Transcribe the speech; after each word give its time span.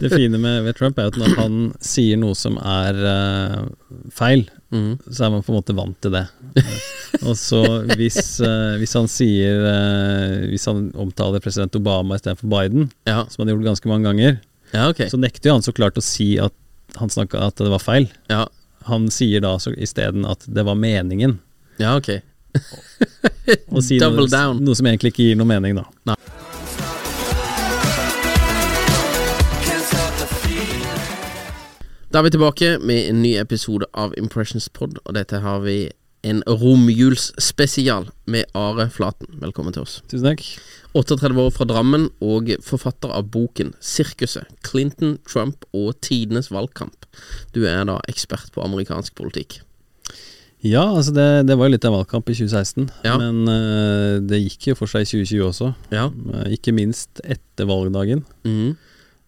Det 0.00 0.10
fine 0.12 0.38
med, 0.38 0.58
ved 0.66 0.76
Trump 0.76 0.98
er 1.00 1.08
at 1.08 1.16
når 1.16 1.38
han 1.38 1.54
sier 1.80 2.18
noe 2.20 2.36
som 2.36 2.58
er 2.60 2.98
uh, 3.00 3.62
feil, 4.12 4.42
mm. 4.68 4.90
så 5.08 5.24
er 5.24 5.32
man 5.32 5.44
på 5.46 5.54
en 5.54 5.56
måte 5.56 5.76
vant 5.78 5.96
til 6.04 6.12
det. 6.12 6.26
og 7.22 7.32
så 7.40 7.62
hvis, 7.96 8.18
uh, 8.44 8.76
hvis 8.76 8.92
han 8.98 9.08
sier 9.08 9.64
uh, 9.64 10.44
Hvis 10.50 10.68
han 10.68 10.90
omtaler 11.00 11.40
president 11.40 11.78
Obama 11.80 12.18
istedenfor 12.20 12.50
Biden, 12.52 12.90
Ja, 13.08 13.22
som 13.24 13.40
han 13.40 13.48
har 13.48 13.56
gjort 13.56 13.70
ganske 13.70 13.92
mange 13.92 14.10
ganger, 14.10 14.38
ja 14.74 14.84
okay. 14.92 15.08
så 15.08 15.16
nekter 15.22 15.48
jo 15.48 15.56
han 15.56 15.64
så 15.64 15.72
klart 15.72 15.96
å 15.96 16.04
si 16.04 16.34
at 16.44 16.52
han 17.00 17.12
snakka 17.12 17.48
at 17.48 17.56
det 17.64 17.72
var 17.72 17.80
feil. 17.80 18.10
Ja, 18.28 18.44
Han 18.90 19.08
sier 19.10 19.40
da 19.42 19.56
isteden 19.80 20.28
at 20.28 20.44
det 20.44 20.68
var 20.68 20.76
meningen. 20.76 21.38
ja 21.80 21.96
ok. 21.96 22.18
Og 23.72 23.80
si 23.84 23.96
noe, 24.00 24.28
noe 24.60 24.76
som 24.76 24.88
egentlig 24.88 25.16
ikke 25.16 25.30
gir 25.30 25.40
noe 25.40 25.48
mening, 25.48 25.80
da. 25.80 26.16
Da 32.16 32.22
er 32.22 32.30
vi 32.30 32.30
tilbake 32.32 32.68
med 32.80 33.10
en 33.10 33.18
ny 33.20 33.34
episode 33.36 33.84
av 33.92 34.14
Impressions 34.16 34.70
Pod, 34.72 34.94
og 35.04 35.12
dette 35.18 35.36
har 35.44 35.58
vi 35.60 35.90
en 36.24 36.38
romjulsspesial 36.48 38.06
med 38.32 38.48
Are 38.56 38.86
Flaten. 38.88 39.34
Velkommen 39.42 39.76
til 39.76 39.84
oss. 39.84 39.98
Tusen 40.08 40.24
takk. 40.24 40.40
38 40.96 41.36
år 41.36 41.52
fra 41.52 41.66
Drammen 41.68 42.06
og 42.24 42.48
forfatter 42.64 43.12
av 43.12 43.28
boken 43.34 43.74
'Sirkuset 43.84 44.48
Clinton, 44.64 45.18
Trump 45.28 45.68
og 45.76 46.00
tidenes 46.00 46.48
valgkamp'. 46.48 47.04
Du 47.52 47.66
er 47.68 47.84
da 47.84 48.00
ekspert 48.08 48.48
på 48.56 48.64
amerikansk 48.64 49.12
politikk. 49.14 49.60
Ja, 50.64 50.88
altså 50.96 51.12
det, 51.12 51.44
det 51.52 51.58
var 51.58 51.68
jo 51.68 51.76
litt 51.76 51.84
av 51.84 51.98
valgkamp 52.00 52.32
i 52.32 52.38
2016, 52.40 52.88
Ja. 53.04 53.18
men 53.20 53.44
uh, 53.44 54.24
det 54.24 54.40
gikk 54.40 54.72
jo 54.72 54.74
for 54.80 54.88
seg 54.88 55.04
i 55.04 55.12
2020 55.12 55.44
også. 55.52 55.74
Ja. 55.92 56.08
Uh, 56.08 56.48
ikke 56.48 56.72
minst 56.72 57.20
etter 57.28 57.68
valgdagen. 57.68 58.24
Mhm. 58.48 58.78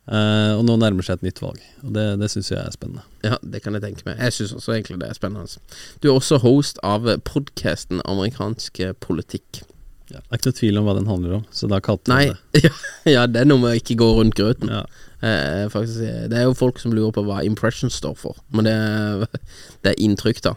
Eh, 0.09 0.53
og 0.57 0.63
nå 0.65 0.79
nærmer 0.81 1.05
seg 1.05 1.19
et 1.19 1.27
nytt 1.27 1.41
valg, 1.45 1.61
og 1.85 1.91
det, 1.93 2.05
det 2.23 2.31
syns 2.33 2.49
jeg 2.49 2.61
er 2.63 2.73
spennende. 2.73 3.03
Ja, 3.27 3.37
det 3.45 3.61
kan 3.65 3.77
jeg 3.77 3.83
tenke 3.85 4.07
meg. 4.07 4.17
Jeg 4.25 4.33
syns 4.39 4.55
også 4.57 4.73
egentlig 4.73 5.01
det 5.03 5.11
er 5.11 5.19
spennende. 5.19 5.61
Du 6.01 6.09
er 6.09 6.15
også 6.17 6.39
host 6.41 6.81
av 6.87 7.05
podkasten 7.29 8.01
Amerikansk 8.09 8.81
politikk. 9.05 9.63
Ja. 10.09 10.23
Det 10.25 10.33
er 10.33 10.39
ikke 10.41 10.49
noe 10.49 10.57
tvil 10.57 10.79
om 10.81 10.87
hva 10.89 10.95
den 10.97 11.11
handler 11.11 11.35
om, 11.41 11.43
så 11.53 11.69
da 11.69 11.83
kalte 11.85 12.17
jeg 12.17 12.39
det. 12.57 12.71
ja, 13.17 13.27
det 13.29 13.43
er 13.43 13.51
noe 13.51 13.61
med 13.61 13.75
å 13.75 13.81
ikke 13.83 13.99
gå 14.01 14.07
rundt 14.17 14.39
grøten. 14.39 14.71
Ja. 14.73 14.87
Eh, 15.21 15.67
faktisk, 15.69 16.01
det 16.33 16.39
er 16.39 16.47
jo 16.47 16.55
folk 16.57 16.81
som 16.81 16.95
lurer 16.97 17.13
på 17.13 17.27
hva 17.27 17.43
impression 17.45 17.93
står 17.93 18.17
for, 18.17 18.39
men 18.55 18.65
det 18.65 18.73
er, 18.73 19.27
det 19.85 19.93
er 19.93 20.01
inntrykk, 20.07 20.41
da. 20.47 20.55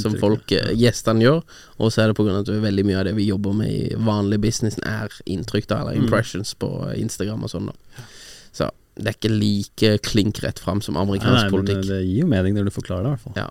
som 0.00 0.16
folk, 0.22 0.46
ja. 0.54 0.62
eh, 0.70 0.78
gjestene 0.80 1.26
gjør. 1.26 1.42
Og 1.76 1.92
så 1.92 2.06
er 2.06 2.14
det 2.14 2.24
av 2.24 2.32
at 2.38 2.54
veldig 2.64 2.86
mye 2.88 3.02
av 3.02 3.10
det 3.10 3.14
vi 3.18 3.28
jobber 3.28 3.60
med 3.60 3.68
i 3.74 4.00
vanlig 4.08 4.40
business, 4.46 4.80
er 4.88 5.12
inntrykk, 5.28 5.68
da, 5.68 5.82
eller 5.82 6.00
Mm. 6.00 6.06
impressions 6.06 6.54
på 6.56 6.72
Instagram 6.96 7.44
og 7.44 7.52
sånn, 7.52 7.68
da. 7.68 8.08
Så 8.56 8.70
det 9.00 9.12
er 9.12 9.16
ikke 9.16 9.32
like 9.32 9.92
klink 10.04 10.42
rett 10.44 10.60
fram 10.60 10.82
som 10.84 10.96
Nei, 10.98 11.04
amerikansk 11.06 11.36
nei, 11.36 11.46
men 11.46 11.54
politikk. 11.54 11.86
det 11.88 12.00
gir 12.04 12.24
jo 12.24 12.28
mening 12.30 12.58
når 12.58 12.68
du 12.68 12.74
forklarer 12.74 13.06
det, 13.06 13.10
i 13.10 13.14
hvert 13.14 13.24
fall. 13.26 13.36
Ja. 13.40 13.48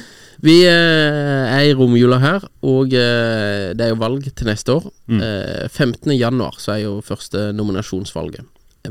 Vi 0.40 0.56
eh, 0.64 1.50
er 1.52 1.66
i 1.68 1.72
romjula 1.76 2.16
her, 2.22 2.44
og 2.64 2.94
eh, 2.96 3.72
det 3.76 3.84
er 3.84 3.90
jo 3.92 4.00
valg 4.00 4.24
til 4.24 4.48
neste 4.48 4.72
år. 4.78 4.86
Mm. 5.10 5.20
Eh, 5.20 5.66
15. 5.68 6.14
januar 6.16 6.56
så 6.62 6.78
er 6.78 6.84
jo 6.86 6.94
første 7.04 7.50
nominasjonsvalget. 7.56 8.46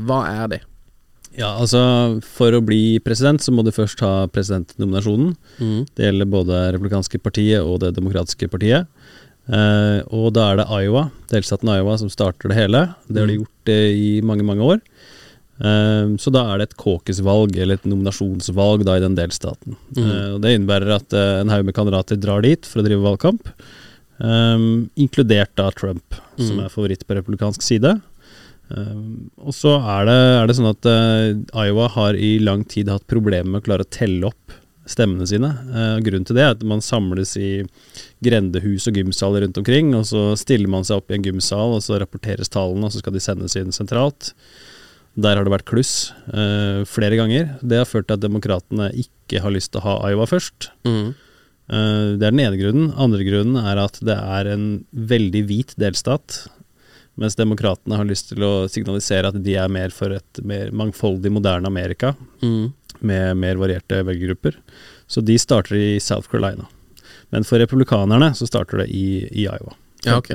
Hva 0.06 0.20
er 0.30 0.52
det? 0.52 0.60
Ja, 1.34 1.52
altså 1.62 1.80
For 2.26 2.54
å 2.54 2.62
bli 2.62 2.98
president 3.02 3.42
så 3.42 3.52
må 3.54 3.62
du 3.66 3.70
først 3.74 4.02
ha 4.02 4.28
presidentnominasjonen. 4.30 5.34
Mm. 5.58 5.82
Det 5.94 6.06
gjelder 6.06 6.30
både 6.30 6.62
Republikanske 6.76 7.20
partiet 7.22 7.62
og 7.62 7.80
Det 7.82 7.92
demokratiske 7.98 8.50
partiet. 8.50 8.86
Eh, 9.50 10.00
og 10.14 10.28
da 10.36 10.44
er 10.52 10.60
det 10.60 10.68
Iowa, 10.70 11.08
delstaten 11.32 11.70
Iowa, 11.72 11.96
som 11.98 12.10
starter 12.12 12.52
det 12.52 12.58
hele. 12.58 12.84
Det 13.08 13.18
har 13.22 13.26
de 13.26 13.38
Mm. 13.38 13.40
gjort 13.42 13.72
uh, 13.72 13.90
i 13.90 14.20
mange, 14.22 14.44
mange 14.46 14.62
år. 14.62 14.80
Uh, 15.60 16.14
så 16.16 16.30
da 16.32 16.44
er 16.52 16.58
det 16.58 16.68
et 16.70 16.76
caucus-valg, 16.78 17.56
eller 17.58 17.74
et 17.74 17.84
nominasjonsvalg, 17.90 18.84
da 18.86 18.94
i 18.96 19.00
den 19.02 19.16
delstaten. 19.18 19.76
Mm. 19.96 20.34
Og 20.36 20.40
Det 20.40 20.54
innebærer 20.56 20.94
at 20.94 21.12
en 21.42 21.48
haug 21.50 21.64
med 21.66 21.74
kandidater 21.74 22.16
drar 22.16 22.42
dit 22.42 22.64
for 22.64 22.80
å 22.80 22.86
drive 22.86 23.02
valgkamp. 23.02 23.50
Um, 24.20 24.90
inkludert 24.96 25.54
da 25.56 25.70
Trump, 25.70 26.14
som 26.38 26.56
Mm. 26.58 26.64
er 26.64 26.68
favoritt 26.68 27.04
på 27.06 27.16
republikansk 27.16 27.62
side. 27.62 28.00
Um, 28.70 29.30
og 29.42 29.52
så 29.52 29.74
er 29.82 30.04
det, 30.06 30.18
er 30.42 30.46
det 30.46 30.56
sånn 30.56 30.70
at 30.70 31.54
Iowa 31.56 31.88
har 31.88 32.14
i 32.14 32.38
lang 32.38 32.62
tid 32.64 32.88
hatt 32.88 33.06
problemer 33.08 33.50
med 33.50 33.62
å 33.62 33.66
klare 33.66 33.82
å 33.84 33.90
telle 33.90 34.26
opp 34.30 34.52
stemmene 34.90 35.26
sine. 35.30 35.50
Eh, 35.70 36.00
grunnen 36.04 36.26
til 36.28 36.36
det 36.38 36.44
er 36.44 36.56
at 36.56 36.64
man 36.66 36.82
samles 36.84 37.36
i 37.40 37.62
grendehus 38.24 38.88
og 38.90 38.98
gymsaler 38.98 39.44
rundt 39.46 39.60
omkring, 39.62 39.94
og 39.96 40.04
så 40.10 40.30
stiller 40.40 40.70
man 40.72 40.84
seg 40.86 41.00
opp 41.00 41.10
i 41.12 41.16
en 41.18 41.24
gymsal, 41.26 41.76
og 41.78 41.84
så 41.86 42.00
rapporteres 42.02 42.50
tallene, 42.52 42.88
og 42.88 42.92
så 42.94 43.02
skal 43.02 43.14
de 43.16 43.22
sendes 43.24 43.56
inn 43.60 43.72
sentralt. 43.74 44.32
Der 45.20 45.34
har 45.36 45.46
det 45.46 45.52
vært 45.52 45.66
kluss 45.68 46.12
eh, 46.30 46.82
flere 46.88 47.18
ganger. 47.18 47.56
Det 47.66 47.80
har 47.82 47.88
ført 47.88 48.06
til 48.08 48.18
at 48.18 48.22
demokratene 48.22 48.90
ikke 48.94 49.42
har 49.42 49.52
lyst 49.54 49.72
til 49.74 49.82
å 49.82 49.86
ha 49.88 49.96
Iowa 50.10 50.26
først. 50.30 50.70
Mm. 50.86 51.10
Eh, 51.70 52.06
Det 52.20 52.26
er 52.28 52.30
den 52.34 52.44
ene 52.46 52.60
grunnen. 52.60 52.92
Andre 52.98 53.26
grunnen 53.26 53.58
er 53.62 53.82
at 53.82 53.98
det 54.06 54.16
er 54.16 54.52
en 54.54 54.68
veldig 54.94 55.42
hvit 55.50 55.74
delstat. 55.82 56.44
Mens 57.20 57.36
demokratene 57.36 57.98
har 58.00 58.08
lyst 58.08 58.30
til 58.32 58.42
å 58.46 58.52
signalisere 58.72 59.28
at 59.28 59.38
de 59.44 59.54
er 59.60 59.68
mer 59.72 59.92
for 59.92 60.14
et 60.16 60.40
mer 60.46 60.70
mangfoldig, 60.72 61.30
moderne 61.34 61.68
Amerika. 61.68 62.14
Mm. 62.42 62.70
Med 63.00 63.36
mer 63.40 63.60
varierte 63.60 64.00
velgergrupper. 64.04 64.56
Så 65.10 65.20
de 65.24 65.36
starter 65.40 65.76
i 65.76 65.98
South 66.00 66.28
Carolina. 66.32 66.66
Men 67.30 67.44
for 67.46 67.60
republikanerne 67.62 68.32
så 68.34 68.48
starter 68.48 68.82
det 68.82 68.88
i, 68.96 69.04
i 69.30 69.44
Iowa. 69.46 69.76
Ja, 70.04 70.16
ok. 70.18 70.32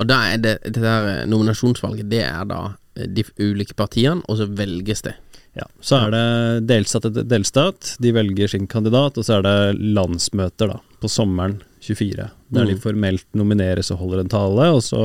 Og 0.00 0.06
da 0.08 0.18
er 0.34 0.38
det 0.44 0.54
det 0.66 0.80
der 0.82 1.08
eh, 1.08 1.26
nominasjonsvalget, 1.28 2.08
det 2.12 2.20
er 2.26 2.44
da 2.48 2.60
eh, 2.96 3.08
de 3.08 3.24
ulike 3.40 3.74
partiene, 3.78 4.20
og 4.28 4.36
så 4.40 4.46
velges 4.46 5.02
det. 5.06 5.14
Ja, 5.56 5.64
så 5.82 6.04
er 6.04 6.12
det 6.14 6.24
delstat 6.70 7.08
etter 7.08 7.24
delstat. 7.26 7.94
De 7.98 8.12
velger 8.14 8.52
sin 8.52 8.68
kandidat, 8.70 9.16
og 9.18 9.26
så 9.26 9.38
er 9.40 9.46
det 9.48 9.80
landsmøter 9.96 10.70
da, 10.76 10.78
på 11.02 11.10
sommeren 11.10 11.58
24. 11.82 12.28
Der 12.54 12.68
de 12.68 12.76
Mm. 12.76 12.82
formelt 12.84 13.26
nomineres 13.34 13.90
og 13.90 13.98
holder 14.04 14.20
en 14.22 14.30
tale, 14.30 14.68
og 14.76 14.82
så, 14.84 15.02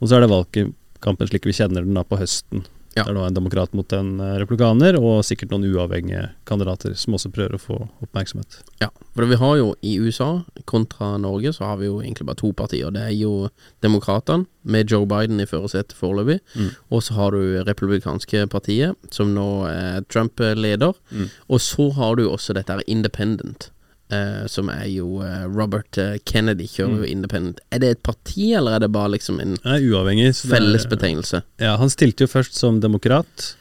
og 0.00 0.08
så 0.08 0.16
er 0.16 0.24
det 0.24 0.32
valgkampen 0.32 1.30
slik 1.30 1.48
vi 1.48 1.56
kjenner 1.56 1.86
den 1.86 1.98
da 1.98 2.04
på 2.04 2.18
høsten. 2.20 2.66
Ja. 2.96 3.04
Det 3.04 3.12
er 3.12 3.18
var 3.20 3.28
en 3.30 3.36
demokrat 3.36 3.74
mot 3.76 3.92
en 3.94 4.16
replikaner, 4.18 4.40
republikaner, 4.42 4.96
og 4.98 5.22
sikkert 5.24 5.52
noen 5.52 5.68
uavhengige 5.70 6.24
kandidater 6.48 6.96
som 6.98 7.14
også 7.14 7.30
prøver 7.30 7.54
å 7.54 7.62
få 7.62 7.76
oppmerksomhet. 8.02 8.58
Ja, 8.82 8.88
for 9.14 9.30
vi 9.30 9.38
har 9.38 9.56
jo 9.60 9.68
i 9.86 9.92
USA 10.02 10.42
kontra 10.70 11.12
Norge, 11.22 11.52
så 11.54 11.68
har 11.68 11.78
vi 11.78 11.86
jo 11.86 12.00
egentlig 12.00 12.26
bare 12.26 12.40
to 12.40 12.50
partier. 12.56 12.90
Det 12.90 13.04
er 13.06 13.14
jo 13.14 13.50
Demokratene, 13.84 14.48
med 14.62 14.90
Joe 14.90 15.06
Biden 15.08 15.40
i 15.40 15.46
førersetet 15.48 15.94
foreløpig. 15.96 16.40
Mm. 16.52 16.72
Og 16.92 17.04
så 17.06 17.14
har 17.16 17.32
du 17.32 17.62
Republikanske 17.64 18.42
partiet, 18.52 18.98
som 19.14 19.30
nå 19.32 19.48
er 19.70 20.02
Trump 20.10 20.42
leder. 20.58 20.98
Mm. 21.14 21.30
Og 21.48 21.62
så 21.64 21.88
har 21.96 22.18
du 22.18 22.26
også 22.26 22.58
dette 22.58 22.74
her 22.74 22.82
Independent. 22.90 23.70
Eh, 24.12 24.46
som 24.50 24.68
er 24.72 24.86
jo 24.90 25.20
uh, 25.22 25.46
Robert 25.50 25.98
eh, 26.00 26.18
Kennedy, 26.26 26.66
kjører 26.70 27.04
jo 27.04 27.08
Independent. 27.10 27.62
Er 27.70 27.82
det 27.82 27.94
et 27.94 28.02
parti, 28.06 28.50
eller 28.58 28.76
er 28.76 28.84
det 28.84 28.92
bare 28.94 29.14
liksom 29.16 29.40
en 29.42 29.56
uavhengig. 29.64 30.34
fellesbetegnelse? 30.50 31.42
Ja, 31.62 31.76
han 31.80 31.92
stilte 31.92 32.26
jo 32.26 32.32
først 32.32 32.58
som 32.58 32.82
demokrat. 32.82 33.54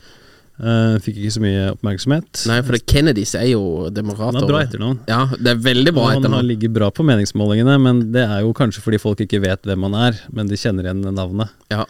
Uh, 0.59 0.97
fikk 0.99 1.21
ikke 1.21 1.31
så 1.37 1.41
mye 1.43 1.67
oppmerksomhet. 1.71 2.41
Nei, 2.49 2.57
for 2.67 2.75
det 2.75 2.81
Kennedys 2.91 3.31
er 3.39 3.47
jo 3.53 3.61
han 3.87 3.95
er 4.01 4.17
har 4.19 4.49
bra 4.49 4.59
etternavn. 4.65 4.99
Ja, 5.07 5.21
det 5.39 5.53
er 5.53 5.61
veldig 5.63 5.93
bra 5.95 6.09
etternavn. 6.11 6.41
han 6.41 6.49
ligger 6.49 6.73
bra 6.75 6.89
på 6.91 7.05
meningsmålingene, 7.07 7.77
men 7.79 8.03
det 8.11 8.25
er 8.25 8.43
jo 8.43 8.51
kanskje 8.57 8.83
fordi 8.83 8.99
folk 8.99 9.23
ikke 9.23 9.39
vet 9.45 9.63
hvem 9.69 9.87
han 9.87 9.95
er, 10.09 10.19
men 10.35 10.51
de 10.51 10.59
kjenner 10.59 10.89
igjen 10.89 11.05
navnet. 11.15 11.55
Ja. 11.71 11.87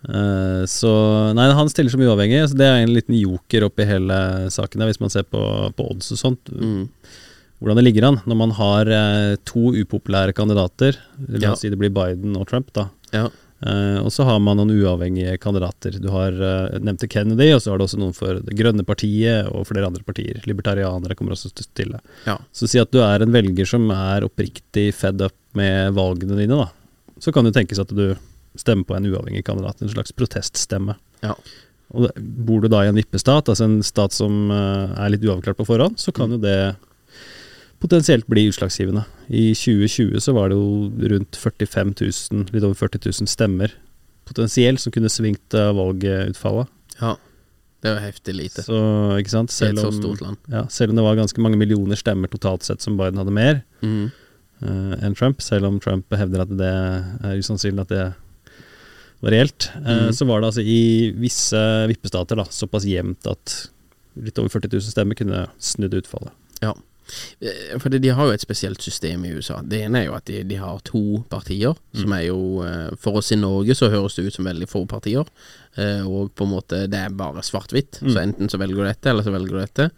Uh, 0.00 0.66
så 0.66 0.90
Nei, 1.36 1.50
han 1.54 1.70
stiller 1.70 1.92
som 1.92 2.02
uavhengig, 2.02 2.42
så 2.50 2.58
det 2.58 2.66
er 2.66 2.82
en 2.82 2.94
liten 2.96 3.14
joker 3.14 3.68
oppi 3.68 3.86
hele 3.86 4.18
saken, 4.50 4.80
der, 4.80 4.90
hvis 4.90 5.02
man 5.02 5.12
ser 5.12 5.28
på, 5.28 5.42
på 5.76 5.90
odds 5.92 6.10
og 6.16 6.22
sånt. 6.24 6.50
Mm. 6.50 6.88
Hvordan 7.60 7.76
det 7.76 7.84
ligger 7.84 8.06
an 8.08 8.18
når 8.24 8.36
man 8.40 8.50
har 8.56 8.88
eh, 8.88 9.36
to 9.44 9.70
upopulære 9.76 10.32
kandidater. 10.36 10.96
La 11.28 11.50
Ja. 11.50 11.54
si 11.54 11.68
det 11.68 11.78
blir 11.78 11.92
Biden 11.92 12.36
og 12.40 12.46
Trump, 12.48 12.72
da. 12.72 12.86
Ja. 13.12 13.26
Eh, 13.60 13.98
og 14.00 14.08
så 14.08 14.24
har 14.24 14.38
man 14.40 14.56
noen 14.56 14.70
uavhengige 14.72 15.34
kandidater. 15.38 15.98
Du 16.00 16.08
har 16.08 16.32
eh, 16.32 16.78
nevnte 16.80 17.08
Kennedy, 17.12 17.50
og 17.52 17.60
så 17.60 17.70
har 17.74 17.78
du 17.78 17.84
også 17.84 17.98
noen 18.00 18.14
for 18.16 18.40
Det 18.40 18.56
grønne 18.56 18.86
partiet 18.88 19.50
og 19.52 19.66
flere 19.68 19.84
andre 19.90 20.00
partier. 20.06 20.40
Libertarianere 20.48 21.14
kommer 21.18 21.36
også 21.36 21.52
til 21.52 21.68
stille. 21.68 22.00
Ja. 22.24 22.38
Så 22.56 22.66
si 22.72 22.80
at 22.80 22.90
du 22.90 23.02
er 23.04 23.20
en 23.20 23.32
velger 23.36 23.68
som 23.68 23.90
er 23.92 24.24
oppriktig 24.24 24.94
fed 24.96 25.20
up 25.20 25.36
med 25.52 25.92
valgene 25.92 26.38
dine, 26.40 26.56
da. 26.56 26.70
Så 27.20 27.34
kan 27.36 27.44
det 27.44 27.52
tenkes 27.52 27.78
at 27.82 27.92
du 27.92 28.14
stemmer 28.56 28.88
på 28.88 28.96
en 28.96 29.04
uavhengig 29.12 29.44
kandidat, 29.44 29.82
en 29.84 29.92
slags 29.92 30.12
proteststemme. 30.16 30.96
Ja. 31.22 31.34
Og 31.92 32.08
Bor 32.16 32.62
du 32.64 32.68
da 32.72 32.84
i 32.86 32.88
en 32.88 32.96
vippestat, 32.96 33.50
altså 33.52 33.66
en 33.68 33.82
stat 33.84 34.14
som 34.16 34.48
eh, 34.50 34.94
er 35.04 35.10
litt 35.12 35.24
uavklart 35.28 35.58
på 35.60 35.66
forhånd, 35.68 35.98
så 36.00 36.14
kan 36.16 36.30
jo 36.32 36.38
det 36.40 36.76
potensielt 37.80 38.28
bli 38.30 38.46
utslagsgivende. 38.50 39.06
I 39.28 39.50
2020 39.56 40.20
så 40.20 40.34
var 40.36 40.50
det 40.50 40.58
jo 40.58 41.08
rundt 41.14 41.38
45 41.40 41.94
000, 42.00 42.44
litt 42.52 42.66
over 42.66 42.76
40 42.76 43.06
000 43.08 43.30
stemmer 43.30 43.74
potensielt 44.30 44.82
som 44.82 44.94
kunne 44.94 45.10
svingt 45.10 45.58
eh, 45.58 45.72
valgutfallet. 45.76 46.70
ja. 47.00 47.16
Det 47.80 47.88
er 47.88 47.94
jo 47.94 48.00
heftig 48.04 48.32
lite. 48.36 48.62
Så, 48.66 48.78
ikke 49.16 49.32
sant? 49.32 49.52
Selv 49.54 49.80
om, 49.80 50.34
ja, 50.52 50.66
selv 50.68 50.92
om 50.92 50.98
det 50.98 51.04
var 51.06 51.16
ganske 51.16 51.40
mange 51.40 51.56
millioner 51.56 51.96
stemmer 51.96 52.28
totalt 52.28 52.66
sett 52.66 52.84
som 52.84 52.98
Biden 52.98 53.16
hadde 53.16 53.32
mer 53.32 53.62
mm. 53.80 54.10
uh, 54.60 54.96
enn 55.00 55.16
Trump, 55.16 55.40
selv 55.40 55.64
om 55.64 55.78
Trump 55.80 56.12
hevder 56.12 56.44
at 56.44 56.52
det 56.60 56.68
er 56.68 57.40
usannsynlig 57.40 57.86
at 57.86 57.94
det 57.94 58.02
var 59.24 59.32
reelt, 59.32 59.70
uh, 59.78 60.10
mm. 60.10 60.12
så 60.12 60.28
var 60.28 60.42
det 60.42 60.50
altså 60.50 60.66
i 60.68 60.82
visse 61.24 61.62
vippestater 61.88 62.42
da, 62.42 62.44
såpass 62.52 62.84
jevnt 62.84 63.32
at 63.32 63.56
litt 64.20 64.44
over 64.44 64.52
40 64.52 64.76
000 64.76 64.92
stemmer 64.92 65.16
kunne 65.16 65.46
snudd 65.56 65.96
utfallet. 66.02 66.36
Ja. 66.60 66.74
Eh, 67.40 67.78
For 67.78 67.88
de 67.92 68.08
har 68.14 68.26
jo 68.26 68.32
et 68.32 68.40
spesielt 68.44 68.82
system 68.82 69.24
i 69.24 69.32
USA. 69.36 69.60
Det 69.62 69.82
ene 69.86 70.02
er 70.02 70.06
jo 70.08 70.14
at 70.16 70.24
de, 70.30 70.42
de 70.44 70.56
har 70.60 70.80
to 70.84 71.22
partier, 71.30 71.74
som 71.94 72.12
er 72.16 72.26
jo 72.28 72.62
eh, 72.66 72.90
For 73.00 73.20
oss 73.20 73.32
i 73.32 73.38
Norge 73.40 73.74
så 73.78 73.90
høres 73.92 74.14
det 74.18 74.26
ut 74.28 74.34
som 74.38 74.44
veldig 74.48 74.68
få 74.68 74.84
partier. 74.90 75.24
eh, 75.76 76.02
Og 76.06 76.30
på 76.34 76.44
en 76.46 76.52
måte 76.54 76.84
det 76.90 76.98
er 77.00 77.10
bare 77.10 77.42
svart-hvitt. 77.46 78.00
Så 78.04 78.18
enten 78.22 78.48
så 78.52 78.58
velger 78.58 78.76
du 78.82 78.88
dette, 78.88 79.10
eller 79.10 79.22
så 79.26 79.32
velger 79.34 79.56
du 79.56 79.60
dette. 79.60 79.90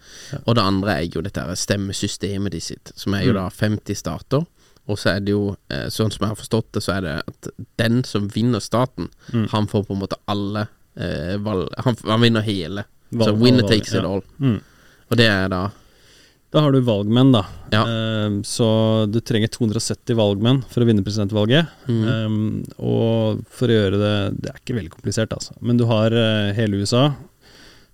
Og 0.46 0.54
det 0.56 0.62
andre 0.64 0.98
er 1.00 1.08
jo 1.12 1.22
dette 1.22 1.44
stemmesystemet 1.56 2.52
de 2.52 2.60
sitt, 2.60 2.92
som 2.96 3.14
er 3.14 3.24
jo 3.26 3.32
da 3.36 3.48
50 3.50 3.94
stater. 3.96 4.44
Og 4.90 4.98
så 4.98 5.12
er 5.16 5.20
det 5.22 5.30
jo, 5.30 5.52
sånn 5.94 6.10
som 6.10 6.24
jeg 6.24 6.32
har 6.32 6.38
forstått 6.40 6.72
det, 6.74 6.80
så 6.82 6.96
er 6.96 7.04
det 7.04 7.12
at 7.22 7.50
den 7.78 8.00
som 8.04 8.24
vinner 8.34 8.58
staten, 8.60 9.08
han 9.52 9.68
får 9.70 9.84
på 9.86 9.94
en 9.94 10.00
måte 10.02 10.18
alle 10.26 10.64
eh, 10.98 11.36
valg 11.38 11.68
Han, 11.86 11.96
han 12.08 12.20
vinner 12.20 12.42
hele. 12.42 12.82
Valg- 13.12 13.30
så 13.30 13.36
winner 13.38 13.68
takes 13.68 13.94
it 13.94 14.02
all. 14.04 14.22
Mm. 14.42 14.58
Og 15.10 15.16
det 15.20 15.28
er 15.30 15.48
da 15.52 15.62
Da 16.52 16.60
har 16.60 16.72
du 16.72 16.82
valgmenn, 16.84 17.32
da. 17.32 17.46
Ja. 17.72 17.82
Um, 18.26 18.42
så 18.44 18.66
du 19.08 19.20
trenger 19.24 19.48
270 19.48 20.16
valgmenn 20.18 20.60
for 20.68 20.84
å 20.84 20.88
vinne 20.88 21.04
presidentvalget. 21.04 21.70
Mm. 21.88 22.02
Um, 22.04 22.42
og 22.76 23.40
for 23.48 23.72
å 23.72 23.78
gjøre 23.78 24.00
det 24.00 24.16
Det 24.36 24.50
er 24.50 24.58
ikke 24.60 24.76
veldig 24.76 24.92
komplisert, 24.92 25.32
altså. 25.32 25.56
Men 25.64 25.80
du 25.80 25.86
har 25.88 26.12
uh, 26.12 26.52
hele 26.52 26.82
USA, 26.82 27.14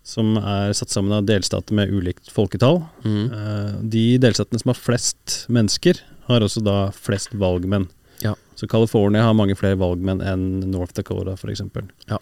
som 0.03 0.35
er 0.41 0.75
satt 0.75 0.91
sammen 0.91 1.15
av 1.15 1.29
delstater 1.29 1.77
med 1.79 1.95
ulikt 1.95 2.33
folketall. 2.35 2.83
Mm. 3.07 3.23
Uh, 3.31 3.79
de 3.95 4.05
delstatene 4.27 4.59
som 4.59 4.75
har 4.75 4.83
flest 4.83 5.45
mennesker, 5.47 6.03
har 6.27 6.43
også 6.45 6.65
da 6.67 6.79
flest 6.93 7.39
valgmenn. 7.39 7.87
Ja. 8.27 8.35
Så 8.59 8.67
California 8.67 9.23
har 9.23 9.39
mange 9.39 9.55
flere 9.57 9.79
valgmenn 9.79 10.19
enn 10.19 10.49
North 10.67 10.99
Dakota, 10.99 11.39
f.eks. 11.39 11.63
Ja. 12.11 12.19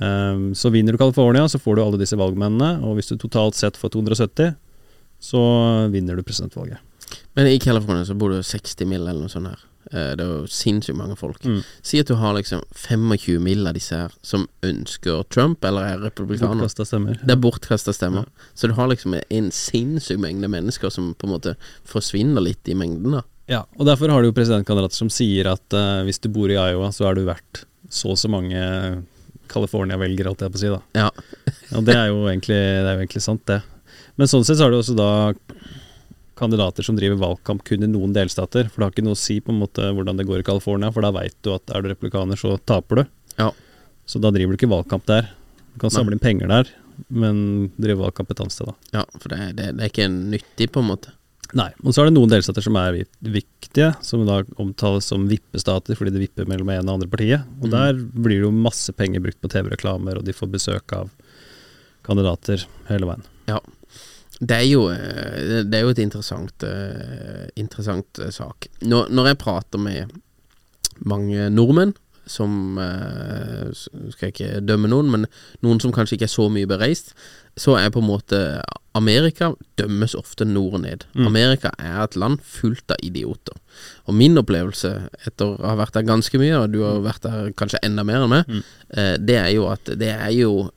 Um, 0.00 0.54
så 0.56 0.72
vinner 0.72 0.96
du 0.96 0.98
California, 0.98 1.44
så 1.48 1.60
får 1.60 1.76
du 1.76 1.84
alle 1.84 2.00
disse 2.00 2.16
valgmennene, 2.18 2.80
og 2.80 2.96
hvis 2.96 3.12
du 3.12 3.18
totalt 3.20 3.60
sett 3.60 3.76
får 3.76 3.92
270, 3.98 4.54
så 5.24 5.40
vinner 5.92 6.18
du 6.18 6.24
presidentvalget. 6.26 6.82
Men 7.36 7.48
i 7.48 7.58
California 7.62 8.04
så 8.04 8.16
bor 8.18 8.34
det 8.34 8.42
60 8.46 8.88
mil 8.90 9.06
eller 9.06 9.24
noe 9.24 9.32
sånt 9.32 9.48
her. 9.48 9.62
Eh, 9.92 10.12
Det 10.16 10.24
er 10.24 10.30
jo 10.30 10.46
sinnssykt 10.50 10.96
mange 10.98 11.16
folk. 11.16 11.40
Mm. 11.44 11.60
Si 11.82 12.00
at 12.00 12.08
du 12.10 12.14
har 12.20 12.34
liksom 12.36 12.62
25 12.74 13.40
mill. 13.42 13.66
av 13.66 13.74
disse 13.76 13.96
her 13.96 14.12
som 14.22 14.46
ønsker 14.62 15.24
Trump, 15.30 15.64
eller 15.64 15.82
er 15.94 16.02
republikaner. 16.10 16.62
Bortkasta 16.64 16.84
stemmer. 16.88 17.18
Det 17.20 17.36
er 17.36 17.40
bortkasta 17.40 17.94
stemmer. 17.96 18.26
Så 18.54 18.68
du 18.68 18.74
har 18.74 18.88
liksom 18.88 19.16
en 19.30 19.50
sinnssyk 19.50 20.18
mengde 20.20 20.48
mennesker 20.48 20.90
som 20.90 21.14
på 21.14 21.28
en 21.28 21.34
måte 21.36 21.56
forsvinner 21.84 22.44
litt 22.44 22.68
i 22.68 22.74
mengden, 22.74 23.18
da. 23.18 23.22
Ja, 23.46 23.64
og 23.76 23.84
derfor 23.84 24.08
har 24.08 24.22
du 24.22 24.30
jo 24.30 24.36
presidentkandidater 24.36 24.96
som 24.96 25.10
sier 25.12 25.50
at 25.52 25.74
uh, 25.76 26.00
hvis 26.06 26.18
du 26.24 26.30
bor 26.32 26.48
i 26.48 26.56
Iowa, 26.56 26.88
så 26.96 27.10
er 27.10 27.18
du 27.18 27.26
verdt 27.26 27.66
så 27.92 28.14
og 28.14 28.16
så 28.16 28.30
mange 28.32 28.56
California-velgere, 29.52 30.30
holdt 30.32 30.44
jeg 30.46 30.54
på 30.54 30.58
å 30.58 30.62
si, 30.62 30.70
da. 30.72 30.80
Ja. 30.96 31.10
Og 31.76 31.84
det 31.84 31.96
er 31.98 32.08
jo 32.08 32.24
egentlig, 32.30 32.56
det 32.56 32.88
er 32.88 32.96
jo 32.96 33.02
egentlig 33.04 33.22
sant, 33.24 33.44
det. 33.50 33.60
Men 34.16 34.30
sånn 34.30 34.44
sett 34.46 34.58
så 34.60 34.66
har 34.68 34.70
du 34.74 34.78
også 34.78 34.94
da 34.98 35.10
kandidater 36.38 36.82
som 36.86 36.96
driver 36.98 37.18
valgkamp 37.20 37.62
kun 37.66 37.84
i 37.86 37.90
noen 37.90 38.14
delstater. 38.14 38.66
For 38.70 38.80
det 38.82 38.86
har 38.88 38.94
ikke 38.94 39.04
noe 39.06 39.16
å 39.16 39.20
si 39.20 39.36
på 39.42 39.52
en 39.54 39.60
måte 39.62 39.86
hvordan 39.94 40.18
det 40.18 40.26
går 40.26 40.42
i 40.42 40.46
California, 40.46 40.90
for 40.94 41.04
da 41.06 41.12
veit 41.14 41.34
du 41.46 41.52
at 41.54 41.70
er 41.74 41.82
du 41.84 41.90
republikaner, 41.92 42.38
så 42.38 42.56
taper 42.66 43.02
du. 43.02 43.04
Ja. 43.38 43.50
Så 44.06 44.20
da 44.22 44.32
driver 44.34 44.54
du 44.54 44.58
ikke 44.58 44.70
valgkamp 44.72 45.06
der. 45.10 45.28
Du 45.74 45.80
kan 45.82 45.90
samle 45.94 46.14
inn 46.16 46.22
penger 46.22 46.50
der, 46.50 46.70
men 47.10 47.70
drive 47.78 48.02
valgkamp 48.02 48.30
et 48.34 48.42
annet 48.42 48.54
sted, 48.54 48.70
da. 48.70 49.00
ja 49.00 49.04
for 49.18 49.30
det, 49.32 49.38
det, 49.58 49.68
det 49.78 49.86
er 49.86 49.90
ikke 49.92 50.08
nyttig, 50.10 50.68
på 50.74 50.82
en 50.82 50.90
måte. 50.92 51.14
Nei. 51.54 51.68
Og 51.84 51.94
så 51.94 52.02
er 52.02 52.08
det 52.10 52.14
noen 52.16 52.30
delstater 52.30 52.62
som 52.66 52.74
er 52.80 52.96
viktige, 53.22 53.92
som 54.02 54.22
da 54.26 54.40
omtales 54.62 55.06
som 55.10 55.26
vippestater 55.30 55.94
fordi 55.98 56.10
det 56.14 56.22
vipper 56.24 56.48
mellom 56.50 56.70
ene 56.74 56.86
og 56.88 56.96
andre 56.98 57.10
partiet. 57.10 57.46
Og 57.60 57.68
Mm. 57.68 57.74
der 57.74 57.98
blir 58.26 58.40
det 58.40 58.46
jo 58.48 58.50
masse 58.54 58.90
penger 58.94 59.22
brukt 59.22 59.38
på 59.42 59.50
TV-reklamer, 59.54 60.18
og 60.18 60.24
de 60.26 60.34
får 60.34 60.50
besøk 60.50 60.92
av 60.98 61.10
kandidater 62.06 62.66
hele 62.90 63.06
veien. 63.06 63.22
Ja. 63.48 63.60
Det 64.44 64.56
er 64.60 64.66
jo, 64.68 64.86
eh, 64.92 65.62
det 65.64 65.78
er 65.78 65.86
jo 65.86 65.92
et 65.94 66.02
interessant, 66.04 66.64
eh, 66.66 67.46
interessant 67.60 68.18
eh, 68.20 68.32
sak. 68.34 68.68
Når, 68.84 69.08
når 69.14 69.30
jeg 69.30 69.40
prater 69.40 69.80
med 69.80 70.16
mange 71.04 71.48
nordmenn, 71.50 71.94
som 72.26 72.78
Skal 74.14 74.30
jeg 74.30 74.32
ikke 74.32 74.60
dømme 74.64 74.88
noen, 74.88 75.10
men 75.12 75.26
noen 75.60 75.80
som 75.82 75.92
kanskje 75.92 76.16
ikke 76.16 76.24
er 76.24 76.32
så 76.32 76.46
mye 76.48 76.68
bereist, 76.70 77.10
så 77.60 77.74
er 77.76 77.90
på 77.92 78.00
en 78.00 78.06
måte 78.08 78.38
Amerika 78.96 79.50
dømmes 79.76 80.14
ofte 80.16 80.46
nord 80.48 80.78
og 80.78 80.82
ned. 80.86 81.04
Mm. 81.12 81.26
Amerika 81.28 81.74
er 81.76 81.98
et 82.00 82.16
land 82.16 82.40
fullt 82.40 82.94
av 82.96 83.04
idioter. 83.04 83.58
Og 84.08 84.16
min 84.16 84.40
opplevelse, 84.40 84.94
etter 85.28 85.52
å 85.52 85.68
ha 85.68 85.74
vært 85.76 85.98
der 85.98 86.08
ganske 86.08 86.40
mye, 86.40 86.62
og 86.62 86.72
du 86.72 86.80
har 86.86 87.04
vært 87.04 87.26
der 87.28 87.52
kanskje 87.60 87.82
enda 87.84 88.06
mer 88.08 88.24
enn 88.24 88.32
meg, 88.32 88.48
Mm. 88.48 88.64
det 89.26 89.36
er 89.42 89.50
jo 89.58 89.68
at 89.68 89.84
det 89.84 90.14
er 90.14 90.32
jo 90.32 90.70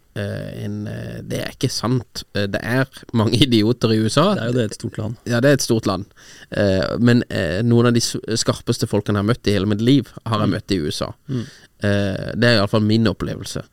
en 0.66 0.88
eh, 0.88 1.20
Det 1.24 1.40
er 1.44 1.52
ikke 1.54 1.70
sant. 1.72 2.24
Eh, 2.34 2.48
Det 2.52 2.62
er 2.64 2.88
mange 3.14 3.38
idioter 3.46 3.94
i 3.96 4.00
USA. 4.04 4.34
Det 4.36 4.44
er 4.44 4.52
jo 4.52 4.58
det 4.58 4.66
et 4.72 4.78
stort 4.80 4.98
land. 5.02 5.16
Ja, 5.30 5.40
det 5.44 5.50
er 5.52 5.60
et 5.60 5.66
stort 5.66 5.86
land. 5.90 6.06
Eh, 6.52 6.98
men 7.00 7.24
eh, 7.30 7.62
noen 7.66 7.90
av 7.92 7.94
de 7.98 8.02
skarpeste 8.04 8.90
folkene 8.90 9.20
jeg 9.22 9.26
har 9.26 9.32
møtt 9.34 9.48
i 9.52 9.56
hele 9.58 9.70
mitt 9.70 9.82
liv, 9.86 10.10
har 10.26 10.44
jeg 10.44 10.54
møtt 10.56 10.76
i 10.76 10.82
USA. 10.84 11.12
Mm. 11.30 11.46
Eh, 11.84 12.28
det 12.36 12.50
er 12.52 12.60
iallfall 12.60 12.86
min 12.88 13.08
opplevelse. 13.12 13.64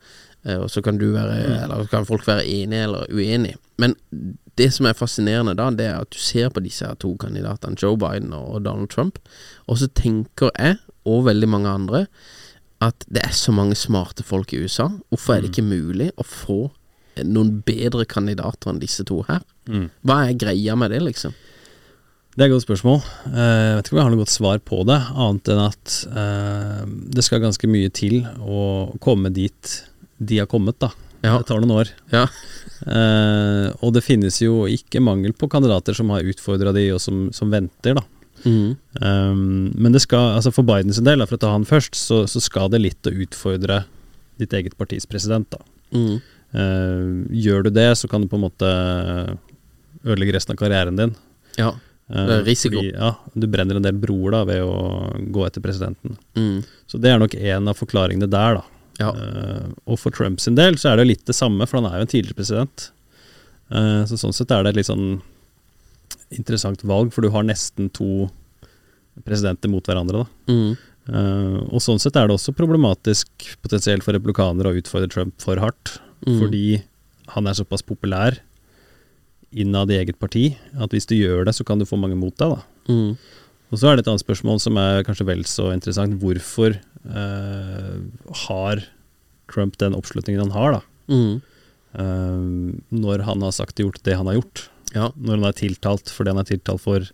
Eh, 0.45 0.57
og 0.61 0.69
så 0.69 0.83
kan 0.85 0.99
du 1.01 1.07
være 1.15 1.39
Eller 1.63 1.85
så 1.85 1.89
kan 1.89 2.05
folk 2.05 2.27
være 2.27 2.45
enige 2.45 2.83
eller 2.89 3.07
uenige. 3.09 3.57
Men 3.81 3.95
det 4.55 4.69
som 4.71 4.85
er 4.87 4.95
fascinerende 4.95 5.55
da, 5.57 5.69
det 5.75 5.89
er 5.89 5.97
at 6.05 6.13
du 6.15 6.19
ser 6.21 6.49
på 6.53 6.61
disse 6.63 6.85
her 6.87 6.95
to 7.01 7.15
kandidatene, 7.19 7.75
Joe 7.81 7.97
Biden 7.99 8.31
og 8.37 8.61
Donald 8.63 8.87
Trump, 8.93 9.17
og 9.67 9.81
så 9.81 9.89
tenker 9.91 10.53
jeg, 10.55 10.77
og 11.05 11.25
veldig 11.27 11.49
mange 11.51 11.69
andre, 11.69 12.05
at 12.83 13.05
det 13.07 13.21
er 13.23 13.31
så 13.35 13.53
mange 13.55 13.75
smarte 13.79 14.23
folk 14.27 14.51
i 14.53 14.59
USA. 14.65 14.89
Hvorfor 15.11 15.37
er 15.37 15.45
det 15.45 15.53
ikke 15.53 15.63
mulig 15.67 16.09
å 16.19 16.25
få 16.27 16.57
noen 17.23 17.61
bedre 17.63 18.03
kandidater 18.09 18.73
enn 18.73 18.81
disse 18.81 19.05
to 19.07 19.21
her? 19.29 19.43
Mm. 19.71 19.87
Hva 20.03 20.17
er 20.27 20.39
greia 20.39 20.75
med 20.75 20.91
det, 20.91 20.99
liksom? 21.05 21.33
Det 22.35 22.43
er 22.43 22.49
et 22.49 22.55
godt 22.57 22.65
spørsmål. 22.65 22.97
Eh, 23.31 23.39
Jeg 23.39 23.75
vet 23.77 23.87
ikke 23.87 23.95
om 23.95 23.99
jeg 24.01 24.05
har 24.05 24.11
noe 24.11 24.23
godt 24.25 24.33
svar 24.33 24.59
på 24.59 24.81
det, 24.89 24.97
annet 25.15 25.51
enn 25.53 25.61
at 25.63 25.93
eh, 26.11 26.81
det 27.15 27.23
skal 27.23 27.39
ganske 27.45 27.69
mye 27.71 27.93
til 27.95 28.25
å 28.43 28.61
komme 28.99 29.31
dit 29.31 29.77
de 30.19 30.41
har 30.41 30.49
kommet, 30.51 30.75
da. 30.83 30.91
Ja. 31.23 31.37
Det 31.39 31.47
tar 31.47 31.63
noen 31.63 31.77
år. 31.79 31.93
Ja. 32.11 32.25
Eh, 32.85 33.69
og 33.79 33.95
det 33.95 34.03
finnes 34.03 34.41
jo 34.43 34.65
ikke 34.69 34.99
mangel 35.03 35.31
på 35.33 35.47
kandidater 35.51 35.95
som 35.95 36.11
har 36.11 36.27
utfordra 36.27 36.73
de, 36.75 36.89
og 36.97 36.99
som, 37.01 37.29
som 37.35 37.49
venter, 37.53 37.95
da. 37.97 38.03
Mm. 38.45 38.75
Um, 39.01 39.71
men 39.73 39.95
det 39.95 40.03
skal, 40.05 40.35
altså 40.37 40.53
for 40.53 40.67
Bidens 40.67 41.01
del, 41.01 41.25
for 41.25 41.39
å 41.39 41.41
ta 41.41 41.51
han 41.55 41.65
først, 41.67 41.97
så, 41.97 42.23
så 42.29 42.41
skal 42.43 42.69
det 42.73 42.83
litt 42.83 43.09
å 43.09 43.13
utfordre 43.25 43.83
ditt 44.39 44.53
eget 44.53 44.77
partis 44.77 45.07
president. 45.09 45.49
da. 45.49 45.61
Mm. 45.95 46.15
Uh, 46.55 47.25
gjør 47.35 47.65
du 47.65 47.73
det, 47.75 47.89
så 47.99 48.07
kan 48.11 48.23
du 48.23 48.29
på 48.31 48.37
en 48.39 48.45
måte 48.45 48.69
ødelegge 50.05 50.37
resten 50.37 50.55
av 50.55 50.61
karrieren 50.61 50.99
din. 50.99 51.15
Ja. 51.57 51.73
Eh, 52.09 52.25
Det 52.27 52.35
er 52.39 52.45
risiko. 52.45 52.77
Fordi, 52.77 52.93
ja, 52.93 53.11
du 53.33 53.47
brenner 53.49 53.79
en 53.79 53.85
del 53.87 53.97
broer 53.97 54.35
da 54.37 54.43
ved 54.45 54.61
å 54.61 55.09
gå 55.33 55.45
etter 55.47 55.63
presidenten. 55.63 56.17
Mm. 56.37 56.59
Så 56.85 57.01
det 57.01 57.11
er 57.11 57.21
nok 57.21 57.35
en 57.35 57.71
av 57.71 57.79
forklaringene 57.79 58.29
der, 58.29 58.59
da. 58.59 58.65
Ja. 59.01 59.09
Uh, 59.11 59.71
og 59.91 59.97
for 59.99 60.13
Trump 60.15 60.39
sin 60.39 60.55
del 60.55 60.77
så 60.79 60.93
er 60.93 61.01
det 61.01 61.09
litt 61.09 61.25
det 61.27 61.35
samme, 61.35 61.65
for 61.67 61.81
han 61.81 61.89
er 61.89 61.99
jo 61.99 62.05
en 62.05 62.11
tidligere 62.13 62.37
president. 62.37 62.89
Uh, 63.73 64.05
så 64.07 64.19
sånn 64.21 64.35
sett 64.35 64.53
er 64.55 64.63
det 64.63 64.75
litt 64.77 64.87
sånn 64.87 65.17
interessant 66.35 66.83
valg, 66.87 67.13
for 67.13 67.25
du 67.25 67.31
har 67.33 67.45
nesten 67.47 67.89
to 67.93 68.27
presidenter 69.25 69.71
mot 69.71 69.85
hverandre, 69.85 70.23
da. 70.25 70.51
Mm. 70.51 70.75
Uh, 71.05 71.59
og 71.69 71.81
sånn 71.85 72.01
sett 72.01 72.17
er 72.17 72.27
det 72.27 72.33
også 72.33 72.55
problematisk 72.57 73.29
potensielt 73.61 74.03
for 74.03 74.17
republikanere 74.17 74.71
å 74.71 74.79
utfordre 74.79 75.11
Trump 75.11 75.37
for 75.43 75.61
hardt, 75.61 75.99
Mm. 76.25 76.39
fordi 76.39 76.81
han 77.35 77.45
er 77.45 77.53
såpass 77.53 77.83
populær 77.85 78.39
innad 79.53 79.91
i 79.91 79.97
eget 79.99 80.17
parti 80.17 80.55
at 80.73 80.89
hvis 80.89 81.05
du 81.05 81.13
gjør 81.13 81.45
det, 81.45 81.53
så 81.53 81.63
kan 81.67 81.77
du 81.77 81.85
få 81.85 81.99
mange 81.99 82.17
mot 82.17 82.33
deg, 82.35 82.55
da. 82.55 82.63
Mm. 82.89 83.17
Og 83.69 83.77
så 83.77 83.91
er 83.91 83.95
det 83.95 84.05
et 84.05 84.09
annet 84.09 84.23
spørsmål 84.23 84.59
som 84.63 84.77
er 84.77 85.03
kanskje 85.05 85.27
vel 85.27 85.43
så 85.43 85.71
interessant. 85.73 86.17
Hvorfor 86.21 86.79
uh, 87.05 87.99
har 88.47 88.81
Trump 89.51 89.77
den 89.77 89.93
oppslutningen 89.93 90.47
han 90.47 90.55
har, 90.55 90.79
da? 90.79 90.81
Mm. 91.13 91.41
Eh, 91.95 92.39
når 92.91 93.23
han 93.23 93.43
har 93.45 93.53
sagt 93.55 93.79
og 93.79 93.87
gjort 93.87 94.03
det 94.03 94.17
han 94.19 94.27
har 94.27 94.39
gjort. 94.39 94.65
Ja. 94.95 95.11
Når 95.15 95.37
han 95.37 95.47
er 95.51 95.57
tiltalt 95.59 96.09
for 96.13 96.23
det 96.25 96.33
han 96.35 96.41
er 96.41 96.49
tiltalt 96.49 96.81
for 96.83 97.05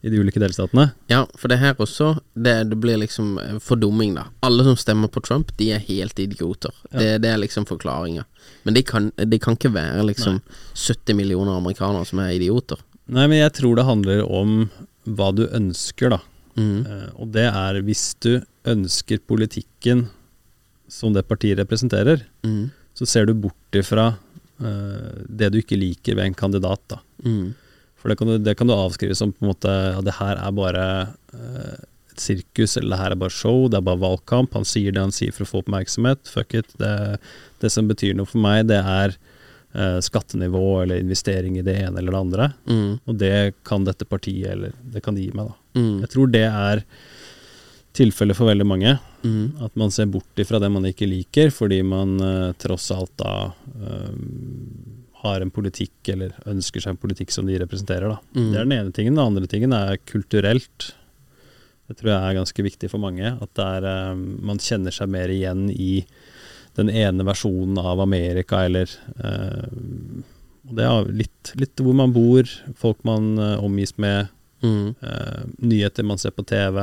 i 0.00 0.08
de 0.08 0.16
ulike 0.22 0.40
delstatene. 0.40 0.86
Ja, 1.12 1.26
for 1.36 1.52
det 1.52 1.58
her 1.60 1.74
også 1.76 2.14
Det, 2.32 2.54
det 2.70 2.76
blir 2.80 2.96
liksom 3.02 3.34
eh, 3.38 3.58
fordumming, 3.60 4.14
da. 4.16 4.22
Alle 4.46 4.64
som 4.64 4.78
stemmer 4.80 5.10
på 5.12 5.20
Trump, 5.26 5.50
de 5.58 5.66
er 5.76 5.82
helt 5.84 6.18
idioter. 6.18 6.72
Det, 6.90 7.18
det 7.20 7.28
er 7.28 7.36
liksom 7.42 7.66
forklaringa. 7.68 8.24
Men 8.64 8.74
det 8.78 8.86
kan, 8.88 9.10
de 9.20 9.38
kan 9.38 9.58
ikke 9.58 9.74
være 9.74 10.06
liksom 10.08 10.40
70 10.72 11.18
millioner 11.18 11.58
amerikanere 11.60 12.08
som 12.08 12.22
er 12.24 12.32
idioter. 12.38 12.80
Nei, 13.12 13.26
men 13.28 13.42
jeg 13.42 13.52
tror 13.60 13.76
det 13.76 13.84
handler 13.84 14.24
om 14.24 14.70
hva 15.04 15.28
du 15.36 15.44
ønsker, 15.52 16.14
da. 16.16 16.22
Mm. 16.56 16.80
Eh, 16.86 17.06
og 17.20 17.32
det 17.36 17.44
er 17.52 17.82
hvis 17.84 18.14
du 18.24 18.38
ønsker 18.68 19.20
politikken 19.28 20.06
som 20.90 21.12
det 21.14 21.26
partiet 21.28 21.60
representerer, 21.60 22.24
Mm. 22.42 22.70
så 22.96 23.06
ser 23.06 23.26
du 23.28 23.34
bort 23.34 23.76
ifra 23.76 24.14
det 24.60 25.48
du 25.52 25.58
ikke 25.60 25.78
liker 25.78 26.18
ved 26.18 26.30
en 26.30 26.36
kandidat, 26.36 26.82
da. 26.92 26.98
Mm. 27.24 27.54
For 28.00 28.08
det 28.08 28.16
kan, 28.16 28.30
du, 28.30 28.38
det 28.40 28.56
kan 28.56 28.68
du 28.68 28.74
avskrive 28.74 29.14
som 29.16 29.32
på 29.32 29.44
en 29.44 29.52
måte 29.52 29.70
at 29.70 30.06
det 30.06 30.16
her 30.16 30.38
er 30.40 30.52
bare 30.56 30.84
eh, 31.36 31.80
et 32.14 32.22
sirkus, 32.22 32.78
eller 32.78 32.94
det 32.94 33.00
her 33.02 33.14
er 33.14 33.20
bare 33.20 33.34
show, 33.34 33.66
det 33.68 33.76
er 33.76 33.86
bare 33.86 34.00
valgkamp. 34.00 34.56
Han 34.56 34.68
sier 34.68 34.96
det 34.96 35.02
han 35.04 35.12
sier 35.14 35.34
for 35.36 35.44
å 35.44 35.50
få 35.50 35.60
oppmerksomhet. 35.64 36.30
Fuck 36.32 36.56
it. 36.62 36.72
Det, 36.80 36.94
det 37.60 37.72
som 37.72 37.90
betyr 37.90 38.16
noe 38.16 38.28
for 38.28 38.40
meg, 38.40 38.64
det 38.70 38.80
er 38.80 39.12
eh, 39.12 39.98
skattenivå 40.06 40.64
eller 40.86 41.04
investering 41.04 41.60
i 41.60 41.66
det 41.66 41.76
ene 41.82 42.00
eller 42.00 42.16
det 42.16 42.24
andre. 42.24 42.48
Mm. 42.64 42.90
Og 43.04 43.20
det 43.20 43.34
kan 43.68 43.84
dette 43.84 44.08
partiet, 44.08 44.48
eller 44.54 44.72
det 44.80 45.04
kan 45.04 45.18
de 45.18 45.28
gi 45.28 45.36
meg, 45.36 45.52
da. 45.52 45.80
Mm. 45.80 45.94
Jeg 46.06 46.12
tror 46.16 46.32
det 46.32 46.46
er 46.48 46.84
tilfellet 48.00 48.38
for 48.38 48.48
veldig 48.48 48.68
mange. 48.70 48.96
Mm. 49.22 49.58
At 49.64 49.74
man 49.76 49.90
ser 49.92 50.06
bort 50.08 50.38
ifra 50.40 50.58
det 50.62 50.70
man 50.72 50.86
ikke 50.88 51.08
liker, 51.08 51.50
fordi 51.52 51.82
man 51.84 52.16
eh, 52.24 52.52
tross 52.62 52.90
alt 52.94 53.12
da 53.20 53.34
eh, 53.76 54.14
har 55.20 55.44
en 55.44 55.50
politikk, 55.52 55.98
eller 56.14 56.32
ønsker 56.48 56.80
seg 56.80 56.94
en 56.94 57.00
politikk 57.02 57.30
som 57.34 57.44
de 57.48 57.58
representerer. 57.60 58.14
Mm. 58.32 58.46
Det 58.54 58.56
er 58.56 58.64
den 58.64 58.76
ene 58.78 58.94
tingen. 58.96 59.18
Den 59.18 59.26
andre 59.26 59.50
tingen 59.50 59.74
er 59.76 59.98
kulturelt. 60.08 60.94
Det 61.90 61.98
tror 61.98 62.12
jeg 62.14 62.22
er 62.30 62.38
ganske 62.38 62.64
viktig 62.64 62.88
for 62.92 63.02
mange. 63.02 63.34
At 63.36 63.52
det 63.58 63.66
er, 63.76 63.88
eh, 63.90 64.14
man 64.16 64.62
kjenner 64.62 64.94
seg 64.94 65.10
mer 65.12 65.28
igjen 65.34 65.66
i 65.74 66.04
den 66.78 66.88
ene 66.88 67.24
versjonen 67.26 67.76
av 67.82 68.00
Amerika, 68.00 68.64
eller 68.64 68.88
eh, 69.18 69.64
Det 70.70 70.84
er 70.86 71.08
litt, 71.10 71.50
litt 71.58 71.80
hvor 71.82 71.96
man 71.98 72.12
bor, 72.14 72.46
folk 72.78 73.00
man 73.04 73.32
eh, 73.38 73.56
omgis 73.64 73.96
med, 73.98 74.28
Mm. 74.62 74.90
eh, 75.00 75.44
nyheter 75.64 76.04
man 76.04 76.18
ser 76.20 76.34
på 76.36 76.42
TV, 76.44 76.82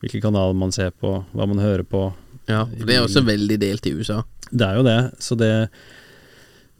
hvilke 0.00 0.20
kanaler 0.24 0.56
man 0.56 0.72
ser 0.72 0.90
på, 0.90 1.20
hva 1.32 1.46
man 1.48 1.62
hører 1.62 1.84
på. 1.86 2.08
Ja, 2.50 2.64
for 2.66 2.88
det 2.88 2.96
er 2.96 3.04
også 3.04 3.22
veldig 3.26 3.58
delt 3.62 3.86
i 3.86 3.94
USA. 3.94 4.22
Det 4.50 4.66
er 4.66 4.80
jo 4.80 4.86
det, 4.86 5.00
så 5.22 5.36
det 5.38 5.52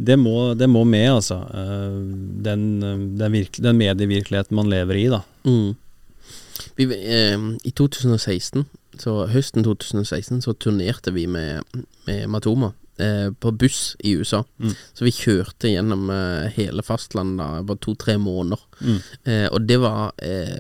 det 0.01 0.17
må, 0.17 0.55
det 0.57 0.65
må 0.71 0.85
med, 0.89 1.11
altså. 1.13 1.43
Eh, 1.53 1.97
Den, 2.41 2.81
den, 3.21 3.33
virke, 3.33 3.61
den 3.61 3.77
medievirkeligheten 3.77 4.57
man 4.57 4.71
lever 4.73 4.97
i, 4.97 5.07
da. 5.13 5.21
Mm. 5.45 5.75
Vi, 6.79 6.87
eh, 6.89 7.39
I 7.69 7.73
2016, 7.77 8.65
så 9.01 9.17
høsten 9.29 9.65
2016, 9.65 10.41
så 10.47 10.55
turnerte 10.57 11.13
vi 11.13 11.27
med, 11.29 11.65
med 12.09 12.29
Matoma 12.33 12.73
eh, 12.97 13.29
på 13.33 13.53
buss 13.53 13.97
i 13.99 14.15
USA. 14.17 14.41
Mm. 14.57 14.73
Så 14.95 15.05
vi 15.05 15.13
kjørte 15.13 15.69
gjennom 15.69 16.09
eh, 16.15 16.49
hele 16.57 16.85
fastlandet 16.87 17.69
på 17.69 17.77
to-tre 17.85 18.17
måneder. 18.21 18.65
Mm. 18.81 18.99
Eh, 19.25 19.47
og 19.53 19.69
det 19.69 19.81
var, 19.85 20.15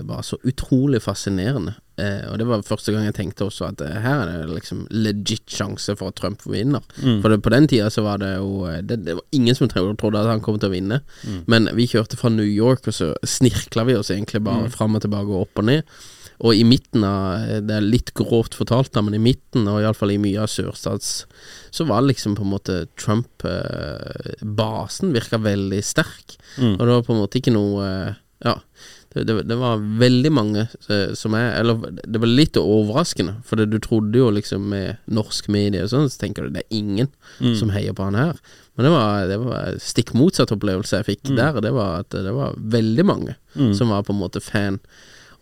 var 0.05 0.23
så 0.27 0.37
utrolig 0.45 1.01
fascinerende. 1.05 1.79
Eh, 2.01 2.23
og 2.31 2.39
det 2.41 2.47
var 2.49 2.63
første 2.67 2.93
gang 2.95 3.05
jeg 3.09 3.17
tenkte 3.19 3.45
også 3.49 3.67
at 3.69 3.81
eh, 3.85 3.99
her 4.05 4.23
er 4.25 4.29
det 4.47 4.55
liksom 4.57 4.87
legit 4.91 5.45
sjanse 5.53 5.93
for 6.01 6.09
at 6.13 6.17
Trump 6.21 6.41
vinner. 6.49 6.81
Mm. 7.03 7.19
For 7.21 7.29
det, 7.35 7.41
på 7.45 7.53
den 7.53 7.67
tida 7.71 7.89
så 7.93 8.01
var 8.07 8.17
det 8.23 8.33
jo 8.39 8.51
eh, 8.71 8.81
det, 8.87 8.97
det 9.07 9.15
var 9.19 9.27
ingen 9.37 9.55
som 9.59 9.69
trodde, 9.71 10.19
at 10.23 10.31
han 10.33 10.41
kom 10.45 10.57
til 10.63 10.71
å 10.71 10.75
vinne. 10.77 10.99
Mm. 11.27 11.41
Men 11.53 11.69
vi 11.77 11.89
kjørte 11.91 12.17
fra 12.21 12.31
New 12.33 12.47
York, 12.49 12.83
og 12.89 12.95
så 12.97 13.13
snirkla 13.27 13.85
vi 13.91 13.99
oss 14.01 14.11
egentlig 14.15 14.41
bare 14.47 14.61
Mm. 14.67 14.73
fram 14.75 14.97
og 14.99 15.03
tilbake 15.05 15.31
og 15.31 15.43
opp 15.47 15.59
og 15.63 15.65
ned. 15.71 15.83
Og 16.41 16.57
i 16.57 16.65
midten 16.65 17.03
av 17.05 17.45
Det 17.67 17.75
er 17.77 17.85
litt 17.85 18.11
grovt 18.17 18.55
fortalt, 18.57 18.93
da, 18.95 19.03
men 19.05 19.15
i 19.15 19.21
midten, 19.21 19.69
og 19.69 19.83
iallfall 19.83 20.11
i 20.15 20.19
mye 20.23 20.41
av 20.41 20.49
sørstats, 20.49 21.25
så 21.71 21.85
var 21.89 22.01
liksom 22.07 22.33
på 22.39 22.43
en 22.47 22.53
måte 22.55 22.87
Trump-basen 23.81 25.13
virka 25.15 25.39
veldig 25.43 25.83
sterk. 25.85 26.37
Mm. 26.59 26.75
Og 26.79 26.81
det 26.87 26.93
var 26.95 27.03
på 27.07 27.13
en 27.15 27.21
måte 27.25 27.39
ikke 27.41 27.53
noe 27.55 27.85
eh, 27.87 28.15
Ja. 28.41 28.55
Det, 29.11 29.25
det, 29.27 29.35
det 29.51 29.57
var 29.59 29.81
veldig 29.99 30.31
mange 30.31 30.69
eh, 30.89 31.13
som 31.19 31.35
er 31.35 31.57
Eller 31.59 31.81
det 32.07 32.21
var 32.23 32.31
litt 32.31 32.55
overraskende, 32.61 33.41
for 33.43 33.57
det, 33.59 33.67
du 33.73 33.79
trodde 33.83 34.15
jo 34.21 34.29
liksom 34.31 34.69
med 34.71 35.01
norsk 35.11 35.49
medie 35.51 35.83
og 35.83 35.91
sånn, 35.91 36.07
så 36.13 36.21
tenker 36.23 36.47
du 36.47 36.51
det 36.55 36.63
er 36.67 36.77
ingen 36.79 37.09
Mm. 37.41 37.55
som 37.57 37.71
heier 37.73 37.95
på 37.97 38.05
han 38.05 38.15
her. 38.19 38.37
Men 38.77 38.85
det 38.85 38.91
var, 38.93 39.27
det 39.31 39.39
var 39.41 39.77
stikk 39.81 40.11
motsatt 40.15 40.51
opplevelse 40.53 40.99
jeg 41.01 41.07
fikk 41.07 41.31
Mm. 41.31 41.37
der. 41.37 41.61
Det 41.65 41.73
var 41.73 42.01
at 42.05 42.11
det 42.11 42.33
var 42.37 42.55
veldig 42.59 43.05
mange 43.07 43.35
Mm. 43.57 43.75
som 43.75 43.89
var 43.89 44.03
på 44.03 44.13
en 44.13 44.21
måte 44.21 44.41
fan. 44.43 44.79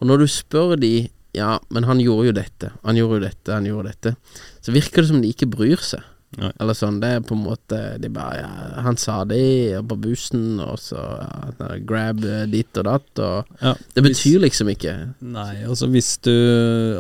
Og 0.01 0.07
når 0.07 0.19
du 0.19 0.27
spør 0.27 0.77
de 0.81 1.09
Ja, 1.35 1.59
men 1.71 1.85
han 1.85 1.99
gjorde 2.01 2.27
jo 2.31 2.33
dette, 2.33 2.71
han 2.83 2.97
gjorde 2.97 3.19
jo 3.21 3.27
dette, 3.29 3.53
han 3.53 3.65
gjorde 3.67 3.91
dette, 3.93 4.17
så 4.65 4.73
virker 4.73 5.03
det 5.03 5.09
som 5.11 5.21
de 5.21 5.29
ikke 5.29 5.47
bryr 5.51 5.77
seg. 5.77 6.01
Nei. 6.37 6.51
Eller 6.61 6.77
sånn, 6.77 6.99
det 7.01 7.09
er 7.09 7.23
på 7.25 7.33
en 7.33 7.41
måte 7.47 7.79
De 8.03 8.09
bare 8.13 8.43
ja, 8.43 8.83
Han 8.85 8.99
sa 9.01 9.23
det 9.25 9.79
på 9.89 9.97
bussen, 9.97 10.59
og 10.61 10.75
så 10.77 11.01
ja, 11.01 11.71
grab 11.89 12.21
dit 12.21 12.51
ditt 12.53 12.77
og 12.83 12.85
datt, 12.85 13.23
og 13.25 13.47
Ja, 13.63 13.73
Det 13.95 14.03
hvis- 14.05 14.19
betyr 14.21 14.41
liksom 14.45 14.69
ikke 14.75 14.93
Nei, 15.25 15.65
altså 15.65 15.89
hvis 15.89 16.19
du 16.21 16.35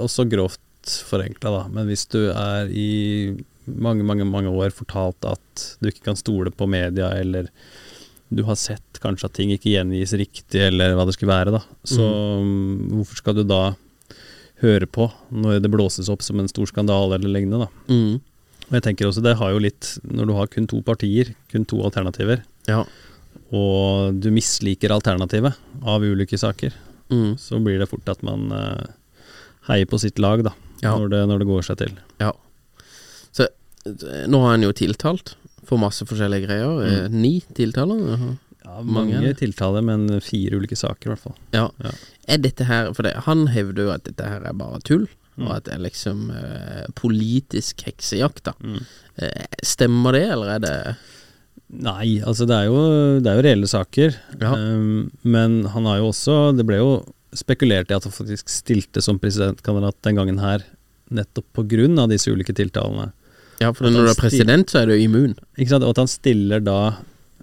Også 0.00 0.24
grovt 0.32 0.58
forenkla, 1.10 1.50
da. 1.58 1.68
Men 1.68 1.86
hvis 1.90 2.06
du 2.08 2.30
er 2.32 2.70
i 2.72 3.36
mange, 3.68 4.02
mange 4.02 4.24
mange 4.24 4.48
år 4.48 4.72
fortalt 4.72 5.20
at 5.28 5.76
du 5.82 5.90
ikke 5.90 6.04
kan 6.08 6.16
stole 6.16 6.48
på 6.50 6.66
media, 6.66 7.10
eller 7.20 7.50
du 8.32 8.42
har 8.44 8.56
sett 8.56 8.96
kanskje 9.02 9.24
at 9.28 9.34
ting 9.36 9.50
ikke 9.52 9.74
gjengis 9.74 10.14
riktig, 10.16 10.62
eller 10.70 10.94
hva 10.96 11.04
det 11.04 11.12
skulle 11.18 11.34
være, 11.34 11.52
da. 11.52 11.60
Så 11.84 12.00
mm, 12.40 12.88
hvorfor 12.94 13.16
skal 13.20 13.34
du 13.36 13.42
da 13.44 13.74
høre 14.62 14.86
på 14.90 15.10
når 15.30 15.60
det 15.62 15.70
blåses 15.70 16.08
opp 16.08 16.22
som 16.24 16.40
en 16.40 16.48
stor 16.48 16.66
skandale 16.70 17.18
eller 17.18 17.28
lignende, 17.36 17.66
da. 17.66 17.92
mm, 17.92 18.20
Og 18.68 18.74
jeg 18.76 18.82
tenker 18.84 19.08
også 19.08 19.22
det 19.24 19.36
har 19.40 19.50
jo 19.54 19.58
litt 19.64 19.94
Når 20.04 20.26
du 20.28 20.32
har 20.36 20.46
kun 20.52 20.66
to 20.68 20.82
partier, 20.84 21.34
kun 21.52 21.64
to 21.64 21.78
alternativer, 21.86 22.42
Ja. 22.68 22.82
og 23.52 24.18
du 24.20 24.28
misliker 24.34 24.92
alternativet 24.92 25.54
av 25.84 26.02
ulike 26.04 26.38
saker, 26.38 26.72
Mm, 27.08 27.38
så 27.40 27.56
blir 27.64 27.78
det 27.80 27.86
fort 27.88 28.04
at 28.12 28.20
man 28.22 28.50
uh, 28.52 28.84
heier 29.64 29.86
på 29.88 29.96
sitt 29.98 30.18
lag, 30.20 30.42
da. 30.44 30.50
Ja. 30.82 30.90
Når, 30.98 31.08
det, 31.08 31.20
når 31.30 31.38
det 31.40 31.46
går 31.48 31.62
seg 31.64 31.78
til. 31.80 31.94
ja. 32.20 32.32
Så 33.32 33.46
eh, 33.86 34.26
nå 34.28 34.42
har 34.44 34.50
han 34.58 34.62
jo 34.66 34.72
tiltalt 34.76 35.32
for 35.64 35.80
masse 35.80 36.04
forskjellige 36.04 36.44
greier. 36.44 36.82
Eh, 36.84 37.08
Ni 37.08 37.40
tiltaler? 37.56 38.02
Ja, 38.64 38.82
Mange, 38.84 39.14
mange 39.16 39.32
tiltaler, 39.40 39.80
men 39.82 40.20
fire 40.20 40.60
ulike 40.60 40.76
saker, 40.76 41.08
i 41.08 41.14
hvert 41.14 41.24
fall. 41.24 41.36
Ja. 41.56 41.70
Ja. 41.80 41.90
Er 42.28 42.38
dette 42.44 42.64
her 42.68 42.92
For 42.92 43.02
det, 43.08 43.14
han 43.24 43.46
hevder 43.56 43.88
jo 43.88 43.90
at 43.96 44.04
dette 44.04 44.28
her 44.28 44.44
er 44.44 44.52
bare 44.52 44.80
tull, 44.84 45.08
Mm. 45.08 45.17
Og 45.44 45.52
at 45.56 45.66
det 45.68 45.74
er 45.76 45.84
liksom 45.84 46.28
uh, 46.32 46.86
politisk 46.98 47.84
heksejakt, 47.86 48.42
da. 48.48 48.54
Mm. 48.62 48.80
Uh, 49.22 49.46
stemmer 49.66 50.18
det, 50.18 50.26
eller 50.34 50.56
er 50.56 50.64
det 50.64 50.74
Nei, 51.68 52.22
altså 52.24 52.46
det 52.48 52.56
er 52.56 52.68
jo, 52.70 52.78
det 53.20 53.28
er 53.28 53.36
jo 53.36 53.44
reelle 53.44 53.68
saker. 53.68 54.14
Ja. 54.40 54.54
Um, 54.56 55.10
men 55.20 55.58
han 55.68 55.84
har 55.84 55.98
jo 56.00 56.06
også 56.14 56.36
Det 56.56 56.64
ble 56.64 56.78
jo 56.80 56.94
spekulert 57.36 57.90
i 57.92 57.96
at 57.98 58.06
han 58.08 58.14
faktisk 58.14 58.48
stilte 58.48 59.02
som 59.04 59.18
presidentkandidat 59.20 59.98
den 60.06 60.16
gangen 60.16 60.38
her, 60.40 60.64
nettopp 61.12 61.44
på 61.58 61.66
grunn 61.68 62.00
av 62.00 62.08
disse 62.08 62.32
ulike 62.32 62.54
tiltalene. 62.56 63.10
Ja, 63.60 63.74
for 63.74 63.90
når 63.90 64.06
du 64.06 64.10
er 64.14 64.16
president, 64.16 64.70
så 64.72 64.80
er 64.80 64.88
du 64.88 64.94
immun. 64.96 65.34
Ikke 65.58 65.74
sant? 65.74 65.84
Og 65.84 65.92
at 65.92 66.00
han 66.00 66.08
stiller 66.08 66.64
da 66.64 66.78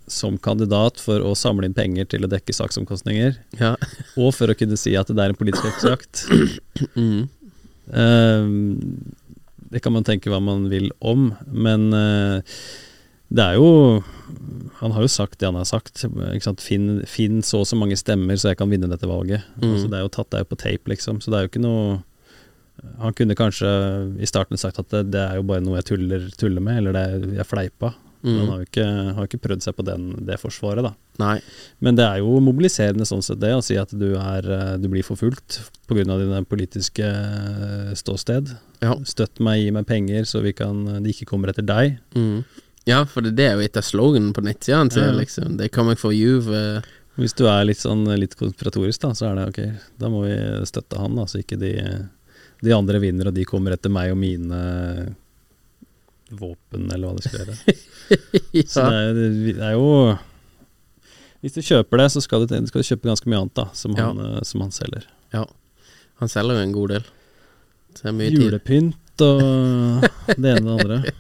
som 0.08 0.38
kandidat 0.42 1.00
for 1.02 1.22
å 1.26 1.34
samle 1.38 1.70
inn 1.70 1.78
penger 1.78 2.08
til 2.14 2.26
å 2.26 2.30
dekke 2.32 2.54
saksomkostninger, 2.54 3.38
Ja. 3.60 3.76
og 4.18 4.34
for 4.38 4.50
å 4.50 4.58
kunne 4.58 4.78
si 4.78 4.96
at 4.98 5.08
det 5.10 5.22
er 5.22 5.34
en 5.34 5.40
politisk 5.40 5.70
heksejakt. 5.70 6.26
Mm. 6.96 7.30
Ehm, 7.94 9.14
det 9.72 9.82
kan 9.84 9.94
man 9.96 10.06
tenke 10.08 10.32
hva 10.32 10.42
man 10.44 10.70
vil 10.72 10.92
om, 11.04 11.34
men 11.52 11.90
eh, 11.94 12.58
det 13.36 13.44
er 13.44 13.60
jo 13.60 14.04
han 14.80 14.92
har 14.92 15.06
jo 15.06 15.12
sagt 15.12 15.40
det 15.40 15.48
han 15.48 15.58
har 15.58 15.68
sagt. 15.68 16.04
Finn, 16.62 17.00
finn 17.08 17.40
så 17.46 17.62
og 17.64 17.70
så 17.70 17.78
mange 17.80 17.98
stemmer, 18.00 18.38
så 18.38 18.52
jeg 18.52 18.60
kan 18.60 18.72
vinne 18.72 18.90
dette 18.92 19.08
valget. 19.10 19.46
Mm. 19.58 19.70
Altså, 19.72 19.88
det 19.90 19.98
er 19.98 20.04
jo 20.04 20.12
tatt 20.14 20.32
det 20.32 20.40
er 20.40 20.44
jo 20.44 20.52
på 20.52 20.60
tape, 20.62 20.92
liksom. 20.92 21.22
Så 21.24 21.32
det 21.32 21.38
er 21.38 21.46
jo 21.46 21.54
ikke 21.54 21.64
noe 21.64 22.04
Han 23.00 23.16
kunne 23.16 23.38
kanskje 23.40 23.70
i 24.20 24.28
starten 24.28 24.60
sagt 24.60 24.82
at 24.82 24.90
det, 24.92 25.06
det 25.14 25.22
er 25.22 25.38
jo 25.40 25.46
bare 25.48 25.64
noe 25.64 25.80
jeg 25.80 25.88
tuller, 25.88 26.26
tuller 26.38 26.62
med, 26.62 26.82
eller 26.82 26.94
det 26.94 27.04
er, 27.08 27.24
jeg 27.40 27.48
fleipa. 27.48 27.94
Men 28.26 28.40
han 28.40 28.46
Mm. 28.48 28.50
har 28.50 28.58
jo 28.64 28.66
ikke, 28.66 28.86
har 29.16 29.28
ikke 29.30 29.42
prøvd 29.46 29.62
seg 29.62 29.76
på 29.78 29.86
den, 29.86 30.06
det 30.26 30.40
forsvaret, 30.42 30.82
da. 30.84 30.92
Nei. 31.22 31.36
Men 31.80 31.96
det 31.96 32.06
er 32.08 32.18
jo 32.24 32.40
mobiliserende 32.42 33.06
sånn 33.06 33.22
sett, 33.24 33.40
det, 33.40 33.52
å 33.54 33.62
si 33.64 33.78
at 33.78 33.94
du, 33.94 34.16
er, 34.18 34.48
eh, 34.50 34.78
du 34.82 34.88
blir 34.90 35.06
forfulgt 35.06 35.60
pga. 35.88 36.04
dine 36.04 36.42
politiske 36.50 37.06
eh, 37.06 37.94
ståsted. 37.94 38.50
Ja. 38.82 38.96
Støtt 39.06 39.40
meg, 39.40 39.62
gi 39.64 39.72
meg 39.72 39.86
penger, 39.86 40.26
så 40.26 40.42
vi 40.42 40.52
kan, 40.58 40.84
de 41.04 41.14
ikke 41.14 41.28
kommer 41.30 41.50
etter 41.54 41.64
deg. 41.66 42.00
Mm. 42.16 42.44
Ja, 42.90 43.04
for 43.06 43.22
det, 43.22 43.36
det 43.38 43.46
er 43.50 43.56
jo 43.58 43.66
et 43.66 43.78
av 43.78 43.84
sloganene 43.86 44.34
på 44.34 44.44
nettsidene 44.46 44.90
til 44.94 45.02
Ja, 45.06 45.12
ja. 45.14 45.20
liksom. 45.20 45.58
They 45.58 45.70
coming 45.70 45.96
for 45.98 46.12
you. 46.14 46.42
For 46.42 46.82
Hvis 47.18 47.34
du 47.38 47.46
er 47.48 47.64
litt 47.66 47.80
sånn 47.80 48.04
litt 48.20 48.36
konspiratorisk, 48.36 49.00
da, 49.06 49.14
så 49.16 49.30
er 49.32 49.36
det 49.40 49.46
ok, 49.54 49.62
da 50.02 50.10
må 50.12 50.26
vi 50.26 50.36
støtte 50.68 50.98
han, 51.00 51.16
da, 51.16 51.24
så 51.26 51.40
ikke 51.42 51.58
de, 51.62 51.72
de 52.62 52.74
andre 52.76 53.00
vinner 53.00 53.30
og 53.30 53.34
de 53.38 53.46
kommer 53.48 53.72
etter 53.78 53.90
meg 53.94 54.12
og 54.12 54.18
mine 54.20 55.16
våpen, 56.30 56.88
eller 56.92 57.08
hva 57.08 57.18
det 57.20 57.28
skal 57.28 57.44
gjøre. 57.44 57.58
Så 58.72 58.86
det 58.86 59.02
er, 59.02 59.20
det 59.58 59.66
er 59.66 59.76
jo 59.76 59.90
Hvis 61.42 61.54
du 61.58 61.62
kjøper 61.62 62.02
det, 62.02 62.08
så 62.14 62.22
skal 62.22 62.46
du, 62.46 62.54
skal 62.70 62.82
du 62.82 62.88
kjøpe 62.88 63.10
ganske 63.10 63.30
mye 63.30 63.44
annet 63.44 63.58
da 63.58 63.68
som, 63.78 63.94
Ja. 63.98 64.08
han, 64.10 64.22
eh, 64.24 64.42
som 64.46 64.64
han 64.66 64.74
selger. 64.74 65.06
Han 66.22 66.32
selger 66.32 66.56
jo 66.56 66.64
en 66.64 66.74
god 66.74 66.94
del. 66.96 67.08
Julepynt 68.32 69.24
og 69.26 70.06
det 70.42 70.56
ene 70.58 70.76
og 70.76 70.80
det 70.80 70.86
andre. 70.86 71.16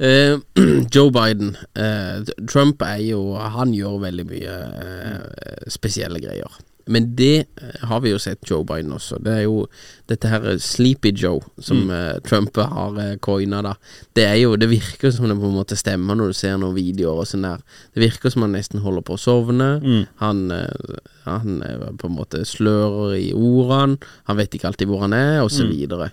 Uh, 0.00 0.40
Joe 0.94 1.12
Biden. 1.12 1.54
Uh, 1.76 2.24
Trump 2.48 2.82
er 2.82 3.02
jo 3.04 3.34
Han 3.36 3.74
gjør 3.76 3.98
veldig 4.06 4.26
mye 4.30 4.54
uh, 4.56 5.68
spesielle 5.68 6.20
greier. 6.22 6.48
Men 6.86 7.14
det 7.16 7.46
eh, 7.60 7.86
har 7.86 8.00
vi 8.00 8.10
jo 8.10 8.18
sett 8.18 8.40
Joe 8.48 8.64
Biden 8.64 8.92
også. 8.92 9.18
Det 9.22 9.32
er 9.32 9.42
jo 9.44 9.66
dette 10.08 10.28
her 10.28 10.40
Sleepy 10.58 11.12
Joe 11.14 11.40
som 11.60 11.82
Mm. 11.86 11.90
eh, 11.90 12.18
Trump 12.26 12.56
har 12.56 12.98
eh, 12.98 13.16
coina, 13.16 13.62
da. 13.62 13.74
Det 14.14 14.24
er 14.26 14.36
jo 14.42 14.56
Det 14.56 14.68
virker 14.70 15.10
som 15.12 15.28
det 15.28 15.36
på 15.38 15.46
en 15.50 15.54
måte 15.58 15.76
stemmer 15.76 16.14
når 16.16 16.26
du 16.28 16.32
ser 16.34 16.56
noen 16.58 16.74
videoer 16.74 17.20
og 17.22 17.26
sånn 17.26 17.42
der. 17.42 17.58
Det 17.94 18.02
virker 18.10 18.30
som 18.30 18.42
han 18.42 18.52
nesten 18.52 18.80
holder 18.80 19.02
på 19.02 19.14
å 19.14 19.20
sovne. 19.20 19.80
Mm. 19.82 20.06
Han, 20.20 20.50
eh, 20.50 20.96
han 21.24 21.62
eh, 21.62 21.90
på 21.98 22.06
en 22.10 22.16
måte 22.16 22.44
slører 22.44 23.16
i 23.18 23.32
ordene. 23.32 23.98
Han 24.24 24.36
vet 24.36 24.50
ikke 24.54 24.68
alltid 24.72 24.88
hvor 24.88 25.00
han 25.00 25.12
er, 25.12 25.40
og 25.42 25.50
så 25.50 25.64
Mm. 25.64 25.70
videre. 25.76 26.10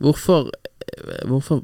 Hvorfor 0.00 0.48
eh, 0.50 0.70
Hvorfor 1.26 1.60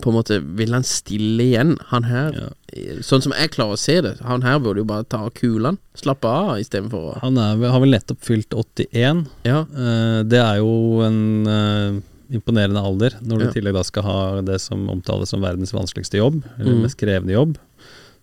på 0.00 0.10
en 0.10 0.14
måte 0.16 0.38
vil 0.56 0.72
han 0.72 0.84
stille 0.86 1.42
igjen? 1.42 1.74
Han 1.90 2.04
her 2.08 2.32
Ja. 2.32 2.48
eh, 2.72 3.00
Sånn 3.02 3.22
som 3.22 3.32
jeg 3.32 3.50
klarer 3.50 3.74
å 3.74 3.78
se 3.78 4.00
det, 4.00 4.18
han 4.20 4.42
her 4.42 4.58
burde 4.58 4.78
jo 4.78 4.84
bare 4.84 5.04
ta 5.04 5.28
kulene. 5.30 5.78
Slappe 5.94 6.24
av 6.30 6.58
istedenfor 6.58 7.14
å 7.14 7.20
Han 7.20 7.36
er, 7.38 7.56
har 7.70 7.80
vel 7.80 7.90
nettopp 7.90 8.20
fylt 8.20 8.48
81. 8.54 9.26
Ja. 9.44 9.60
Eh, 9.74 10.22
det 10.22 10.40
er 10.40 10.56
jo 10.58 11.00
en 11.02 11.46
eh, 11.46 12.00
imponerende 12.34 12.80
alder, 12.82 13.10
når 13.22 13.38
du 13.38 13.44
Ja. 13.44 13.50
tillegg 13.52 13.74
da 13.74 13.82
skal 13.82 14.02
ha 14.02 14.40
det 14.40 14.60
som 14.60 14.88
omtales 14.88 15.28
som 15.28 15.40
verdens 15.42 15.72
vanskeligste 15.72 16.16
jobb, 16.18 16.42
eller 16.58 16.72
Mm. 16.74 16.82
mest 16.82 16.96
krevende 16.96 17.32
jobb. 17.34 17.58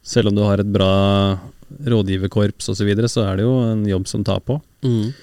Selv 0.04 0.28
om 0.30 0.36
du 0.36 0.42
har 0.42 0.58
et 0.60 0.72
bra 0.74 1.40
rådgiverkorps 1.86 2.70
osv., 2.70 2.76
så, 2.82 2.86
videre, 2.86 3.08
så 3.08 3.24
er 3.32 3.38
det 3.38 3.44
jo 3.46 3.54
en 3.72 3.86
jobb 3.86 4.08
som 4.08 4.24
tar 4.24 4.40
på. 4.42 4.62
Mm. 4.84 5.14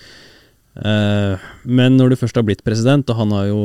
Eh, 0.78 1.46
men 1.66 1.96
når 1.98 2.12
du 2.12 2.16
først 2.20 2.36
har 2.38 2.44
blitt 2.46 2.62
president, 2.66 3.08
og 3.10 3.16
han 3.18 3.32
har 3.34 3.48
jo 3.48 3.64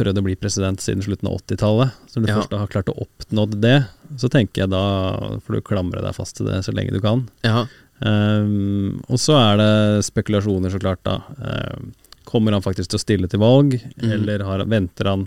prøvd 0.00 0.18
å 0.18 0.24
bli 0.26 0.34
president 0.40 0.82
siden 0.82 1.04
slutten 1.04 1.28
av 1.30 1.36
80-tallet, 1.38 1.92
så 2.10 2.18
når 2.18 2.26
du 2.26 2.32
Ja. 2.32 2.38
først 2.40 2.56
har 2.58 2.72
klart 2.74 2.90
å 2.90 3.06
oppnå 3.06 3.44
det, 3.60 3.76
så 4.18 4.28
tenker 4.28 4.62
jeg 4.64 4.70
da 4.70 5.38
får 5.38 5.54
du 5.54 5.60
klamre 5.62 6.02
deg 6.02 6.14
fast 6.16 6.36
til 6.36 6.46
det 6.46 6.64
så 6.66 6.74
lenge 6.74 6.90
du 6.92 7.00
kan. 7.00 7.28
Ja. 7.46 7.66
Um, 8.00 9.02
og 9.12 9.18
så 9.20 9.36
er 9.38 9.56
det 9.60 10.04
spekulasjoner, 10.08 10.70
så 10.72 10.80
klart, 10.80 11.02
da. 11.04 11.20
Um, 11.38 11.92
kommer 12.24 12.52
han 12.52 12.62
faktisk 12.62 12.90
til 12.90 12.98
å 12.98 13.02
stille 13.04 13.28
til 13.28 13.40
valg, 13.42 13.74
mm. 14.00 14.10
eller 14.12 14.42
har, 14.46 14.64
venter 14.66 15.04
han 15.10 15.26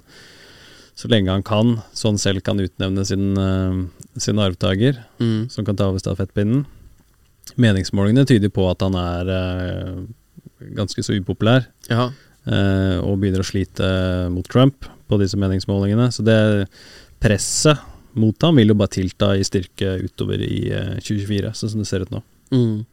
så 0.95 1.07
lenge 1.09 1.31
han 1.31 1.43
kan, 1.43 1.81
så 1.93 2.09
han 2.11 2.17
selv 2.21 2.43
kan 2.45 2.59
utnevne 2.59 3.05
sin, 3.05 3.37
uh, 3.37 3.87
sin 4.17 4.37
arvtaker, 4.39 4.99
Mm. 5.19 5.49
som 5.49 5.63
kan 5.65 5.75
ta 5.75 5.87
over 5.87 5.99
stafettpinnen? 5.99 6.65
Meningsmålingene 7.55 8.25
tyder 8.25 8.49
på 8.49 8.65
at 8.71 8.81
han 8.81 8.95
er 8.95 9.29
uh, 9.29 10.03
ganske 10.77 11.03
så 11.05 11.17
upopulær, 11.17 11.67
Ja. 11.89 12.11
Eh, 12.43 12.97
og 12.99 13.21
begynner 13.21 13.39
å 13.39 13.47
slite 13.47 13.87
mot 14.33 14.47
Trump 14.51 14.83
på 15.07 15.19
disse 15.21 15.37
meningsmålingene. 15.39 16.09
Så 16.11 16.25
det 16.27 16.67
presset 17.23 17.79
mot 18.19 18.35
ham 18.43 18.59
vil 18.59 18.73
jo 18.73 18.75
bare 18.77 18.91
tilta 18.93 19.31
i 19.37 19.45
styrke 19.47 19.95
utover 20.03 20.41
i 20.43 20.67
uh, 20.69 20.97
2024, 20.99 21.53
sånn 21.57 21.71
som 21.71 21.81
det 21.81 21.87
ser 21.89 22.03
ut 22.03 22.11
nå. 22.13 22.19
Mm. 22.53 22.83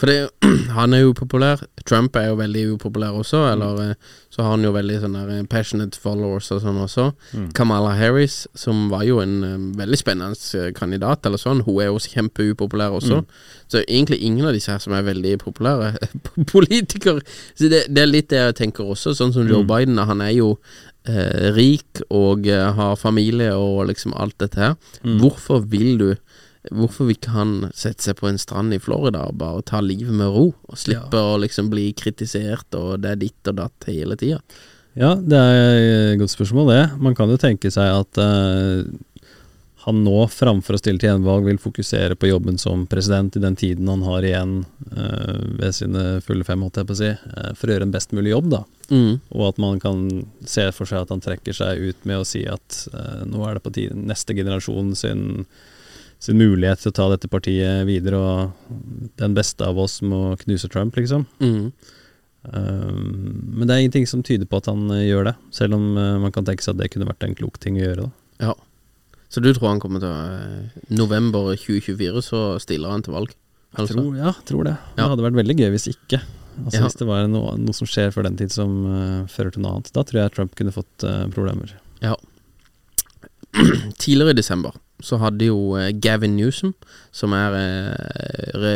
For 0.00 0.08
det, 0.08 0.30
han 0.78 0.94
er 0.96 1.02
jo 1.04 1.12
populær. 1.16 1.60
Trump 1.86 2.16
er 2.16 2.30
jo 2.30 2.38
veldig 2.38 2.62
upopulær 2.74 3.18
også. 3.20 3.42
Eller 3.52 3.80
eh, 3.84 4.08
så 4.32 4.42
har 4.42 4.54
han 4.54 4.64
jo 4.64 4.72
veldig 4.72 4.96
sånne 5.02 5.24
eh, 5.34 5.42
passionate 5.50 6.00
followers 6.00 6.48
og 6.54 6.62
sånn 6.64 6.80
også. 6.80 7.06
Mm. 7.36 7.48
Kamala 7.56 7.92
Harris, 7.98 8.42
som 8.56 8.86
var 8.92 9.04
jo 9.08 9.20
en 9.22 9.34
um, 9.44 9.66
veldig 9.78 9.98
spennende 10.00 10.70
kandidat, 10.76 11.26
eller 11.28 11.40
sånn, 11.42 11.60
hun 11.66 11.80
er 11.82 11.90
jo 11.90 11.98
også 11.98 12.14
kjempeupopulær 12.16 12.96
også. 12.96 13.20
Mm. 13.20 13.42
Så 13.70 13.82
egentlig 13.84 14.20
ingen 14.26 14.48
av 14.48 14.56
disse 14.56 14.72
her 14.72 14.80
som 14.82 14.96
er 14.96 15.04
veldig 15.06 15.36
populære 15.44 15.92
politikere. 16.54 17.20
Så 17.54 17.68
det, 17.72 17.84
det 17.92 18.04
er 18.06 18.10
litt 18.14 18.30
det 18.32 18.40
jeg 18.40 18.58
tenker 18.64 18.88
også, 18.96 19.14
sånn 19.18 19.36
som 19.36 19.46
Joe 19.46 19.60
Mm. 19.60 19.68
Biden. 19.68 19.98
Han 20.08 20.22
er 20.24 20.32
jo 20.32 20.54
eh, 21.04 21.50
rik 21.52 22.00
og 22.08 22.46
eh, 22.48 22.70
har 22.76 22.96
familie 22.96 23.52
og 23.56 23.84
liksom 23.90 24.14
alt 24.16 24.38
dette 24.40 24.60
her. 24.60 24.74
Mm. 25.04 25.18
Hvorfor 25.20 25.60
vil 25.68 25.98
du 26.00 26.08
Hvorfor 26.68 27.08
vil 27.08 27.16
ikke 27.16 27.32
han 27.32 27.54
sette 27.72 28.04
seg 28.04 28.18
på 28.18 28.28
en 28.28 28.38
strand 28.40 28.74
i 28.76 28.80
Florida 28.82 29.22
og 29.30 29.38
bare 29.40 29.64
ta 29.64 29.80
livet 29.80 30.12
med 30.12 30.28
ro? 30.28 30.50
Og 30.68 30.80
slippe 30.80 31.16
å 31.16 31.38
liksom 31.40 31.70
bli 31.72 31.86
kritisert, 31.96 32.68
og 32.76 33.00
det 33.00 33.14
er 33.14 33.22
ditt 33.22 33.48
og 33.48 33.56
datt 33.62 33.88
hele 33.88 34.18
tida. 34.20 34.42
Ja, 34.98 35.14
det 35.14 35.38
er 35.38 35.78
et 36.12 36.18
godt 36.20 36.34
spørsmål, 36.34 36.72
det. 36.74 36.82
Man 37.00 37.16
kan 37.16 37.30
jo 37.32 37.38
tenke 37.40 37.70
seg 37.72 37.88
at 38.02 38.20
uh, 38.20 38.82
han 39.86 40.02
nå, 40.04 40.16
framfor 40.28 40.76
å 40.76 40.80
stille 40.82 41.00
til 41.00 41.08
gjenvalg, 41.08 41.46
vil 41.46 41.62
fokusere 41.62 42.18
på 42.20 42.28
jobben 42.28 42.60
som 42.60 42.84
president 42.90 43.38
i 43.38 43.42
den 43.46 43.56
tiden 43.56 43.88
han 43.88 44.04
har 44.04 44.26
igjen 44.26 44.54
uh, 44.92 45.40
ved 45.62 45.78
sine 45.78 46.04
fulle 46.26 46.44
fem, 46.44 46.60
holdt 46.66 46.82
jeg 46.82 46.90
på 46.90 46.96
å 46.98 47.00
si, 47.00 47.10
eh, 47.14 47.50
for 47.56 47.70
å 47.70 47.76
gjøre 47.76 47.88
en 47.88 47.94
best 47.94 48.12
mulig 48.12 48.34
jobb, 48.34 48.52
da. 48.52 48.62
Mm. 48.90 49.12
Og 49.32 49.48
at 49.48 49.62
man 49.62 49.80
kan 49.80 50.04
se 50.44 50.66
for 50.76 50.90
seg 50.90 51.06
at 51.06 51.14
han 51.14 51.24
trekker 51.24 51.56
seg 51.56 51.80
ut 51.80 52.08
med 52.10 52.20
å 52.20 52.28
si 52.28 52.42
at 52.50 52.82
nå 53.30 53.44
er 53.46 53.56
det 53.56 53.64
på 53.64 53.72
tide 53.72 53.96
neste 53.96 54.34
generasjon 54.36 54.92
sin, 54.98 55.22
sin 56.20 56.36
mulighet 56.36 56.82
til 56.82 56.92
å 56.92 56.96
ta 56.96 57.08
dette 57.14 57.30
partiet 57.32 57.86
videre, 57.88 58.20
og 58.20 59.12
den 59.20 59.36
beste 59.36 59.64
av 59.64 59.78
oss 59.80 60.00
må 60.04 60.34
knuse 60.42 60.68
Trump, 60.68 60.98
liksom. 61.00 61.24
Mm. 61.40 61.70
Um, 62.42 63.52
men 63.56 63.66
det 63.66 63.74
er 63.74 63.84
ingenting 63.84 64.08
som 64.08 64.24
tyder 64.24 64.48
på 64.48 64.60
at 64.60 64.68
han 64.70 64.86
eh, 64.94 65.06
gjør 65.10 65.30
det, 65.30 65.34
selv 65.52 65.76
om 65.76 65.86
eh, 66.00 66.16
man 66.22 66.32
kan 66.32 66.46
tenke 66.48 66.64
seg 66.64 66.76
at 66.76 66.82
det 66.82 66.90
kunne 66.92 67.08
vært 67.08 67.24
en 67.26 67.36
klok 67.36 67.56
ting 67.60 67.76
å 67.80 67.84
gjøre. 67.84 68.08
Da. 68.08 68.48
Ja. 68.50 68.54
Så 69.30 69.42
du 69.44 69.50
tror 69.52 69.70
han 69.70 69.80
kommer 69.82 70.02
til 70.02 70.10
å 70.10 70.20
eh, 70.34 70.82
November 70.92 71.52
2024 71.54 72.24
så 72.26 72.42
stiller 72.62 72.92
han 72.92 73.04
til 73.06 73.16
valg? 73.16 73.32
Altså. 73.76 73.94
Tror, 73.94 74.12
ja, 74.18 74.34
tror 74.48 74.66
det. 74.66 74.76
Det 74.96 75.08
hadde 75.12 75.24
vært 75.24 75.40
veldig 75.40 75.56
gøy 75.60 75.72
hvis 75.76 75.90
ikke. 75.92 76.20
Altså 76.64 76.80
Ja. 76.80 76.84
Hvis 76.84 76.98
det 76.98 77.06
var 77.08 77.28
noe, 77.30 77.54
noe 77.60 77.76
som 77.76 77.88
skjer 77.88 78.10
før 78.12 78.26
den 78.26 78.36
tid 78.40 78.50
som 78.52 78.72
uh, 78.88 79.28
fører 79.30 79.54
til 79.54 79.62
noe 79.62 79.76
annet. 79.76 79.92
Da 79.94 80.02
tror 80.04 80.24
jeg 80.24 80.32
Trump 80.34 80.56
kunne 80.58 80.74
fått 80.74 81.06
uh, 81.06 81.28
problemer. 81.30 81.76
Ja. 82.02 82.16
Tidligere 84.02 84.34
i 84.34 84.40
desember 84.40 84.74
så 85.04 85.18
hadde 85.22 85.48
jo 85.50 85.74
eh, 85.78 85.90
Gavin 86.02 86.36
Newsom, 86.36 86.74
som 87.14 87.34
er 87.36 87.56
eh, 87.58 88.52
re, 88.60 88.74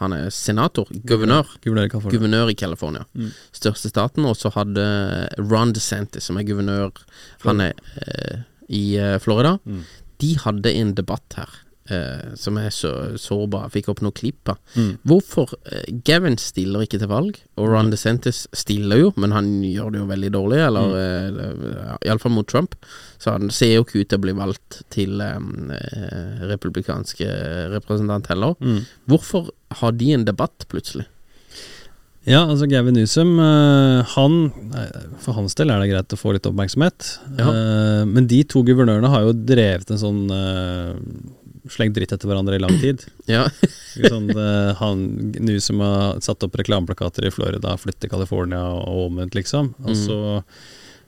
Han 0.00 0.16
er 0.16 0.32
senator, 0.34 0.90
guvernør. 1.08 1.54
Guvernør 1.64 1.88
i 1.88 1.92
California. 1.92 2.54
California. 2.58 3.04
Mm. 3.14 3.30
Største 3.52 3.92
staten. 3.92 4.26
Og 4.28 4.36
så 4.38 4.52
hadde 4.56 4.84
Ron 5.38 5.74
DeSantis, 5.76 6.28
som 6.28 6.40
er 6.40 6.48
guvernør 6.48 6.92
Han 7.46 7.64
er 7.68 7.78
eh, 8.02 8.44
i 8.68 8.84
Florida. 9.22 9.56
Mm. 9.64 9.86
De 10.18 10.34
hadde 10.42 10.74
en 10.76 10.92
debatt 10.98 11.38
her 11.38 11.62
eh, 11.90 12.34
som 12.38 12.56
er 12.60 12.70
så 12.74 12.90
sårbar. 13.20 13.68
Fikk 13.74 13.88
opp 13.92 14.02
noen 14.04 14.14
klipp 14.16 14.48
av. 14.52 14.58
Mm. 14.76 14.90
Hvorfor 15.08 15.52
eh, 15.72 15.84
Gavin 16.06 16.38
stiller 16.40 16.84
ikke 16.86 17.00
til 17.02 17.10
valg, 17.10 17.40
og 17.58 17.68
Ron 17.72 17.90
DeSantis 17.92 18.46
stiller 18.56 19.02
jo, 19.04 19.12
men 19.16 19.32
han 19.36 19.50
gjør 19.66 19.92
det 19.94 20.02
jo 20.02 20.08
veldig 20.12 20.32
dårlig, 20.38 20.62
eller 20.68 20.88
Mm. 20.88 21.60
eh, 21.74 21.96
iallfall 22.08 22.32
mot 22.36 22.46
Trump. 22.48 22.74
Så 23.18 23.32
han 23.34 23.50
ser 23.50 23.74
jo 23.74 23.84
ikke 23.84 24.00
ut 24.04 24.08
til 24.12 24.18
å 24.18 24.24
bli 24.28 24.32
valgt 24.38 24.82
til 24.94 25.20
eh, 25.20 25.36
eh, 25.74 26.48
republikanske 26.54 27.28
representant 27.74 28.26
heller. 28.30 28.54
Mm. 28.60 28.82
Hvorfor 29.10 29.50
har 29.82 29.92
de 29.92 30.12
en 30.14 30.24
debatt 30.28 30.66
plutselig? 30.70 31.06
Ja, 32.28 32.42
altså 32.44 32.66
Gavin 32.68 32.92
Newsom, 32.98 33.38
eh, 33.40 34.02
han 34.14 34.34
For 35.22 35.32
hans 35.32 35.54
del 35.56 35.70
er 35.72 35.80
det 35.80 35.86
greit 35.88 36.12
å 36.12 36.18
få 36.20 36.34
litt 36.34 36.44
oppmerksomhet. 36.44 37.06
Ja. 37.38 37.46
Eh, 37.48 38.02
men 38.04 38.26
de 38.28 38.42
to 38.44 38.60
guvernørene 38.66 39.08
har 39.08 39.22
jo 39.24 39.32
drevet 39.32 39.88
en 39.94 40.00
sånn 40.02 40.18
eh, 40.34 40.92
Slengt 41.68 41.96
dritt 41.98 42.12
etter 42.14 42.30
hverandre 42.30 42.56
i 42.56 42.62
lang 42.62 42.74
tid. 42.80 43.04
Ja. 43.28 43.44
Sånn, 43.98 44.30
han 44.78 45.00
han 45.38 45.60
som 45.60 45.80
har 45.84 46.20
satt 46.24 46.44
opp 46.46 46.54
reklameplakater 46.56 47.26
i 47.28 47.32
Florida, 47.34 47.74
flytter 47.76 48.06
til 48.06 48.12
California 48.14 48.62
og 48.72 49.08
omvendt, 49.08 49.36
liksom. 49.36 49.74
Altså, 49.84 50.18
Mm. 50.48 50.52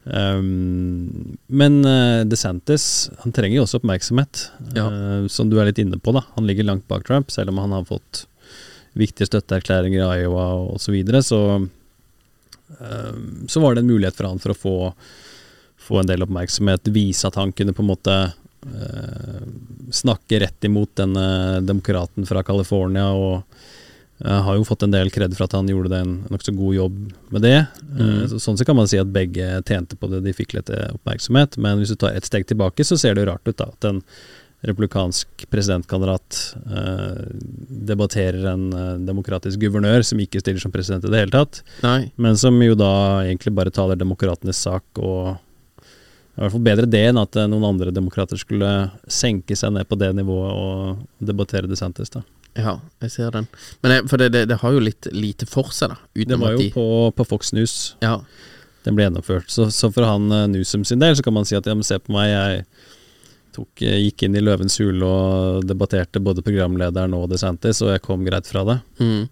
Um, 0.05 1.37
men 1.46 1.85
uh, 1.85 2.25
DeSantis 2.25 3.11
han 3.20 3.35
trenger 3.37 3.59
jo 3.59 3.64
også 3.66 3.81
oppmerksomhet, 3.83 4.46
Ja. 4.73 4.87
uh, 4.88 5.27
som 5.29 5.51
du 5.51 5.59
er 5.61 5.68
litt 5.68 5.79
inne 5.79 5.99
på. 6.01 6.12
da 6.16 6.23
Han 6.37 6.46
ligger 6.49 6.64
langt 6.64 6.88
bak 6.88 7.05
Trump, 7.05 7.31
selv 7.31 7.53
om 7.53 7.59
han 7.59 7.73
har 7.77 7.85
fått 7.85 8.25
viktige 8.96 9.29
støtteerklæringer 9.29 10.01
i 10.01 10.23
Iowa 10.23 10.55
osv. 10.73 10.81
Så, 10.87 10.92
videre, 10.92 11.23
så 11.23 11.40
um, 12.81 13.46
så 13.46 13.61
var 13.61 13.75
det 13.75 13.85
en 13.85 13.92
mulighet 13.92 14.16
for 14.16 14.27
han 14.27 14.40
for 14.42 14.55
å 14.55 14.59
få, 14.59 14.75
få 15.79 16.01
en 16.01 16.09
del 16.11 16.25
oppmerksomhet, 16.25 16.88
vise 16.90 17.29
at 17.29 17.37
han 17.38 17.53
kunne 17.53 17.77
på 17.77 17.85
en 17.85 17.92
måte 17.92 18.16
snakke 19.90 20.40
rett 20.42 20.66
imot 20.68 20.90
denne 21.01 21.61
demokraten 21.64 22.27
fra 22.29 22.42
California. 22.44 23.07
og 23.11 23.40
uh, 24.25 24.40
har 24.44 24.59
jo 24.59 24.66
fått 24.68 24.85
en 24.85 24.92
del 24.92 25.11
kred 25.11 25.33
for 25.37 25.46
at 25.46 25.57
han 25.57 25.68
gjorde 25.70 25.92
det 25.94 26.01
en 26.05 26.12
nokså 26.29 26.53
god 26.57 26.75
jobb 26.77 26.99
med 27.33 27.46
det. 27.46 27.57
Mm. 27.88 28.37
sånn 28.37 28.59
så 28.61 28.66
kan 28.68 28.77
man 28.77 28.90
si 28.90 29.01
at 29.01 29.14
begge 29.14 29.62
tjente 29.64 29.96
på 29.96 30.11
det, 30.12 30.20
de 30.27 30.37
fikk 30.37 30.59
litt 30.59 30.70
eh, 30.70 30.92
oppmerksomhet. 30.92 31.57
Men 31.57 31.81
hvis 31.81 31.94
du 31.94 32.01
tar 32.01 32.12
et 32.12 32.29
steg 32.29 32.44
tilbake, 32.51 32.85
så 32.85 33.01
ser 33.01 33.16
det 33.16 33.25
jo 33.25 33.33
rart 33.33 33.49
ut 33.49 33.57
da, 33.57 33.70
at 33.73 33.88
en 33.88 34.05
republikansk 34.61 35.51
presidentkandidat 35.51 36.57
eh, 36.77 37.23
debatterer 37.68 38.44
en 38.53 38.73
eh, 38.73 38.96
demokratisk 39.09 39.61
guvernør 39.61 40.05
som 40.05 40.20
ikke 40.20 40.42
stiller 40.42 40.61
som 40.61 40.73
president 40.75 41.07
i 41.07 41.12
det 41.12 41.23
hele 41.23 41.33
tatt, 41.33 41.62
Nei. 41.85 42.11
men 42.20 42.37
som 42.40 42.59
jo 42.62 42.77
da 42.79 42.92
egentlig 43.25 43.55
bare 43.57 43.73
taler 43.73 44.01
demokratenes 44.01 44.61
sak 44.61 45.01
og 45.01 45.38
i 46.37 46.40
hvert 46.45 46.53
fall 46.55 46.62
bedre 46.64 46.87
det 46.88 47.01
enn 47.11 47.19
at 47.21 47.37
eh, 47.37 47.49
noen 47.51 47.66
andre 47.73 47.93
demokrater 47.95 48.38
skulle 48.40 48.69
senke 49.11 49.57
seg 49.59 49.73
ned 49.75 49.88
på 49.90 49.99
det 50.01 50.12
nivået 50.16 50.53
og 50.55 51.27
debattere 51.31 51.69
DeSantis. 51.69 52.11
da. 52.14 52.23
Ja, 52.59 52.77
jeg 53.03 53.11
ser 53.14 53.31
den. 53.35 53.47
Men 53.83 53.93
det, 53.93 53.99
for 54.11 54.19
det, 54.19 54.31
det, 54.35 54.45
det 54.51 54.57
har 54.62 54.73
jo 54.75 54.81
litt 54.83 55.07
lite 55.14 55.47
for 55.47 55.69
seg, 55.75 55.93
da. 55.93 55.99
Det 56.14 56.38
var 56.40 56.57
jo 56.57 56.62
de 56.62 56.71
på, 56.75 56.87
på 57.14 57.27
Fox 57.29 57.53
News 57.55 57.75
Ja. 58.03 58.16
den 58.87 58.97
ble 58.97 59.05
gjennomført. 59.09 59.51
Så, 59.53 59.69
så 59.75 59.90
for 59.95 60.07
han 60.09 60.31
eh, 60.33 60.47
Newsom 60.51 60.87
sin 60.88 61.03
del 61.03 61.14
så 61.19 61.23
kan 61.27 61.37
man 61.37 61.47
si 61.47 61.59
at 61.59 61.66
ja, 61.69 61.75
men 61.77 61.87
se 61.87 61.99
på 62.01 62.14
meg, 62.16 62.31
jeg 62.33 62.64
tok, 63.55 63.83
eh, 63.87 64.01
gikk 64.07 64.25
inn 64.27 64.38
i 64.38 64.43
Løvens 64.43 64.79
hule 64.81 65.07
og 65.07 65.66
debatterte 65.69 66.23
både 66.23 66.43
programlederen 66.47 67.14
og 67.19 67.29
DeSantis, 67.35 67.83
og 67.85 67.93
jeg 67.95 68.03
kom 68.07 68.25
greit 68.27 68.47
fra 68.51 68.64
det. 68.66 68.81
Mm. 69.03 69.23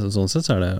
Så 0.00 0.08
sånn 0.14 0.30
sett 0.32 0.46
så 0.48 0.54
er 0.56 0.62
det 0.64 0.74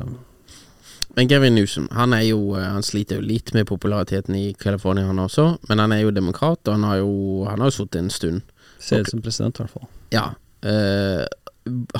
Men 1.17 1.29
Gavin 1.29 1.57
Newsom, 1.59 1.89
han 1.97 2.15
er 2.15 2.23
jo 2.29 2.55
eh, 2.55 2.67
Han 2.71 2.85
sliter 2.87 3.19
jo 3.19 3.27
litt 3.27 3.53
med 3.57 3.67
populariteten 3.67 4.37
i 4.39 4.53
California, 4.55 5.09
han 5.09 5.19
også. 5.19 5.49
Men 5.69 5.83
han 5.83 5.93
er 5.97 6.05
jo 6.05 6.15
demokrat, 6.15 6.63
og 6.67 6.77
han 6.79 6.87
har 6.87 7.01
jo 7.03 7.11
Han 7.49 7.61
har 7.61 7.73
jo 7.73 7.79
sittet 7.81 8.01
en 8.03 8.11
stund. 8.15 8.43
Ser 8.81 9.05
ut 9.05 9.11
som 9.13 9.23
president, 9.25 9.59
i 9.59 9.65
hvert 9.65 9.75
fall. 9.75 9.89
Ja. 10.15 10.31
eh, 10.63 11.27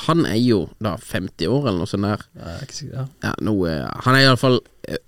han 0.07 0.25
er 0.25 0.39
jo 0.41 0.63
da 0.81 0.95
50 0.97 1.47
år, 1.47 1.67
eller 1.69 1.83
noe 1.83 1.89
sånt 1.89 2.07
der. 2.07 2.23
Jeg 2.35 2.53
er 2.55 2.63
ikke 2.65 2.75
sikker, 2.77 2.95
ja. 2.97 3.03
Ja, 3.27 3.33
noe, 3.45 3.73
han 4.05 4.17
er 4.17 4.25
iallfall 4.25 4.57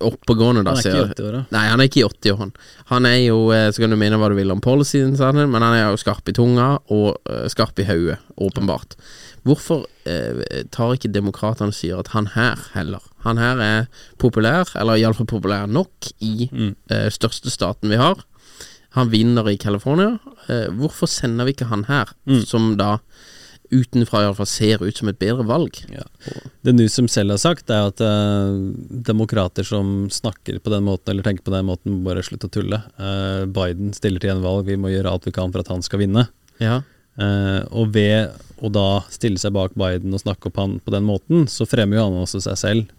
oppegående, 0.05 0.63
da. 0.67 0.75
Han 0.77 0.83
er 0.83 0.85
ikke 0.85 1.01
i 1.01 1.09
80 1.09 1.25
år, 1.25 1.37
da. 1.37 1.41
Nei, 1.55 1.63
han 1.71 1.81
er 1.81 1.89
ikke 1.89 2.01
i 2.01 2.05
80 2.05 2.35
år, 2.35 2.51
Han 2.91 3.05
er 3.09 3.17
jo, 3.23 3.39
eh, 3.51 3.71
så 3.71 3.83
kan 3.83 3.89
du 3.89 3.97
mene 3.97 4.19
hva 4.21 4.29
du 4.29 4.35
vil 4.37 4.53
om 4.53 4.61
policyen, 4.61 5.17
men 5.17 5.61
han 5.61 5.73
er 5.73 5.89
jo 5.89 5.97
skarp 5.97 6.29
i 6.29 6.35
tunga 6.37 6.77
og 6.93 7.17
eh, 7.29 7.47
skarp 7.49 7.79
i 7.79 7.87
hodet, 7.89 8.19
åpenbart. 8.37 8.95
Hvorfor 9.43 9.85
eh, 10.07 10.63
tar 10.71 10.93
ikke 10.95 11.11
demokratene 11.11 11.73
og 11.73 11.75
sier 11.75 11.99
at 11.99 12.13
han 12.13 12.29
her 12.35 12.55
heller 12.73 13.01
Han 13.25 13.37
her 13.39 13.59
er 13.63 13.85
populær, 14.19 14.67
eller 14.79 14.99
iallfall 14.99 15.27
populær 15.27 15.67
nok, 15.67 16.11
i 16.21 16.49
Mm. 16.51 16.75
eh, 16.91 17.09
største 17.09 17.49
staten 17.51 17.89
vi 17.89 17.95
har. 17.99 18.15
Han 18.91 19.09
vinner 19.09 19.47
i 19.49 19.57
California. 19.57 20.19
Eh, 20.49 20.67
hvorfor 20.75 21.07
sender 21.07 21.45
vi 21.45 21.53
ikke 21.53 21.69
han 21.69 21.85
her, 21.85 22.11
Mm. 22.27 22.45
som 22.45 22.75
da 22.77 22.97
utenfra 23.73 24.21
iallfall 24.21 24.45
ser 24.45 24.83
ut 24.83 24.97
som 24.97 25.07
et 25.09 25.17
bedre 25.19 25.45
valg? 25.47 25.79
Ja. 25.89 26.03
Det 26.63 26.75
Newsom 26.75 27.07
selv 27.09 27.31
har 27.31 27.37
sagt, 27.41 27.69
er 27.69 27.87
at 27.87 28.01
eh, 28.01 28.59
demokrater 29.07 29.63
som 29.65 30.09
snakker 30.13 30.59
på 30.61 30.69
den 30.69 30.83
måten, 30.83 31.09
eller 31.09 31.23
tenker 31.23 31.43
på 31.47 31.55
den 31.55 31.65
måten, 31.65 31.91
må 32.01 32.11
bare 32.11 32.23
slutte 32.23 32.47
å 32.47 32.53
tulle. 32.53 32.83
Eh, 32.99 33.45
Biden 33.45 33.93
stiller 33.95 34.19
til 34.19 34.29
gjenvalg, 34.33 34.65
vi 34.67 34.75
må 34.77 34.91
gjøre 34.93 35.11
alt 35.11 35.25
vi 35.25 35.31
kan 35.31 35.51
for 35.51 35.59
at 35.63 35.67
han 35.73 35.81
skal 35.81 35.99
vinne. 36.03 36.27
Ja. 36.59 36.81
Eh, 37.17 37.63
og 37.71 37.93
ved 37.93 38.31
å 38.63 38.71
da 38.71 38.87
stille 39.11 39.41
seg 39.41 39.53
bak 39.55 39.75
Biden 39.79 40.15
og 40.15 40.23
snakke 40.23 40.49
opp 40.49 40.59
han 40.61 40.77
på 40.83 40.93
den 40.93 41.05
måten, 41.07 41.47
så 41.51 41.67
fremmer 41.67 41.99
jo 41.99 42.07
han 42.07 42.21
også 42.23 42.43
seg 42.45 42.59
selv. 42.59 42.91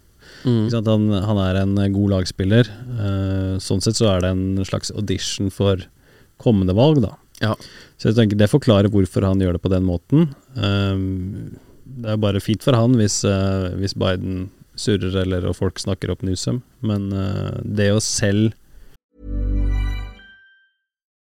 Mm. 0.45 0.69
Han, 0.85 1.09
han 1.25 1.41
er 1.41 1.59
en 1.61 1.75
god 1.93 2.15
lagspiller. 2.17 2.69
Eh, 2.69 3.53
sånn 3.63 3.81
sett 3.81 3.97
så 3.97 4.11
er 4.13 4.23
det 4.23 4.33
en 4.35 4.65
slags 4.67 4.93
audition 4.93 5.49
for 5.53 5.81
kommende 6.41 6.75
valg, 6.77 7.01
da. 7.05 7.15
Ja. 7.41 7.55
Så 7.97 8.09
jeg 8.11 8.19
tenker 8.19 8.39
det 8.39 8.51
forklarer 8.51 8.91
hvorfor 8.91 9.25
han 9.27 9.41
gjør 9.41 9.57
det 9.57 9.63
på 9.63 9.71
den 9.73 9.87
måten. 9.87 10.29
Um, 10.55 11.55
det 11.85 12.13
er 12.13 12.21
bare 12.21 12.43
fint 12.43 12.63
for 12.65 12.77
han 12.77 12.95
hvis, 12.99 13.21
eh, 13.27 13.71
hvis 13.79 13.95
Biden 13.97 14.49
surrer 14.75 15.15
eller 15.23 15.47
og 15.47 15.55
folk 15.57 15.79
snakker 15.79 16.11
opp 16.11 16.25
Newsom, 16.25 16.61
men 16.85 17.09
eh, 17.15 17.59
det 17.63 17.91
å 17.95 18.03
selv 18.03 18.55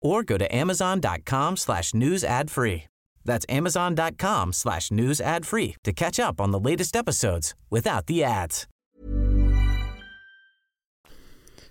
or 0.00 0.22
go 0.22 0.38
to 0.38 0.54
amazon.com 0.54 1.56
slash 1.56 1.94
news 1.94 2.24
ad 2.24 2.50
free. 2.50 2.84
That's 3.24 3.46
amazon.com 3.48 4.52
slash 4.52 4.90
news 4.90 5.20
ad 5.20 5.44
free 5.46 5.76
to 5.84 5.92
catch 5.92 6.18
up 6.20 6.40
on 6.40 6.52
the 6.52 6.60
latest 6.60 6.96
episodes 6.96 7.54
without 7.70 8.06
the 8.06 8.24
ads. 8.24 8.66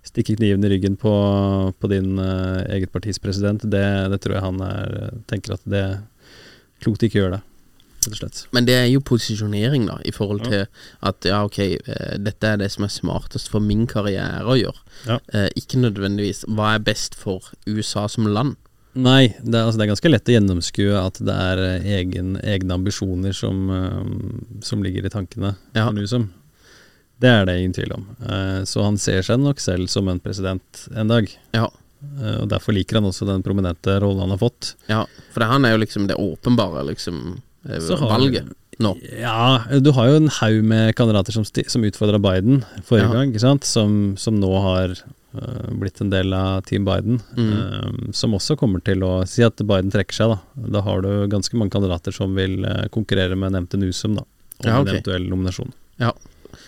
stikker 0.06 0.38
kniven 0.38 0.64
i 0.64 0.70
ryggen 0.70 0.96
på, 0.96 1.14
på 1.80 1.88
din 1.88 2.20
eh, 2.20 2.62
eget 2.76 2.92
partis 2.92 3.20
president, 3.20 3.64
det, 3.64 3.86
det 4.12 4.22
tror 4.22 4.38
jeg 4.38 4.46
han 4.46 4.62
er, 4.62 4.96
tenker 5.30 5.56
at 5.58 5.66
det 5.66 5.82
er 5.82 5.96
klokt 6.84 7.06
ikke 7.06 7.20
å 7.20 7.24
gjøre 7.24 7.38
det, 7.38 7.44
rett 8.08 8.18
og 8.18 8.22
slett. 8.24 8.42
Men 8.56 8.66
det 8.68 8.76
er 8.80 8.88
jo 8.92 9.02
posisjonering, 9.06 9.88
da, 9.90 9.98
i 10.06 10.12
forhold 10.16 10.46
til 10.48 10.66
at 11.06 11.26
ja, 11.28 11.44
ok, 11.48 11.60
eh, 11.76 12.18
dette 12.22 12.52
er 12.54 12.58
det 12.62 12.72
som 12.74 12.86
er 12.88 12.94
smartest 12.94 13.50
for 13.52 13.64
min 13.64 13.86
karriere 13.92 14.46
å 14.46 14.58
gjøre. 14.60 14.82
Ja. 15.10 15.20
Eh, 15.34 15.50
ikke 15.60 15.82
nødvendigvis 15.82 16.46
hva 16.48 16.76
er 16.76 16.86
best 16.86 17.16
for 17.20 17.52
USA 17.68 18.08
som 18.12 18.28
land. 18.28 18.56
Nei, 18.96 19.34
det 19.44 19.58
er, 19.60 19.66
altså, 19.66 19.76
det 19.82 19.84
er 19.86 19.92
ganske 19.92 20.10
lett 20.14 20.30
å 20.32 20.36
gjennomskue 20.38 21.00
at 21.02 21.18
det 21.28 21.34
er 21.36 21.62
eh, 21.66 21.88
egen, 22.00 22.36
egne 22.40 22.78
ambisjoner 22.78 23.36
som, 23.36 23.66
eh, 23.76 24.62
som 24.64 24.84
ligger 24.86 25.06
i 25.06 25.12
tankene 25.12 25.56
Ja. 25.76 25.90
Newsom. 25.92 26.30
Det 27.20 27.28
er 27.32 27.46
det 27.48 27.58
ingen 27.60 27.74
tvil 27.76 27.92
om. 27.96 28.06
Eh, 28.24 28.62
så 28.68 28.84
han 28.84 28.98
ser 29.00 29.22
seg 29.24 29.40
nok 29.40 29.60
selv 29.64 29.88
som 29.92 30.08
en 30.12 30.20
president 30.24 30.86
en 30.96 31.12
dag. 31.12 31.28
Ja, 31.56 31.68
og 32.40 32.48
derfor 32.52 32.76
liker 32.76 33.00
han 33.00 33.08
også 33.08 33.26
den 33.28 33.42
prominente 33.44 33.96
rollen 34.04 34.20
han 34.22 34.34
har 34.36 34.38
fått. 34.40 34.76
ja 34.88 35.06
for 35.34 35.44
han 35.44 35.66
er 35.66 35.74
jo 35.74 35.80
liksom 35.82 36.06
det 36.08 36.16
åpenbare 36.22 36.84
liksom 36.92 37.42
valget 37.66 38.50
nå. 38.80 38.92
Ja, 39.22 39.64
du 39.80 39.92
har 39.96 40.10
jo 40.10 40.16
en 40.20 40.28
haug 40.42 40.64
med 40.68 40.96
kandidater 41.00 41.32
som, 41.36 41.46
som 41.48 41.84
utfordra 41.88 42.20
Biden 42.20 42.64
forrige 42.84 43.08
Ja. 43.08 43.14
gang, 43.14 43.30
ikke 43.32 43.40
sant? 43.46 43.64
Som, 43.64 44.16
som 44.20 44.36
nå 44.42 44.50
har 44.62 44.92
uh, 44.92 45.72
blitt 45.80 46.02
en 46.04 46.10
del 46.12 46.34
av 46.36 46.62
Team 46.68 46.84
Biden. 46.86 47.22
Mm. 47.38 47.54
Uh, 47.56 48.12
som 48.14 48.36
også 48.36 48.58
kommer 48.60 48.84
til 48.84 49.04
å 49.08 49.24
si 49.30 49.44
at 49.48 49.56
Biden 49.64 49.92
trekker 49.94 50.14
seg, 50.18 50.36
da. 50.36 50.68
Da 50.76 50.82
har 50.84 51.02
du 51.06 51.28
ganske 51.32 51.56
mange 51.58 51.72
kandidater 51.72 52.12
som 52.16 52.36
vil 52.36 52.66
uh, 52.68 52.86
konkurrere 52.92 53.36
med 53.40 53.56
nevnte 53.56 53.80
Newsom, 53.80 54.16
da. 54.20 54.26
Om 54.60 54.68
Ja, 54.70 54.80
okay. 54.80 54.82
en 54.82 54.96
eventuell 54.98 55.30
nominasjon. 55.32 55.72
Ja. 56.00 56.12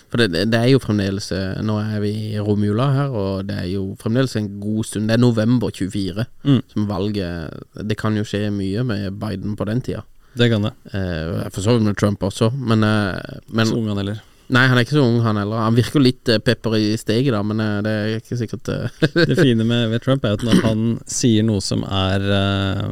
For 0.08 0.20
det, 0.24 0.46
det 0.52 0.56
er 0.60 0.70
jo 0.72 0.80
fremdeles 0.80 1.30
eh, 1.36 1.58
Nå 1.64 1.78
er 1.82 2.00
vi 2.04 2.10
i 2.34 2.40
romjula 2.40 2.86
her, 2.96 3.12
og 3.12 3.48
det 3.48 3.56
er 3.60 3.66
jo 3.74 3.90
fremdeles 4.00 4.36
en 4.40 4.48
god 4.60 4.86
stund. 4.88 5.08
Det 5.12 5.16
er 5.18 5.20
november 5.24 5.72
24 5.72 6.26
Mm. 6.48 6.62
som 6.72 6.86
valget 6.88 7.64
Det 7.88 7.98
kan 8.00 8.16
jo 8.16 8.24
skje 8.28 8.48
mye 8.56 8.84
med 8.88 9.18
Biden 9.20 9.56
på 9.60 9.68
den 9.68 9.82
tida. 9.84 10.04
Det 10.38 10.50
kan 10.54 10.62
det. 10.68 10.74
Eh, 10.94 11.50
for 11.50 11.62
så 11.66 11.76
vidt 11.78 11.88
med 11.90 11.98
Trump 12.00 12.24
også, 12.28 12.52
men, 12.54 12.84
eh, 12.84 13.38
men 13.50 13.66
Så 13.70 13.78
ung 13.80 13.88
han 13.92 13.98
heller. 14.04 14.24
Nei, 14.48 14.62
han 14.72 14.78
er 14.80 14.86
ikke 14.86 14.96
så 14.96 15.02
ung, 15.04 15.18
han 15.26 15.36
heller. 15.36 15.60
Han 15.60 15.76
virker 15.76 15.98
jo 16.00 16.04
litt 16.06 16.30
eh, 16.32 16.38
pepper 16.40 16.78
i 16.80 16.94
steget, 16.96 17.34
da, 17.36 17.42
men 17.44 17.60
eh, 17.60 17.82
det 17.84 17.92
er 17.98 18.14
ikke 18.22 18.38
sikkert 18.40 18.70
eh, 18.72 19.02
Det 19.28 19.36
fine 19.36 19.66
med, 19.68 19.90
ved 19.92 20.06
Trump 20.06 20.24
er 20.24 20.32
jo 20.32 20.38
at 20.40 20.46
når 20.48 20.62
han 20.64 20.86
sier 21.12 21.44
noe 21.44 21.60
som 21.66 21.84
er 21.84 22.30
eh, 22.38 22.88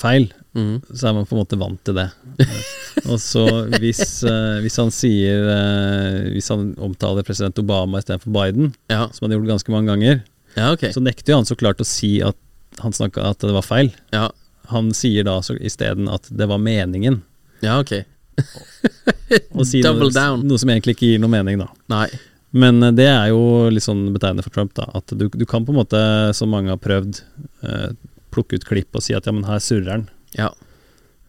feil, 0.00 0.30
Mhm. 0.54 0.84
så 0.94 1.08
er 1.08 1.14
man 1.16 1.24
på 1.26 1.34
en 1.34 1.40
måte 1.40 1.56
vant 1.58 1.80
til 1.82 1.96
det. 1.98 2.04
Og 3.10 3.16
så 3.18 3.42
hvis, 3.74 4.22
eh, 4.22 4.60
hvis 4.62 4.76
han 4.78 4.92
sier 4.94 5.48
eh, 5.50 6.28
Hvis 6.30 6.46
han 6.52 6.68
omtaler 6.78 7.26
president 7.26 7.58
Obama 7.58 7.98
istedenfor 7.98 8.30
Biden, 8.36 8.68
Ja, 8.88 9.08
som 9.10 9.24
han 9.26 9.32
har 9.34 9.40
gjort 9.40 9.50
ganske 9.56 9.74
mange 9.74 9.90
ganger, 9.90 10.20
ja 10.54 10.68
ok. 10.76 10.84
så 10.94 11.02
nekter 11.02 11.34
jo 11.34 11.40
han 11.40 11.48
så 11.50 11.56
klart 11.58 11.82
å 11.82 11.88
si 11.88 12.12
at 12.22 12.38
han 12.78 12.94
snakka 12.94 13.26
at 13.32 13.42
det 13.42 13.50
var 13.56 13.66
feil. 13.66 13.90
Ja, 14.14 14.28
Han 14.72 14.92
sier 14.96 15.24
da 15.28 15.38
så 15.44 15.56
isteden 15.60 16.08
at 16.08 16.28
det 16.30 16.46
var 16.48 16.58
meningen. 16.62 17.22
ja 17.64 17.78
ok. 17.82 17.92
Og 19.54 19.64
si 19.66 19.80
Double 19.84 20.08
noe, 20.08 20.14
down. 20.14 20.42
noe 20.48 20.58
som 20.60 20.70
egentlig 20.72 20.96
ikke 20.96 21.08
gir 21.12 21.20
noe 21.22 21.30
mening, 21.32 21.58
da. 21.62 21.68
Nei. 21.92 22.06
Men 22.54 22.82
eh, 22.82 22.92
det 22.94 23.06
er 23.10 23.28
jo 23.32 23.68
litt 23.72 23.84
sånn 23.86 24.06
betegnende 24.14 24.44
for 24.46 24.54
Trump, 24.54 24.74
da. 24.78 24.88
At 24.94 25.10
du, 25.14 25.26
du 25.30 25.44
kan 25.48 25.64
på 25.66 25.74
en 25.74 25.78
måte, 25.80 26.00
som 26.36 26.50
mange 26.54 26.70
har 26.72 26.80
prøvd, 26.82 27.22
eh, 27.66 27.88
plukke 28.34 28.58
ut 28.58 28.66
klipp 28.68 28.94
og 28.98 29.02
si 29.06 29.14
at 29.14 29.26
ja, 29.28 29.34
men 29.34 29.46
her 29.48 29.62
surrer 29.62 29.90
han. 29.96 30.04
Ja. 30.38 30.50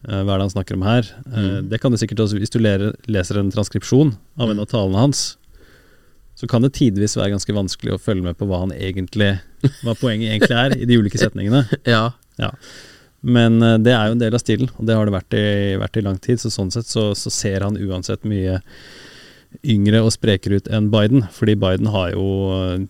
Eh, 0.06 0.22
hva 0.22 0.36
er 0.36 0.42
det 0.42 0.48
han 0.48 0.54
snakker 0.58 0.78
om 0.80 0.86
her? 0.88 1.12
Eh, 1.26 1.40
Mm. 1.46 1.70
det 1.70 1.80
kan 1.82 1.94
du 1.94 1.98
sikkert 2.02 2.22
også 2.26 2.38
hvis 2.42 2.54
du 2.54 2.60
ler, 2.62 2.92
leser 3.10 3.40
en 3.42 3.52
transkripsjon 3.54 4.16
av 4.42 4.52
en 4.54 4.62
av 4.64 4.70
talene 4.72 5.02
hans. 5.06 5.24
Så 6.36 6.50
kan 6.52 6.66
det 6.66 6.74
tidvis 6.76 7.16
være 7.16 7.32
ganske 7.32 7.54
vanskelig 7.56 7.94
å 7.96 8.02
følge 8.02 8.26
med 8.26 8.36
på 8.38 8.44
hva 8.50 8.58
han 8.66 8.74
egentlig 8.76 9.38
Hva 9.86 9.94
poenget 9.96 10.34
egentlig 10.34 10.58
er 10.60 10.74
i 10.76 10.86
de 10.90 10.98
ulike 11.00 11.18
setningene. 11.22 11.62
ja. 11.94 12.10
Ja. 12.42 12.50
Men 13.26 13.58
eh, 13.64 13.78
det 13.82 13.94
er 13.96 14.10
jo 14.10 14.18
en 14.18 14.22
del 14.22 14.38
av 14.38 14.44
stilen, 14.44 14.70
og 14.78 14.86
det 14.88 14.98
har 14.98 15.08
det 15.08 15.16
vært 15.16 15.38
i, 15.38 15.48
vært 15.82 16.00
i 16.00 16.06
lang 16.06 16.20
tid. 16.22 16.42
Så 16.42 16.54
sånn 16.54 16.72
sett 16.74 16.90
så, 16.90 17.10
så 17.18 17.34
ser 17.34 17.66
han 17.66 17.80
uansett 17.80 18.28
mye 18.28 18.60
yngre 19.64 20.02
og 20.04 20.14
sprekere 20.14 20.60
ut 20.60 20.70
enn 20.70 20.92
Biden. 20.94 21.26
Fordi 21.34 21.58
Biden 21.60 21.90
har 21.94 22.14
jo 22.14 22.28
eh, 22.58 22.86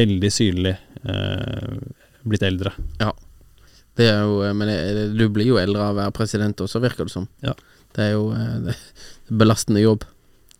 veldig 0.00 0.32
synlig 0.32 0.74
eh, 1.04 1.78
blitt 2.26 2.46
eldre. 2.46 2.74
Det 3.96 4.10
er 4.12 4.26
jo 4.28 4.42
Men 4.52 4.68
det, 4.68 5.06
du 5.16 5.24
blir 5.32 5.54
jo 5.54 5.60
eldre 5.60 5.86
av 5.86 5.94
å 5.94 6.00
være 6.02 6.16
president 6.18 6.60
også, 6.60 6.82
virker 6.84 7.08
det 7.08 7.14
som. 7.14 7.30
Ja. 7.44 7.54
Det 7.96 8.10
er 8.10 8.12
jo 8.16 8.28
eh, 8.36 8.58
det 8.66 8.76
er 8.76 9.40
belastende 9.42 9.84
jobb. 9.84 10.04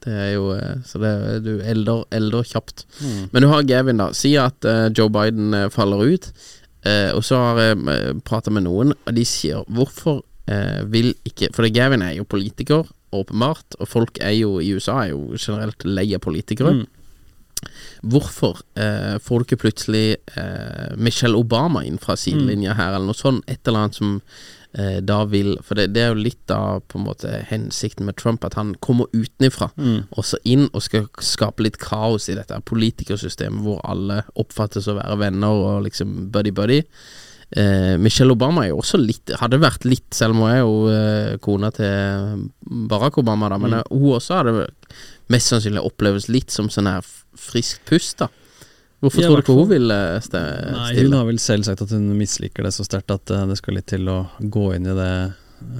Det 0.06 0.14
er 0.14 0.30
jo 0.36 0.52
eh, 0.54 0.76
Så 0.86 1.00
det, 1.02 1.12
du 1.46 1.56
elder, 1.66 2.04
elder 2.14 2.46
kjapt. 2.46 2.86
Men 3.32 3.42
du 3.42 3.50
har 3.50 3.66
Gavin, 3.66 4.00
da. 4.02 4.12
Si 4.14 4.36
at 4.38 4.66
eh, 4.68 4.86
Joe 4.94 5.10
Biden 5.12 5.54
eh, 5.56 5.68
faller 5.72 6.04
ut. 6.06 6.30
Eh, 6.86 7.10
og 7.16 7.24
så 7.26 7.40
har 7.42 7.62
jeg 7.62 7.78
uh, 7.82 8.12
prata 8.26 8.52
med 8.54 8.66
noen, 8.68 8.94
og 8.94 9.16
de 9.16 9.24
sier 9.26 9.66
hvorfor 9.74 10.22
eh, 10.50 10.82
vil 10.90 11.12
ikke 11.26 11.50
For 11.54 11.66
det 11.66 11.74
Gavin 11.76 12.04
er 12.06 12.16
jo 12.18 12.28
politiker, 12.28 12.86
åpenbart, 13.16 13.78
og 13.80 13.88
folk 13.88 14.18
er 14.20 14.34
jo 14.36 14.58
i 14.60 14.72
USA 14.74 15.04
er 15.04 15.14
jo 15.14 15.38
generelt 15.38 15.84
lei 15.86 16.08
av 16.14 16.22
politikere. 16.24 16.74
Mm. 16.74 16.86
Hvorfor 18.06 18.60
eh, 18.78 19.16
får 19.22 19.38
du 19.38 19.46
ikke 19.46 19.62
plutselig 19.62 20.06
eh, 20.36 20.92
Michelle 20.98 21.38
Obama 21.38 21.84
inn 21.86 21.98
fra 22.02 22.16
sidelinja 22.18 22.76
her, 22.76 22.94
eller 22.94 23.08
noe 23.08 23.18
sånt? 23.18 23.46
Et 23.48 23.60
eller 23.64 23.86
annet 23.86 23.98
som 23.98 24.12
eh, 24.18 24.55
da 25.00 25.24
vil 25.24 25.54
For 25.64 25.74
det, 25.78 25.86
det 25.94 26.02
er 26.02 26.10
jo 26.12 26.18
litt 26.20 26.50
av 26.52 26.82
på 26.88 26.98
en 26.98 27.06
måte 27.06 27.30
hensikten 27.48 28.04
med 28.04 28.16
Trump, 28.20 28.44
at 28.44 28.54
han 28.58 28.74
kommer 28.84 29.06
utenfra 29.16 29.70
Mm. 29.76 30.02
og 30.12 30.24
så 30.24 30.36
inn 30.44 30.68
og 30.74 30.82
skal 30.82 31.06
skape 31.20 31.62
litt 31.64 31.78
kaos 31.78 32.28
i 32.28 32.34
dette 32.36 32.58
politikersystemet 32.68 33.62
hvor 33.64 33.80
alle 33.88 34.22
oppfattes 34.36 34.88
å 34.88 34.98
være 34.98 35.16
venner 35.18 35.48
og 35.48 35.84
liksom 35.86 36.30
buddy-buddy. 36.34 36.82
Eh, 37.56 37.96
Michelle 38.02 38.32
Obama 38.34 38.64
er 38.64 38.72
jo 38.72 38.80
også 38.82 38.98
litt 38.98 39.30
Hadde 39.38 39.60
vært 39.62 39.84
litt, 39.86 40.08
selv 40.12 40.34
om 40.34 40.40
hun 40.42 40.50
er 40.50 40.58
jo 40.58 40.88
eh, 40.90 41.36
kona 41.38 41.70
til 41.70 42.48
Barack 42.90 43.18
Obama, 43.22 43.48
da, 43.48 43.58
men 43.62 43.70
Mm. 43.70 43.78
eh, 43.78 43.84
hun 43.96 44.16
også 44.18 44.34
hadde 44.42 44.66
mest 45.30 45.52
sannsynlig 45.52 45.84
oppleves 45.84 46.28
litt 46.28 46.50
som 46.50 46.68
sånn 46.68 46.86
her 46.90 47.02
frisk 47.36 47.80
pust, 47.86 48.18
da. 48.18 48.28
Hvorfor 49.06 49.22
tror 49.22 49.40
du 49.40 49.44
ikke 49.44 49.56
hun 49.56 49.68
vil 49.70 49.96
stille? 50.24 50.44
Nei, 50.76 50.92
hun 51.00 51.16
har 51.16 51.26
vel 51.28 51.40
selv 51.42 51.66
sagt 51.68 51.82
at 51.84 51.94
hun 51.94 52.08
misliker 52.18 52.66
det 52.66 52.74
så 52.76 52.86
sterkt 52.86 53.14
at 53.14 53.32
eh, 53.34 53.44
det 53.50 53.58
skal 53.60 53.78
litt 53.78 53.88
til 53.90 54.08
å 54.12 54.20
gå 54.40 54.66
inn 54.76 54.88
i 54.90 54.96
det, 54.98 55.12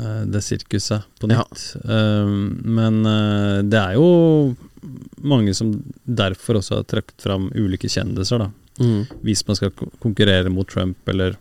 eh, 0.01 0.21
det 0.31 0.45
sirkuset 0.47 1.09
på 1.21 1.31
Ja. 1.33 1.43
nytt. 1.43 1.65
Um, 1.85 2.37
men 2.79 3.03
eh, 3.11 3.63
det 3.67 3.83
er 3.83 3.99
jo 3.99 4.55
mange 5.27 5.55
som 5.57 5.73
derfor 6.07 6.61
også 6.61 6.81
har 6.81 6.87
trukket 6.87 7.25
fram 7.27 7.51
ulike 7.55 7.91
kjendiser, 7.91 8.45
da. 8.47 8.51
Mm. 8.79 9.07
Hvis 9.25 9.41
man 9.49 9.57
skal 9.57 9.71
konkurrere 10.03 10.51
mot 10.53 10.69
Trump 10.69 11.09
eller 11.09 11.39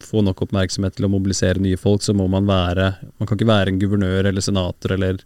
få 0.00 0.22
nok 0.22 0.44
oppmerksomhet 0.46 0.94
til 0.96 1.08
å 1.08 1.10
mobilisere 1.10 1.58
nye 1.62 1.78
folk, 1.78 2.02
så 2.02 2.14
må 2.14 2.28
man 2.30 2.46
være 2.46 2.92
Man 3.18 3.26
kan 3.26 3.36
ikke 3.38 3.48
være 3.50 3.72
en 3.72 3.80
guvernør 3.82 4.28
eller 4.30 4.44
senator 4.44 4.94
eller 4.94 5.18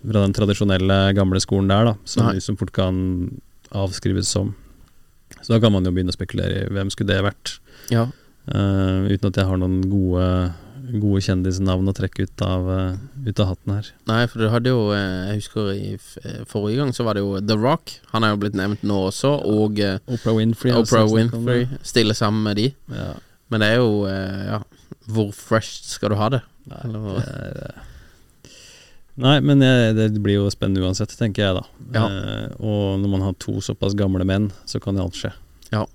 fra 0.00 0.22
den 0.22 0.32
tradisjonelle 0.32 0.98
gamle 1.18 1.40
skolen 1.42 1.68
der, 1.68 1.90
da, 1.90 1.94
som, 2.08 2.30
som 2.40 2.56
fort 2.56 2.72
kan 2.72 2.96
avskrives 3.76 4.30
som. 4.32 4.54
Så 5.38 5.54
da 5.54 5.60
kan 5.62 5.72
man 5.74 5.86
jo 5.86 5.92
begynne 5.94 6.12
å 6.12 6.16
spekulere 6.16 6.64
i 6.64 6.72
hvem 6.74 6.90
skulle 6.92 7.14
det 7.14 7.22
vært. 7.24 7.54
Ja. 7.92 8.08
Uh, 8.50 9.06
uten 9.06 9.30
at 9.30 9.38
jeg 9.38 9.46
har 9.46 9.60
noen 9.60 9.84
gode, 9.90 10.26
gode 10.98 11.20
kjendisnavn 11.22 11.90
å 11.90 11.94
trekke 11.94 12.26
ut 12.26 12.44
av, 12.44 12.66
uh, 12.66 13.26
ut 13.28 13.42
av 13.42 13.52
hatten 13.52 13.74
her. 13.76 13.90
Nei, 14.10 14.20
for 14.30 14.42
du 14.42 14.48
hadde 14.50 14.72
jo 14.72 14.88
eh, 14.96 15.30
Jeg 15.30 15.42
husker 15.42 15.70
i 15.74 15.92
forrige 16.50 16.80
gang 16.80 16.90
så 16.96 17.06
var 17.06 17.16
det 17.16 17.24
jo 17.24 17.38
The 17.44 17.58
Rock. 17.60 17.94
Han 18.14 18.26
er 18.26 18.34
jo 18.34 18.40
blitt 18.42 18.58
nevnt 18.58 18.82
nå 18.86 18.98
også, 19.10 19.36
og 19.46 19.78
uh, 19.84 19.98
Oprah 20.10 20.38
Winfrey. 20.40 20.74
Oprah 20.74 21.06
Winfrey 21.10 21.68
stiller 21.86 22.18
sammen 22.18 22.42
med 22.48 22.58
de. 22.58 22.70
Ja. 22.90 23.12
Men 23.50 23.62
det 23.62 23.72
er 23.74 23.80
jo 23.82 24.06
Ja, 24.06 24.60
hvor 25.10 25.32
fresh 25.34 25.82
skal 25.90 26.12
du 26.12 26.18
ha 26.20 26.28
det? 26.32 26.44
Nei, 26.70 26.82
det 26.90 27.00
er, 27.24 27.80
Nei, 29.20 29.36
men 29.44 29.62
jeg, 29.64 29.94
det 29.98 30.10
blir 30.22 30.40
jo 30.40 30.50
spennende 30.52 30.84
uansett, 30.86 31.14
tenker 31.18 31.46
jeg 31.46 31.56
da. 31.60 31.64
Ja. 31.96 32.04
Eh, 32.08 32.58
og 32.60 33.00
når 33.02 33.14
man 33.14 33.24
har 33.28 33.38
to 33.42 33.58
såpass 33.64 33.96
gamle 33.98 34.26
menn, 34.28 34.50
så 34.68 34.80
kan 34.82 34.98
jo 34.98 35.08
alt 35.08 35.18
skje. 35.18 35.32
Ja. 35.74 35.86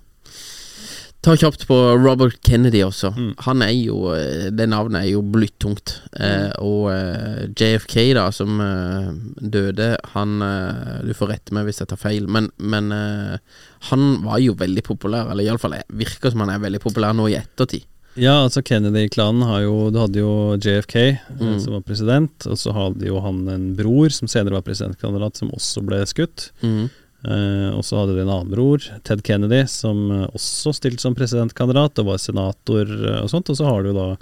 Ta 1.26 1.34
kjapt 1.34 1.64
på 1.66 1.76
Robert 1.98 2.38
Kennedy 2.46 2.84
også. 2.86 3.10
Mm. 3.18 3.32
Han 3.48 3.64
er 3.66 3.72
jo 3.74 4.12
eh, 4.14 4.52
Det 4.54 4.68
navnet 4.70 5.08
er 5.08 5.10
jo 5.16 5.24
blytungt. 5.26 5.96
Eh, 6.22 6.52
og 6.62 6.92
eh, 6.94 7.48
JFK, 7.50 7.96
da, 8.14 8.28
som 8.36 8.62
eh, 8.62 9.10
døde, 9.42 9.96
han 10.14 10.36
eh, 10.46 11.00
Du 11.08 11.16
får 11.18 11.34
rette 11.34 11.56
meg 11.58 11.66
hvis 11.66 11.82
jeg 11.82 11.90
tar 11.90 12.02
feil, 12.02 12.30
men, 12.30 12.52
men 12.62 12.94
eh, 12.94 13.58
han 13.90 14.06
var 14.22 14.44
jo 14.44 14.54
veldig 14.60 14.86
populær. 14.86 15.34
Eller 15.34 15.48
iallfall 15.50 15.80
virker 15.98 16.30
som 16.30 16.46
han 16.46 16.54
er 16.54 16.62
veldig 16.62 16.84
populær 16.86 17.18
nå 17.18 17.26
i 17.34 17.40
ettertid. 17.42 17.90
Ja, 18.15 18.45
altså 18.45 18.62
Kennedy-klanen 18.63 19.43
har 19.43 19.63
jo 19.65 19.89
Du 19.91 19.97
hadde 19.99 20.21
jo 20.21 20.56
JFK, 20.58 20.95
eh, 21.10 21.17
Mm. 21.39 21.60
som 21.60 21.73
var 21.73 21.82
president, 21.82 22.45
og 22.47 22.56
så 22.58 22.71
hadde 22.73 23.06
jo 23.06 23.19
han 23.19 23.47
en 23.49 23.75
bror 23.75 24.10
som 24.10 24.28
senere 24.28 24.54
var 24.56 24.62
presidentkandidat, 24.63 25.36
som 25.38 25.49
også 25.51 25.84
ble 25.86 25.97
skutt. 26.06 26.51
Mm. 26.63 26.89
Eh, 27.25 27.69
og 27.75 27.82
så 27.84 27.97
hadde 27.99 28.15
de 28.15 28.21
en 28.21 28.30
annen 28.30 28.51
bror, 28.54 28.80
Ted 29.04 29.23
Kennedy, 29.23 29.65
som 29.67 30.12
eh, 30.12 30.28
også 30.28 30.73
stilte 30.78 31.01
som 31.01 31.15
presidentkandidat 31.15 31.97
og 31.99 32.06
var 32.06 32.17
senator 32.21 32.86
eh, 32.86 33.21
og 33.23 33.30
sånt. 33.30 33.49
Og 33.49 33.58
så 33.58 33.65
har 33.65 33.84
du 33.84 33.91
da 33.93 34.15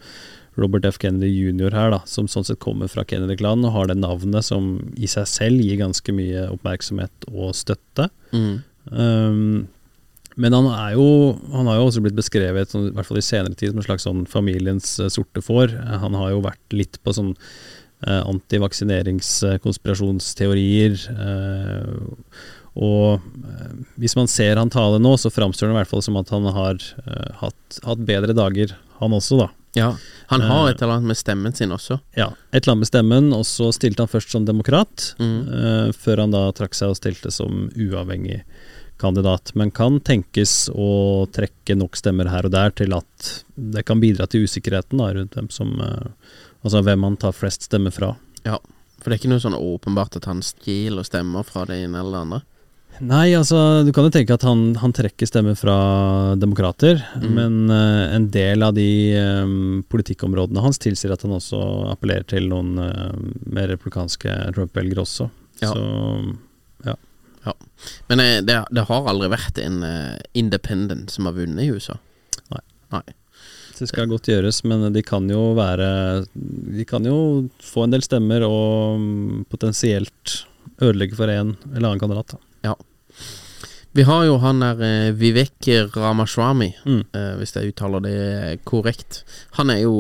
Robert 0.58 0.86
F. 0.86 0.98
Kennedy 1.00 1.30
jr. 1.34 1.72
her, 1.74 1.90
da, 1.92 2.00
som 2.06 2.28
sånn 2.28 2.46
sett 2.46 2.60
kommer 2.60 2.88
fra 2.88 3.04
Kennedy-klanen 3.04 3.66
og 3.66 3.74
har 3.74 3.88
det 3.88 3.98
navnet 3.98 4.44
som 4.46 4.94
i 4.96 5.06
seg 5.10 5.26
selv 5.28 5.62
gir 5.62 5.78
ganske 5.82 6.14
mye 6.14 6.48
oppmerksomhet 6.54 7.28
og 7.34 7.54
støtte. 7.58 8.10
Mm. 8.32 8.64
Um, 8.92 9.68
men 10.36 10.54
han 10.54 10.66
er 10.72 10.94
jo 10.96 11.06
Han 11.52 11.68
har 11.70 11.76
jo 11.78 11.86
også 11.90 12.02
blitt 12.04 12.16
beskrevet, 12.18 12.70
sånn, 12.74 12.88
i 12.90 12.94
hvert 12.96 13.06
fall 13.10 13.18
i 13.22 13.26
senere 13.26 13.56
tid, 13.56 13.70
som 13.72 13.80
en 13.82 13.88
slags 13.88 14.04
sånn 14.08 14.26
familiens 14.28 14.96
eh, 15.00 15.10
sorte 15.14 15.42
får. 15.42 15.68
Eh, 15.78 15.98
Han 16.04 16.14
har 16.18 16.30
jo 16.34 16.42
vært 16.42 16.74
litt 16.74 16.98
på 17.04 17.14
sånn 17.14 17.34
eh, 18.08 18.24
antivaksineringskonspirasjonsteorier. 18.28 20.94
Eh, 21.14 21.94
og 22.74 23.22
eh, 23.22 23.74
hvis 24.02 24.16
man 24.18 24.28
ser 24.32 24.58
han 24.58 24.70
tale 24.74 24.98
nå, 25.02 25.14
så 25.22 25.30
framstår 25.34 25.68
det 25.70 25.74
i 25.76 25.80
hvert 25.82 25.92
fall 25.92 26.02
som 26.06 26.18
at 26.22 26.30
han 26.34 26.46
har 26.56 26.76
eh, 27.06 27.32
hatt, 27.44 27.80
hatt 27.86 28.02
bedre 28.08 28.34
dager, 28.38 28.74
han 29.00 29.14
også, 29.14 29.38
da. 29.44 29.50
Ja. 29.78 29.92
Han 30.30 30.42
har 30.46 30.68
et 30.70 30.82
eller 30.84 30.94
annet 31.00 31.10
med 31.14 31.18
stemmen 31.18 31.54
sin 31.58 31.72
også. 31.74 31.96
Ja, 32.18 32.28
Et 32.54 32.62
eller 32.62 32.74
annet 32.76 32.84
med 32.86 32.92
stemmen, 32.92 33.32
og 33.34 33.42
så 33.50 33.72
stilte 33.74 34.04
han 34.06 34.12
først 34.12 34.30
som 34.36 34.46
demokrat, 34.46 35.16
Mm. 35.20 35.40
eh, 35.50 35.90
før 35.98 36.18
han 36.26 36.32
da 36.34 36.44
trakk 36.54 36.74
seg 36.78 36.90
og 36.94 36.98
stilte 37.00 37.32
som 37.34 37.68
uavhengig 37.74 38.42
kandidat. 39.04 39.52
Men 39.60 39.72
kan 39.76 40.00
tenkes 40.04 40.70
å 40.74 41.26
trekke 41.36 41.76
nok 41.80 42.00
stemmer 42.00 42.32
her 42.32 42.48
og 42.48 42.56
der 42.56 42.74
til 42.76 42.96
at 42.98 43.34
det 43.56 43.84
kan 43.88 44.02
bidra 44.04 44.28
til 44.32 44.48
usikkerheten 44.48 45.04
da, 45.04 45.12
rundt 45.18 45.38
hvem 45.38 45.52
som 45.54 45.76
eh, 45.84 46.08
Altså 46.64 46.80
hvem 46.80 47.02
han 47.04 47.18
tar 47.20 47.34
flest 47.36 47.66
stemmer 47.68 47.92
fra. 47.92 48.14
Ja. 48.48 48.56
For 49.04 49.12
det 49.12 49.18
er 49.18 49.20
ikke 49.20 49.32
noe 49.34 49.44
sånn 49.44 49.58
åpenbart 49.58 50.16
at 50.16 50.30
han 50.30 50.40
stjeler 50.40 51.04
stemmer 51.04 51.44
fra 51.44 51.66
det 51.68 51.82
ene 51.84 52.00
eller 52.00 52.16
det 52.16 52.22
andre. 52.24 52.40
Nei, 53.04 53.34
altså 53.36 53.58
du 53.84 53.90
kan 53.92 54.06
jo 54.08 54.14
tenke 54.14 54.36
at 54.38 54.46
han, 54.48 54.62
han 54.80 54.94
trekker 54.96 55.28
stemmer 55.28 55.58
fra 55.60 55.76
demokrater, 56.40 57.02
Mm. 57.20 57.28
men 57.36 57.58
uh, 57.74 58.16
en 58.16 58.30
del 58.32 58.64
av 58.64 58.78
de 58.78 58.88
um, 59.44 59.84
politikkområdene 59.92 60.64
hans 60.64 60.80
tilsier 60.80 61.12
at 61.12 61.26
han 61.26 61.36
også 61.36 61.60
appellerer 61.92 62.24
til 62.32 62.48
noen 62.52 62.78
uh, 62.80 63.12
mer 63.44 63.74
republikanske 63.74 64.38
Trump-velgere 64.56 65.04
også. 65.04 65.28
Ja. 65.66 65.74
Så 65.74 65.84
Men 68.08 68.20
eh, 68.24 68.38
det, 68.46 68.56
det 68.72 68.86
har 68.88 69.10
aldri 69.12 69.28
vært 69.34 69.58
en 69.64 69.82
eh, 69.84 70.18
independent 70.40 71.12
som 71.12 71.28
har 71.28 71.36
vunnet 71.36 71.66
i 71.66 71.72
USA. 71.76 71.98
Nei. 72.54 72.62
Nei. 72.96 73.04
Det 73.74 73.88
skal 73.90 74.08
godt 74.08 74.30
gjøres, 74.30 74.62
men 74.70 74.86
de 74.94 75.02
kan 75.04 75.26
jo 75.28 75.50
være 75.58 75.88
De 76.34 76.84
kan 76.88 77.04
jo 77.10 77.50
få 77.66 77.84
en 77.88 77.96
del 77.96 78.04
stemmer 78.06 78.46
og 78.46 79.00
mm, 79.02 79.46
potensielt 79.52 80.36
ødelegge 80.80 81.18
for 81.18 81.28
en 81.34 81.56
eller 81.74 81.90
annen 81.90 82.00
kandidat. 82.04 82.36
Da. 82.64 82.76
Vi 83.94 84.02
har 84.08 84.24
jo 84.26 84.38
han 84.42 84.62
der 84.64 84.80
eh, 84.82 85.12
Vivek 85.14 85.68
Ramashwami, 85.94 86.72
Mm. 86.86 87.02
eh, 87.14 87.34
hvis 87.38 87.52
jeg 87.54 87.74
uttaler 87.74 88.02
det 88.02 88.62
korrekt. 88.66 89.24
Han 89.60 89.70
er 89.70 89.84
jo 89.84 90.00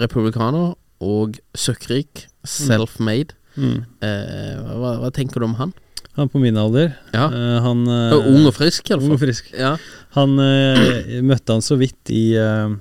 republikaner 0.00 0.72
og 1.02 1.36
søkkrik. 1.58 2.28
Self-made. 2.46 3.34
Mm. 3.56 3.82
Eh, 4.00 4.62
hva, 4.80 4.94
hva 5.02 5.10
tenker 5.12 5.42
du 5.42 5.48
om 5.50 5.58
han? 5.58 5.74
Han 6.16 6.26
er 6.26 6.32
på 6.32 6.40
min 6.42 6.58
alder. 6.60 6.92
Ja. 7.14 7.26
Eh, 7.32 7.58
han 7.64 7.86
eh, 7.88 8.12
Og 8.18 8.26
ung 8.34 8.46
og 8.50 8.54
frisk, 8.56 8.90
ung 8.90 8.98
og 8.98 9.06
iallfall. 9.06 9.22
frisk. 9.22 9.48
Ja. 9.56 9.76
Han 10.18 10.36
eh, 10.44 11.22
møtte 11.24 11.56
han 11.56 11.64
så 11.64 11.78
vidt 11.80 12.12
i, 12.12 12.34
eh, 12.36 12.74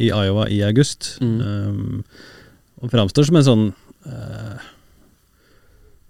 i 0.00 0.08
Iowa 0.08 0.46
i 0.48 0.62
august. 0.64 1.18
Mm. 1.20 1.36
Um, 1.42 2.02
og 2.80 2.92
framstår 2.94 3.26
som 3.28 3.36
en 3.40 3.44
sånn 3.46 3.64
uh, 4.06 4.66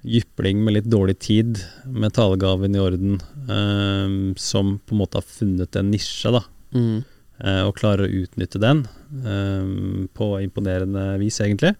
jypling 0.06 0.60
med 0.62 0.76
litt 0.76 0.90
dårlig 0.92 1.16
tid, 1.24 1.62
med 1.88 2.12
talegaven 2.14 2.76
i 2.76 2.82
orden, 2.82 3.18
um, 3.48 4.34
som 4.38 4.76
på 4.84 4.94
en 4.94 5.00
måte 5.00 5.18
har 5.18 5.26
funnet 5.26 5.78
en 5.80 5.90
nisje, 5.90 6.30
da. 6.36 6.44
Mm. 6.76 6.98
eh, 7.40 7.62
og 7.64 7.78
klarer 7.78 8.04
å 8.04 8.22
utnytte 8.22 8.60
den 8.60 8.82
um, 9.24 10.04
på 10.12 10.34
imponerende 10.44 11.14
vis, 11.22 11.40
egentlig. 11.40 11.72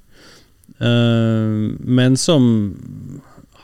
Eh, 0.81 1.55
men 1.85 2.17
som 2.17 2.49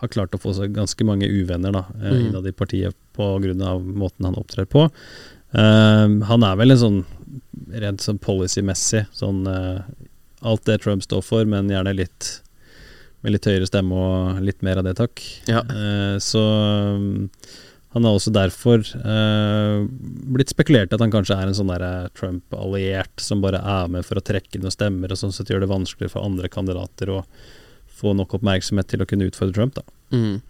har 0.04 0.12
klart 0.14 0.36
å 0.36 0.40
få 0.42 0.54
seg 0.56 0.74
ganske 0.76 1.06
mange 1.06 1.28
uvenner 1.28 1.74
da, 1.74 1.84
eh, 1.98 2.12
Mm. 2.12 2.26
innad 2.28 2.46
i 2.48 2.52
partiet 2.52 2.94
pga. 3.16 3.78
måten 3.80 4.24
han 4.24 4.38
opptrer 4.38 4.66
på. 4.66 4.90
Uh, 5.54 6.22
han 6.26 6.42
er 6.42 6.56
vel 6.58 6.74
en 6.74 6.80
sånn 6.80 7.04
rent 7.70 8.02
sånn 8.02 8.18
policy-messig 8.18 9.06
sånn 9.14 9.46
uh, 9.46 9.82
Alt 10.44 10.66
det 10.66 10.82
Trump 10.82 11.00
står 11.00 11.22
for, 11.24 11.46
men 11.48 11.70
gjerne 11.72 11.94
litt 11.96 12.40
med 13.24 13.32
litt 13.32 13.46
høyere 13.48 13.64
stemme 13.64 13.96
og 13.96 14.42
litt 14.44 14.60
mer 14.66 14.76
av 14.82 14.84
det, 14.84 14.92
takk. 14.98 15.22
Ja. 15.48 15.62
Uh, 15.64 16.18
så 16.20 16.42
um, 16.98 17.30
han 17.94 18.04
har 18.04 18.18
også 18.18 18.32
derfor 18.34 18.82
uh, 19.06 19.86
blitt 20.34 20.52
spekulert 20.52 20.92
at 20.92 21.00
han 21.00 21.12
kanskje 21.14 21.38
er 21.38 21.48
en 21.48 21.56
sånn 21.56 21.72
Trump-alliert 22.18 23.22
som 23.22 23.40
bare 23.40 23.62
er 23.62 23.88
med 23.88 24.04
for 24.04 24.20
å 24.20 24.24
trekke 24.24 24.60
noen 24.60 24.74
stemmer, 24.74 25.14
og 25.14 25.20
sånn 25.20 25.32
sett 25.32 25.48
gjør 25.48 25.64
det 25.64 25.70
vanskeligere 25.72 26.12
for 26.12 26.26
andre 26.26 26.50
kandidater 26.52 27.14
å 27.14 27.22
få 28.04 28.12
nok 28.16 28.36
oppmerksomhet 28.38 28.86
til 28.92 29.02
å 29.02 29.06
kunne 29.08 29.26
utfordre 29.30 29.54
Trump, 29.56 29.74
da. 29.80 29.82
Mm. 30.14 30.42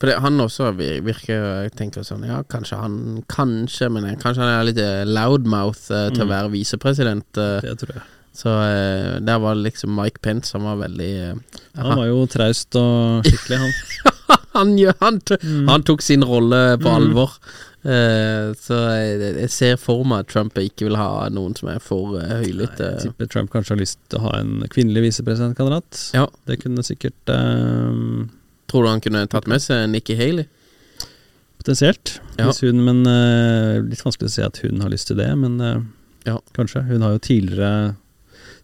For 0.00 0.08
det, 0.08 0.14
han 0.24 0.38
også 0.40 0.70
vir- 0.78 1.02
virker 1.04 1.42
Jeg 1.66 1.72
tenker 1.76 2.00
sånn 2.06 2.22
Ja, 2.24 2.38
kanskje 2.48 2.78
han 2.80 2.94
Kanskje, 3.28 3.90
men 3.92 4.06
kanskje 4.16 4.40
han 4.40 4.54
er 4.54 4.64
litt 4.64 4.78
eh, 4.80 5.02
loudmouth 5.04 5.90
eh, 5.92 6.08
til 6.14 6.22
å 6.24 6.28
Mm. 6.28 6.32
være 6.32 6.52
visepresident. 6.54 7.26
eh, 7.36 7.60
Det 7.60 7.74
tror 7.82 7.92
jeg. 7.98 8.02
så 8.38 8.48
eh, 8.64 9.18
der 9.20 9.38
var 9.42 9.54
det 9.58 9.64
liksom 9.72 9.92
Mike 9.94 10.22
Pence, 10.22 10.52
han 10.56 10.62
var 10.64 10.88
veldig 10.88 11.10
eh, 11.20 11.34
Han 11.76 11.96
var 11.98 12.06
jo 12.06 12.24
traust 12.26 12.74
og 12.80 13.24
skikkelig, 13.28 13.58
han. 13.58 13.72
han, 14.56 14.78
han, 15.00 15.20
Mm. 15.42 15.68
han 15.68 15.82
tok 15.82 16.00
sin 16.02 16.22
rolle 16.24 16.78
på 16.80 16.88
Mm. 16.88 16.96
alvor. 16.96 17.30
Eh, 17.86 18.48
så 18.58 18.74
jeg, 18.90 19.18
jeg 19.38 19.50
ser 19.54 19.76
for 19.78 20.02
meg 20.08 20.24
at 20.24 20.32
Trump 20.32 20.56
ikke 20.58 20.88
vil 20.88 20.96
ha 20.98 21.28
noen 21.30 21.54
som 21.56 21.68
er 21.70 21.78
for 21.82 22.16
uh, 22.18 22.24
høylytte. 22.40 22.88
Jeg 22.96 23.04
tipper 23.12 23.30
Trump 23.30 23.52
kanskje 23.52 23.76
har 23.76 23.80
lyst 23.82 24.00
til 24.10 24.18
å 24.18 24.24
ha 24.26 24.32
en 24.40 24.64
kvinnelig 24.72 25.04
visepresidentkandidat. 25.08 26.00
Ja. 26.18 26.26
Det 26.50 26.58
kunne 26.64 26.84
sikkert 26.86 27.32
eh, 27.34 28.02
Tror 28.68 28.84
du 28.84 28.90
han 28.90 29.00
kunne 29.00 29.22
tatt 29.32 29.46
med 29.48 29.62
seg 29.64 29.86
Nikki 29.88 30.12
Haley? 30.18 30.44
Potensielt. 31.56 32.18
Ja. 32.36 32.50
Hun, 32.60 32.82
men 32.84 33.00
litt 33.88 34.02
vanskelig 34.04 34.28
å 34.28 34.34
si 34.34 34.42
at 34.44 34.60
hun 34.60 34.82
har 34.84 34.92
lyst 34.92 35.08
til 35.08 35.16
det, 35.18 35.30
men 35.40 35.56
Ja. 36.28 36.34
kanskje. 36.52 36.82
Hun 36.90 37.00
har 37.02 37.14
jo 37.16 37.22
tidligere 37.24 37.96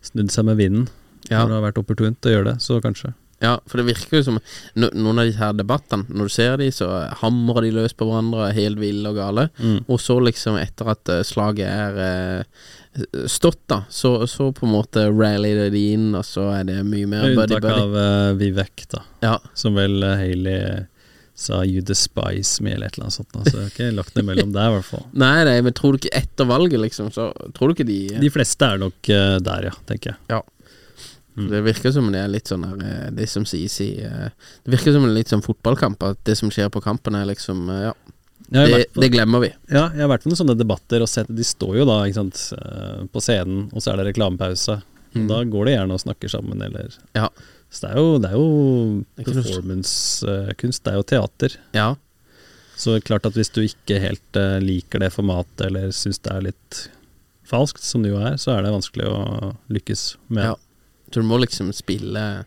snudd 0.04 0.30
seg 0.30 0.44
med 0.44 0.60
vinden 0.60 0.84
Ja. 1.30 1.40
når 1.40 1.48
det 1.48 1.56
har 1.56 1.64
vært 1.72 1.80
opportunt 1.80 2.28
å 2.28 2.34
gjøre 2.34 2.50
det, 2.52 2.56
så 2.60 2.76
kanskje. 2.84 3.14
Ja, 3.44 3.54
for 3.68 3.80
det 3.80 3.88
virker 3.90 4.20
jo 4.20 4.24
som 4.30 4.38
no, 4.40 4.88
Noen 4.94 5.20
av 5.20 5.28
disse 5.28 5.42
her 5.42 5.56
debattene, 5.56 6.08
når 6.08 6.30
du 6.30 6.34
ser 6.34 6.56
de, 6.60 6.70
så 6.72 6.88
hamrer 7.20 7.66
de 7.66 7.74
løs 7.76 7.96
på 7.96 8.08
hverandre, 8.08 8.48
er 8.48 8.56
helt 8.56 8.80
ville 8.80 9.10
og 9.10 9.18
gale. 9.20 9.48
Mm. 9.58 9.82
Og 9.84 10.00
så 10.00 10.16
liksom, 10.24 10.56
etter 10.60 10.94
at 10.94 11.12
eh, 11.12 11.24
slaget 11.26 11.68
er 11.68 12.00
eh, 12.04 12.64
stått, 13.26 13.60
da, 13.70 13.82
så, 13.90 14.26
så 14.30 14.50
på 14.54 14.66
en 14.66 14.74
måte 14.74 15.06
rallyer 15.10 15.70
de 15.74 15.84
inn, 15.94 16.10
og 16.14 16.24
så 16.26 16.48
er 16.54 16.66
det 16.68 16.80
mye 16.86 17.10
mer 17.10 17.26
buddy-buddy. 17.26 17.58
unntak 17.58 17.68
buddy. 17.68 17.84
av 17.84 17.94
uh, 17.98 18.34
Vivek, 18.38 18.88
da, 18.94 19.04
Ja, 19.24 19.38
som 19.58 19.78
vel 19.78 19.98
uh, 20.02 20.14
Hailey 20.20 20.84
sa 21.34 21.64
'you 21.64 21.82
despise 21.82 22.62
me', 22.62 22.76
eller 22.76 22.86
et 22.86 22.94
eller 22.94 23.08
annet 23.08 23.18
sånt. 23.18 23.32
da, 23.32 23.42
Så 23.42 23.56
jeg 23.56 23.64
har 23.64 23.72
ikke 23.72 23.96
lagt 23.96 24.14
det 24.14 24.22
mellom 24.24 24.52
der, 24.54 24.68
i 24.70 24.76
hvert 24.76 24.86
fall. 24.86 25.06
Nei, 25.24 25.44
nei, 25.48 25.56
men 25.66 25.74
tror 25.74 25.94
du 25.96 25.98
ikke 25.98 26.14
etter 26.14 26.46
valget, 26.46 26.78
liksom, 26.80 27.10
så 27.10 27.32
tror 27.56 27.72
du 27.72 27.74
ikke 27.74 27.88
de, 27.88 28.00
De 28.22 28.30
fleste 28.30 28.68
er 28.68 28.78
nok 28.78 29.10
uh, 29.10 29.38
der, 29.42 29.70
ja, 29.72 29.74
tenker 29.90 30.14
jeg. 30.14 30.44
Mm. 31.36 31.48
Det 31.50 31.60
virker 31.66 31.90
som 31.90 32.12
det 32.14 32.20
er 32.22 32.28
litt 32.30 32.46
sånn 32.46 32.62
her 32.62 32.82
eh, 32.86 33.10
Det 33.10 33.24
som 33.28 33.42
sies 33.44 33.74
i 33.82 33.88
eh, 34.06 34.28
Det 34.62 34.70
virker 34.76 34.92
som 34.94 35.02
en 35.02 35.14
litt 35.16 35.32
sånn 35.32 35.42
fotballkamp, 35.42 36.02
at 36.06 36.20
det 36.28 36.36
som 36.38 36.48
skjer 36.54 36.68
på 36.70 36.82
kampen, 36.84 37.16
er 37.18 37.26
liksom 37.26 37.64
eh, 37.74 37.88
Ja, 37.88 37.94
det, 38.68 38.84
på- 38.94 39.00
det 39.02 39.08
glemmer 39.10 39.40
vi. 39.42 39.48
Ja, 39.72 39.88
jeg 39.90 40.04
har 40.04 40.12
vært 40.12 40.22
på 40.22 40.30
noen 40.30 40.38
sånne 40.38 40.54
debatter 40.60 41.02
og 41.02 41.08
sett 41.10 41.26
De 41.34 41.42
står 41.42 41.80
jo 41.80 41.86
da 41.88 41.96
sant, 42.14 42.38
på 43.10 43.20
scenen, 43.24 43.66
og 43.72 43.82
så 43.82 43.90
er 43.92 43.96
det 44.02 44.12
reklamepause. 44.12 44.76
Mm. 45.16 45.26
Da 45.30 45.40
går 45.48 45.64
de 45.66 45.74
gjerne 45.74 45.96
og 45.98 46.02
snakker 46.04 46.30
sammen, 46.30 46.62
eller 46.62 46.94
Ja. 47.18 47.26
Så 47.74 47.82
det 47.88 47.90
er 47.90 47.98
jo, 47.98 48.18
det 48.22 48.30
er 48.30 48.38
jo 48.38 49.04
performancekunst. 49.18 50.86
er. 50.86 50.90
Det 50.90 50.92
er 50.92 50.98
jo 51.00 51.02
teater. 51.02 51.56
Ja. 51.74 51.88
Så 52.76 53.00
klart 53.02 53.26
at 53.26 53.34
hvis 53.38 53.50
du 53.54 53.62
ikke 53.62 54.00
helt 54.02 54.38
liker 54.62 55.02
det 55.02 55.12
formatet, 55.14 55.66
eller 55.68 55.90
syns 55.94 56.18
det 56.22 56.32
er 56.34 56.46
litt 56.50 56.80
falskt, 57.46 57.82
som 57.84 58.02
det 58.02 58.10
jo 58.12 58.18
er, 58.22 58.36
så 58.40 58.54
er 58.56 58.62
det 58.64 58.72
vanskelig 58.74 59.06
å 59.10 59.52
lykkes 59.70 60.04
med. 60.28 60.44
Ja. 60.52 60.54
Så 61.14 61.22
du 61.22 61.26
må 61.30 61.38
liksom 61.38 61.70
spille 61.76 62.44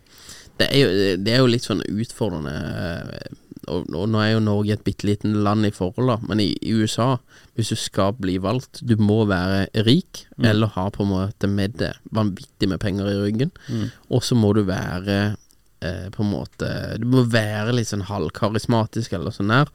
Det 0.60 0.68
er 0.74 0.80
jo, 0.82 0.88
det 1.24 1.32
er 1.34 1.38
jo 1.44 1.50
litt 1.54 1.64
sånn 1.68 1.84
utfordrende 1.86 2.54
eh, 2.54 3.36
og, 3.68 3.84
og 3.94 4.06
nå 4.10 4.20
er 4.24 4.32
jo 4.32 4.40
Norge 4.46 4.74
et 4.78 4.84
bitte 4.86 5.06
lite 5.10 5.28
land 5.28 5.68
i 5.68 5.72
forhold, 5.76 6.08
da, 6.08 6.16
men 6.30 6.40
i, 6.40 6.54
i 6.64 6.72
USA, 6.80 7.18
hvis 7.58 7.74
du 7.74 7.76
skal 7.76 8.14
bli 8.16 8.38
valgt, 8.40 8.80
du 8.88 8.94
må 9.02 9.26
være 9.28 9.68
rik, 9.86 10.24
Mm. 10.38 10.46
eller 10.52 10.68
ha 10.76 10.84
på 10.94 11.02
en 11.04 11.10
måte 11.10 11.48
med 11.50 11.74
det 11.82 11.90
vanvittig 12.14 12.68
med 12.70 12.80
penger 12.80 13.08
i 13.10 13.16
ryggen, 13.26 13.52
Mm. 13.68 13.88
og 14.14 14.22
så 14.24 14.36
må 14.40 14.54
du 14.56 14.62
være 14.70 15.36
eh, 15.82 16.08
på 16.14 16.24
en 16.24 16.30
måte 16.32 16.70
Du 17.02 17.08
må 17.12 17.24
være 17.30 17.74
litt 17.76 17.90
sånn 17.90 18.06
halvkarismatisk 18.08 19.14
eller 19.18 19.32
sånn 19.36 19.50
der, 19.52 19.68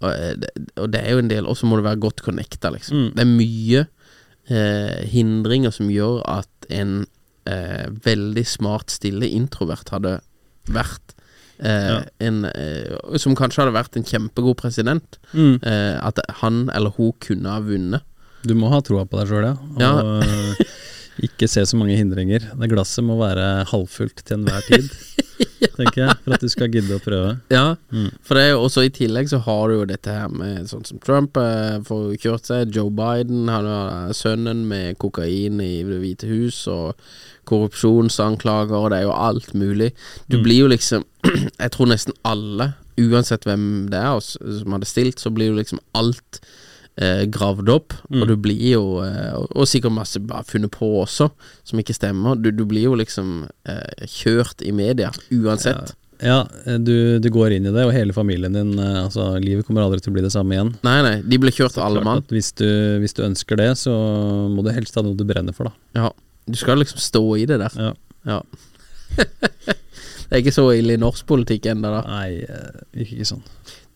og, 0.00 0.10
eh, 0.14 0.34
det, 0.40 0.50
og 0.78 0.90
det 0.94 1.02
er 1.04 1.12
jo 1.12 1.18
en 1.24 1.28
del, 1.34 1.46
og 1.46 1.56
så 1.58 1.66
må 1.68 1.76
du 1.76 1.82
være 1.86 2.00
godt 2.06 2.22
connecta, 2.24 2.70
liksom. 2.72 2.96
Mm. 2.96 3.10
Det 3.18 3.26
er 3.26 3.36
mye 3.36 3.84
eh, 4.48 5.04
hindringer 5.12 5.74
som 5.74 5.90
gjør 5.90 6.22
at 6.38 6.70
en 6.70 7.04
eh, 7.46 7.86
veldig 8.04 8.46
smart, 8.46 8.90
stille 8.90 9.28
introvert 9.30 9.88
hadde 9.94 10.18
vært 10.68 11.14
eh, 11.58 11.88
Ja. 11.88 12.00
en 12.20 12.44
eh, 12.44 13.16
Som 13.22 13.36
kanskje 13.38 13.62
hadde 13.64 13.76
vært 13.76 13.96
en 13.96 14.04
kjempegod 14.04 14.56
president. 14.60 15.18
Mm. 15.32 15.56
Eh, 15.62 15.96
at 16.06 16.18
han 16.42 16.68
eller 16.74 16.90
hun 16.98 17.12
kunne 17.20 17.48
ha 17.48 17.60
vunnet. 17.60 18.02
Du 18.46 18.54
må 18.54 18.68
ha 18.70 18.80
troa 18.84 19.06
på 19.08 19.18
deg 19.18 19.28
sjøl, 19.32 19.46
ja. 19.48 19.54
Og 19.56 19.80
Ja. 19.80 20.64
ikke 21.26 21.48
se 21.48 21.62
så 21.64 21.78
mange 21.80 21.96
hindringer. 21.96 22.44
Det 22.60 22.68
glasset 22.70 23.02
må 23.06 23.16
være 23.18 23.64
halvfullt 23.70 24.20
til 24.28 24.36
enhver 24.36 24.60
tid, 24.68 24.90
tenker 25.78 26.02
jeg, 26.04 26.16
for 26.24 26.34
at 26.36 26.44
du 26.44 26.48
skal 26.52 26.68
gidde 26.68 26.98
å 26.98 27.00
prøve. 27.02 27.30
Ja, 27.50 27.76
Mm. 27.90 28.10
for 28.22 28.34
det 28.36 28.42
er 28.44 28.50
jo 28.52 28.60
også 28.66 28.84
i 28.84 28.90
tillegg 28.92 29.30
så 29.32 29.40
har 29.40 29.68
du 29.68 29.78
jo 29.78 29.86
dette 29.88 30.12
her 30.12 30.28
med 30.28 30.68
sånn 30.68 30.84
som 30.86 30.98
Trump 31.00 31.36
eh, 31.40 31.78
får 31.88 32.18
kjørt 32.20 32.44
seg, 32.50 32.70
Joe 32.76 32.90
Biden, 32.92 33.48
han 33.48 33.64
har 33.64 34.12
sønnen 34.12 34.66
med 34.68 34.98
kokain 34.98 35.58
i 35.64 35.82
Det 35.88 36.00
hvite 36.02 36.28
hus, 36.28 36.66
og 36.68 36.94
korrupsjonsanklager, 37.46 38.76
og 38.78 38.90
det 38.92 39.00
er 39.00 39.06
jo 39.08 39.14
alt 39.16 39.52
mulig. 39.54 39.92
Du 40.28 40.38
Mm. 40.38 40.42
blir 40.44 40.58
jo 40.64 40.68
liksom 40.68 41.04
Jeg 41.62 41.70
tror 41.74 41.86
nesten 41.90 42.14
alle, 42.24 42.74
uansett 42.98 43.44
hvem 43.44 43.88
det 43.90 43.98
er 43.98 44.20
som 44.20 44.72
hadde 44.76 44.86
stilt, 44.88 45.18
så 45.20 45.30
blir 45.34 45.50
jo 45.52 45.58
liksom 45.58 45.80
alt 45.94 46.40
eh, 46.98 47.26
gravd 47.28 47.68
opp, 47.68 47.92
Mm. 48.08 48.22
og 48.22 48.28
du 48.28 48.36
blir 48.36 48.70
jo 48.72 48.84
eh, 49.04 49.34
og, 49.50 49.66
sikkert 49.68 49.92
masse 49.92 50.18
bare 50.22 50.44
funnet 50.48 50.70
på 50.72 50.86
også, 51.02 51.30
som 51.64 51.78
ikke 51.82 51.94
stemmer. 51.96 52.36
Du, 52.40 52.50
du 52.50 52.64
blir 52.64 52.86
jo 52.88 52.94
liksom 52.96 53.46
eh, 53.68 54.06
kjørt 54.06 54.62
i 54.62 54.72
media, 54.72 55.10
uansett. 55.32 55.94
Ja, 56.22 56.46
du, 56.80 57.18
du 57.20 57.28
går 57.28 57.52
inn 57.52 57.66
i 57.68 57.72
det, 57.74 57.82
og 57.84 57.92
hele 57.92 58.14
familien 58.16 58.54
din 58.56 58.78
eh, 58.80 59.02
Altså, 59.04 59.34
livet 59.42 59.66
kommer 59.68 59.82
aldri 59.84 60.00
til 60.00 60.14
å 60.14 60.16
bli 60.16 60.22
det 60.24 60.32
samme 60.32 60.54
igjen. 60.56 60.70
Nei, 60.86 61.02
nei, 61.04 61.16
de 61.20 61.36
blir 61.42 61.52
kjørt 61.52 61.76
av 61.76 61.90
alle 61.90 62.00
mann. 62.06 62.22
Hvis 62.32 62.54
du, 62.56 62.64
hvis 63.02 63.12
du 63.12 63.20
ønsker 63.26 63.60
det, 63.60 63.74
så 63.76 63.92
må 64.48 64.64
du 64.64 64.70
helst 64.72 64.96
ha 64.96 65.02
noe 65.04 65.12
du 65.18 65.26
brenner 65.28 65.52
for, 65.52 65.68
da. 65.68 65.74
Ja, 66.06 66.08
du 66.46 66.56
skal 66.58 66.78
liksom 66.80 67.02
stå 67.02 67.24
i 67.36 67.46
det 67.48 67.58
der. 67.62 67.76
Ja. 67.76 67.92
Ja. 68.26 68.40
det 69.16 70.30
er 70.30 70.42
ikke 70.42 70.54
så 70.54 70.68
ille 70.74 70.96
i 70.96 71.00
norsk 71.00 71.26
politikk 71.28 71.68
ennå, 71.70 71.90
da. 71.94 72.02
Nei, 72.06 72.42
eh, 72.42 72.80
ikke, 73.04 73.26
sånn. 73.28 73.44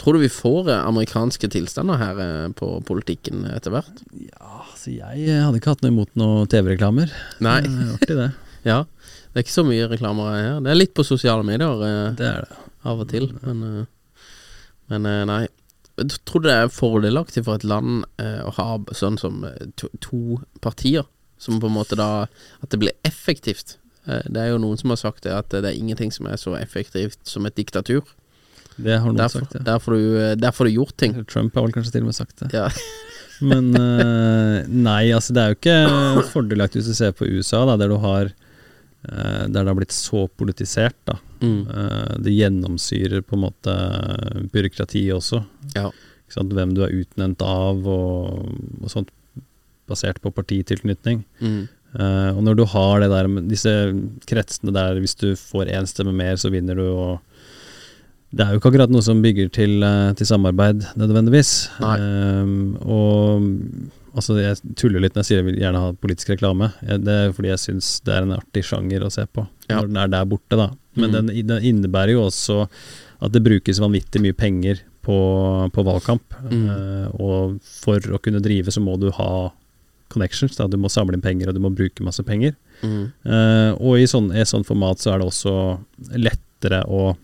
Tror 0.01 0.17
du 0.17 0.23
vi 0.23 0.33
får 0.33 0.71
eh, 0.73 0.83
amerikanske 0.89 1.51
tilstander 1.53 2.01
her 2.01 2.21
eh, 2.25 2.47
på 2.57 2.73
politikken 2.89 3.45
etter 3.51 3.75
hvert? 3.75 4.03
Ja, 4.17 4.65
så 4.79 4.95
jeg 4.95 5.27
eh, 5.27 5.43
hadde 5.45 5.61
ikke 5.61 5.75
hatt 5.75 5.85
noe 5.85 5.93
imot 5.93 6.15
noen 6.21 6.51
TV-reklamer. 6.51 7.13
Nei. 7.45 7.61
Artig, 7.97 8.17
det. 8.17 8.31
Ja. 8.61 8.83
Det 9.33 9.39
er 9.39 9.45
ikke 9.47 9.55
så 9.55 9.63
mye 9.65 9.87
reklamer 9.89 10.35
her. 10.35 10.59
Det 10.61 10.69
er 10.69 10.77
litt 10.77 10.91
på 10.93 11.05
sosiale 11.07 11.45
medier 11.47 11.81
eh, 11.87 12.11
Det 12.19 12.27
er 12.29 12.43
det. 12.45 12.59
av 12.91 13.01
og 13.01 13.09
til, 13.09 13.31
men, 13.41 13.87
men 14.93 15.09
nei. 15.31 15.47
Jeg 16.01 16.19
tror 16.29 16.45
det 16.45 16.53
er 16.53 16.73
fordelaktig 16.73 17.47
for 17.47 17.57
et 17.57 17.65
land 17.65 18.03
eh, 18.21 18.43
å 18.45 18.53
ha 18.57 18.67
sånn 18.97 19.17
som 19.21 19.43
to, 19.81 19.89
to 20.05 20.41
partier, 20.65 21.09
som 21.41 21.61
på 21.61 21.71
en 21.71 21.75
måte 21.75 21.99
da 21.99 22.27
At 22.61 22.71
det 22.71 22.81
blir 22.83 22.97
effektivt. 23.09 23.79
Eh, 24.07 24.25
det 24.29 24.45
er 24.45 24.53
jo 24.53 24.63
noen 24.63 24.81
som 24.81 24.93
har 24.93 25.01
sagt 25.01 25.25
det, 25.25 25.35
at 25.35 25.51
det 25.53 25.65
er 25.65 25.77
ingenting 25.77 26.13
som 26.13 26.29
er 26.31 26.41
så 26.41 26.57
effektivt 26.61 27.21
som 27.29 27.49
et 27.49 27.57
diktatur. 27.57 28.05
Det 28.81 28.97
har 28.97 29.09
noen 29.09 29.19
derfor, 29.19 29.45
sagt, 29.45 29.59
ja. 29.59 29.65
der, 29.67 29.81
får 29.83 29.97
du, 29.97 30.05
eh, 30.21 30.35
der 30.39 30.53
du 30.57 30.73
gjort 30.73 30.97
ting. 31.01 31.17
Trump 31.29 31.57
har 31.57 31.67
vel 31.67 31.75
kanskje 31.75 31.97
til 31.97 32.05
og 32.05 32.11
med 32.11 32.19
sagt 32.19 32.45
det. 32.45 32.53
Ja. 32.55 32.69
Men 33.51 33.73
eh, 33.77 34.69
nei, 34.69 35.11
altså 35.17 35.35
det 35.37 35.43
er 35.43 35.53
jo 35.53 35.59
ikke 35.59 36.29
fordelaktig 36.35 36.83
hvis 36.83 36.93
du 36.93 36.99
ser 36.99 37.17
på 37.17 37.29
USA, 37.29 37.65
da, 37.69 37.79
der 37.81 37.93
du 37.93 37.97
har 38.03 38.29
eh, 38.29 39.45
Der 39.49 39.63
det 39.63 39.67
har 39.67 39.79
blitt 39.79 39.97
så 39.97 40.27
politisert, 40.29 40.99
da. 41.09 41.17
Mm. 41.41 41.63
Eh, 41.65 42.15
det 42.27 42.37
gjennomsyrer 42.37 43.25
på 43.25 43.39
en 43.39 43.47
måte 43.47 43.77
byråkratiet 44.53 45.17
også. 45.17 45.43
Ja. 45.77 45.89
Hvem 46.31 46.77
du 46.77 46.85
er 46.85 46.93
utnevnt 46.95 47.41
av 47.43 47.89
og, 47.91 48.53
og 48.85 48.93
sånt, 48.93 49.11
basert 49.91 50.21
på 50.23 50.33
partitilknytning. 50.35 51.25
Mm. 51.43 51.61
Uh, 51.91 52.31
og 52.37 52.45
når 52.47 52.61
du 52.61 52.65
har 52.71 53.03
det 53.03 53.11
der 53.11 53.27
med 53.27 53.49
disse 53.51 53.71
kretsene 54.31 54.71
der 54.75 55.01
hvis 55.03 55.17
du 55.19 55.33
får 55.35 55.73
én 55.75 55.89
stemme 55.91 56.15
mer, 56.15 56.39
så 56.39 56.53
vinner 56.55 56.79
du, 56.79 56.87
og 56.87 57.19
det 58.31 58.45
er 58.45 58.53
jo 58.55 58.61
ikke 58.61 58.71
akkurat 58.71 58.93
noe 58.95 59.03
som 59.03 59.23
bygger 59.25 59.49
til, 59.51 59.81
eh, 59.83 60.13
til 60.15 60.29
samarbeid, 60.29 60.85
nødvendigvis. 60.95 61.51
Eh, 61.83 62.53
og 62.87 63.49
altså, 64.15 64.37
jeg 64.39 64.77
tuller 64.79 65.03
litt 65.03 65.17
når 65.17 65.25
jeg 65.25 65.29
sier 65.29 65.41
jeg 65.41 65.49
vil 65.49 65.59
gjerne 65.59 65.83
ha 65.83 65.89
politisk 65.99 66.31
reklame. 66.37 66.71
Det 66.79 67.17
er 67.17 67.35
fordi 67.35 67.51
jeg 67.51 67.63
syns 67.65 67.89
det 68.07 68.15
er 68.15 68.29
en 68.29 68.37
artig 68.37 68.63
sjanger 68.69 69.03
å 69.03 69.11
se 69.11 69.27
på, 69.27 69.49
Ja. 69.67 69.81
når 69.81 69.91
den 69.91 69.99
er 70.05 70.13
der 70.15 70.31
borte, 70.31 70.61
da. 70.61 70.69
Men 70.95 71.11
mm. 71.11 71.17
den, 71.17 71.33
den 71.49 71.67
innebærer 71.73 72.15
jo 72.15 72.29
også 72.29 72.69
at 73.21 73.35
det 73.35 73.43
brukes 73.45 73.83
vanvittig 73.83 74.23
mye 74.23 74.37
penger 74.39 74.85
på, 75.03 75.19
på 75.75 75.85
valgkamp. 75.87 76.39
Mm. 76.47 76.65
Uh, 76.71 77.07
og 77.21 77.59
for 77.67 77.99
å 78.15 78.21
kunne 78.23 78.43
drive, 78.43 78.71
så 78.73 78.83
må 78.83 78.95
du 79.01 79.11
ha 79.17 79.51
connections. 80.13 80.57
Da. 80.59 80.69
Du 80.69 80.79
må 80.81 80.91
samle 80.93 81.17
inn 81.17 81.25
penger, 81.25 81.51
og 81.51 81.57
du 81.57 81.63
må 81.65 81.73
bruke 81.75 82.05
masse 82.07 82.25
penger. 82.27 82.57
Mm. 82.83 83.11
Uh, 83.25 83.73
og 83.79 84.01
i 84.01 84.07
sånn, 84.11 84.31
i 84.35 84.47
sånn 84.49 84.67
format 84.67 85.03
så 85.03 85.15
er 85.15 85.21
det 85.23 85.29
også 85.31 85.55
lettere 86.17 86.83
å 86.89 87.15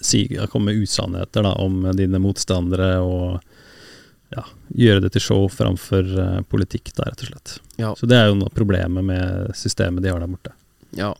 si, 0.00 0.26
komme 0.52 0.72
med 0.72 0.82
usannheter 0.84 1.46
da, 1.46 1.54
om 1.62 1.84
dine 1.96 2.20
motstandere, 2.22 2.96
og 3.00 4.34
ja, 4.34 4.42
gjøre 4.74 5.06
det 5.06 5.12
til 5.14 5.24
show 5.28 5.46
framfor 5.52 6.08
uh, 6.18 6.40
politikk, 6.50 6.92
da, 6.96 7.10
rett 7.10 7.26
og 7.26 7.32
slett. 7.32 7.58
Ja. 7.80 7.92
Så 7.98 8.08
det 8.10 8.18
er 8.18 8.30
jo 8.30 8.40
noe 8.40 8.52
problemet 8.54 9.06
med 9.06 9.54
systemet 9.56 10.04
de 10.04 10.12
har 10.12 10.22
der 10.22 10.32
borte. 10.32 10.56
Ja. 10.96 11.12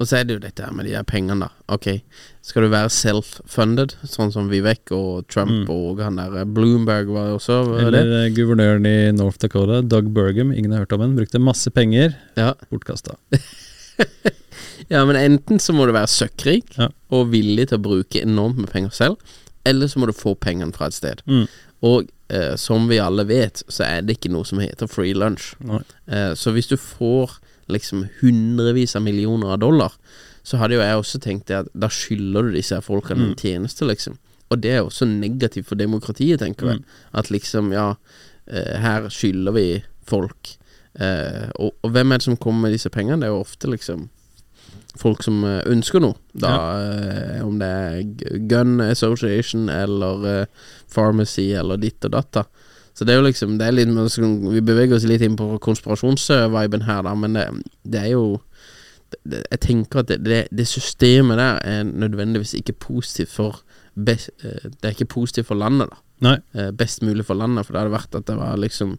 Og 0.00 0.08
så 0.10 0.16
er 0.18 0.24
det 0.26 0.34
jo 0.34 0.40
dette 0.42 0.64
her 0.66 0.72
med 0.74 0.88
de 0.88 0.94
her 0.96 1.04
pengene, 1.06 1.46
da. 1.46 1.48
Ok, 1.70 1.86
skal 2.42 2.64
du 2.66 2.68
være 2.72 2.90
self-funded, 2.90 3.92
sånn 4.10 4.32
som 4.34 4.48
Vivek 4.50 4.90
og 4.96 5.28
Trump 5.30 5.52
Mm. 5.52 5.68
og 5.70 6.00
han 6.02 6.16
der 6.18 6.34
eh, 6.40 6.44
Bloomberg 6.44 7.12
var 7.14 7.28
det 7.28 7.36
også 7.38 7.58
var 7.68 7.78
det? 7.78 7.86
Eller 8.00 8.24
eh, 8.24 8.32
guvernøren 8.34 8.88
i 8.90 9.12
North 9.14 9.38
Dakota, 9.38 9.80
Doug 9.86 10.10
Burgum, 10.16 10.50
ingen 10.52 10.72
har 10.74 10.82
hørt 10.82 10.92
om 10.96 11.00
ham, 11.06 11.14
brukte 11.16 11.38
masse 11.38 11.70
penger, 11.70 12.16
Ja. 12.36 12.54
bortkasta. 12.72 13.14
ja, 14.88 15.04
men 15.06 15.16
enten 15.16 15.60
så 15.62 15.72
må 15.76 15.86
du 15.86 15.94
være 15.94 16.10
søkkrik 16.10 16.74
Ja. 16.78 16.88
og 17.14 17.30
villig 17.32 17.68
til 17.70 17.78
å 17.78 17.84
bruke 17.86 18.22
enormt 18.22 18.58
med 18.64 18.70
penger 18.72 18.90
selv, 18.94 19.16
eller 19.64 19.86
så 19.88 19.98
må 20.02 20.06
du 20.10 20.12
få 20.16 20.34
pengene 20.36 20.74
fra 20.74 20.86
et 20.90 20.96
sted. 20.98 21.22
Mm. 21.30 21.46
Og 21.84 22.08
eh, 22.34 22.56
som 22.60 22.88
vi 22.90 22.98
alle 22.98 23.24
vet, 23.28 23.62
så 23.68 23.84
er 23.86 24.02
det 24.02 24.18
ikke 24.18 24.32
noe 24.32 24.44
som 24.48 24.58
heter 24.58 24.88
free 24.90 25.14
lunch. 25.14 25.52
Eh, 26.08 26.32
så 26.34 26.52
hvis 26.52 26.68
du 26.70 26.76
får 26.80 27.38
liksom 27.72 28.06
hundrevis 28.20 28.96
av 28.96 29.04
millioner 29.06 29.54
av 29.54 29.62
dollar, 29.62 29.96
så 30.44 30.60
hadde 30.60 30.76
jo 30.76 30.84
jeg 30.84 31.00
også 31.00 31.20
tenkt 31.24 31.48
det 31.48 31.62
at 31.62 31.70
da 31.72 31.88
skylder 31.88 32.48
du 32.48 32.58
disse 32.58 32.80
folkene 32.84 33.30
en 33.30 33.38
tjeneste, 33.38 33.86
liksom. 33.88 34.18
Og 34.52 34.60
det 34.60 34.74
er 34.74 34.82
også 34.84 35.08
negativt 35.08 35.70
for 35.70 35.80
demokratiet, 35.80 36.42
tenker 36.42 36.68
jeg. 36.68 36.82
At 37.16 37.30
liksom, 37.32 37.72
ja, 37.72 37.94
eh, 38.46 38.74
her 38.80 39.08
skylder 39.08 39.56
vi 39.56 39.68
folk. 40.06 40.52
Eh, 41.00 41.48
og, 41.56 41.72
og 41.82 41.94
hvem 41.94 42.12
er 42.12 42.20
det 42.20 42.28
som 42.28 42.36
kommer 42.36 42.68
med 42.68 42.76
disse 42.76 42.92
pengene? 42.92 43.22
Det 43.22 43.30
er 43.30 43.34
jo 43.34 43.40
ofte 43.40 43.70
liksom 43.72 44.04
folk 45.00 45.24
som 45.26 45.40
eh, 45.48 45.62
ønsker 45.72 46.04
noe. 46.04 46.18
Da, 46.36 46.52
eh, 46.84 47.40
om 47.42 47.56
det 47.58 47.70
er 47.72 48.38
Gun 48.50 48.76
Association 48.84 49.70
eller 49.72 50.46
Pharmacy 50.92 51.48
eller 51.56 51.80
ditt 51.82 52.04
og 52.06 52.14
datt. 52.14 52.44
Så 52.94 53.04
det 53.04 53.14
er 53.14 53.18
jo 53.18 53.26
liksom 53.26 53.56
det 53.58 53.66
er 53.66 53.74
litt, 53.74 53.90
Vi 54.54 54.60
beveger 54.62 54.96
oss 54.96 55.06
litt 55.08 55.22
inn 55.26 55.36
på 55.36 55.58
konspirasjonsviben 55.58 56.86
her, 56.86 57.02
da, 57.02 57.14
men 57.18 57.34
det, 57.34 57.46
det 57.82 58.00
er 58.04 58.12
jo 58.14 58.26
det, 59.24 59.44
Jeg 59.50 59.60
tenker 59.60 60.02
at 60.04 60.08
det, 60.12 60.20
det, 60.24 60.40
det 60.54 60.66
systemet 60.70 61.38
der 61.38 61.58
er 61.62 61.82
nødvendigvis 61.84 62.54
ikke 62.54 62.72
positivt 62.72 63.34
for 63.34 63.62
best, 63.94 64.30
eh, 64.42 64.70
Det 64.70 64.88
er 64.88 64.96
ikke 64.96 65.14
positivt 65.16 65.50
for 65.50 65.58
landet, 65.58 65.90
da. 65.90 66.00
Nei. 66.24 66.36
Eh, 66.54 66.70
Best 66.70 67.02
mulig 67.02 67.26
for 67.26 67.34
landet, 67.34 67.66
for 67.66 67.74
det 67.74 67.82
hadde 67.82 67.96
vært 67.96 68.14
at 68.14 68.26
det 68.30 68.38
var 68.38 68.56
liksom 68.60 68.98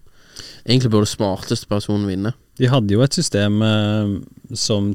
Egentlig 0.66 0.92
burde 0.92 1.08
smarteste 1.08 1.68
personen 1.72 2.10
vinne. 2.10 2.34
De 2.60 2.68
hadde 2.68 2.92
jo 2.92 3.00
et 3.06 3.16
system 3.16 3.62
eh, 3.64 4.18
som 4.52 4.90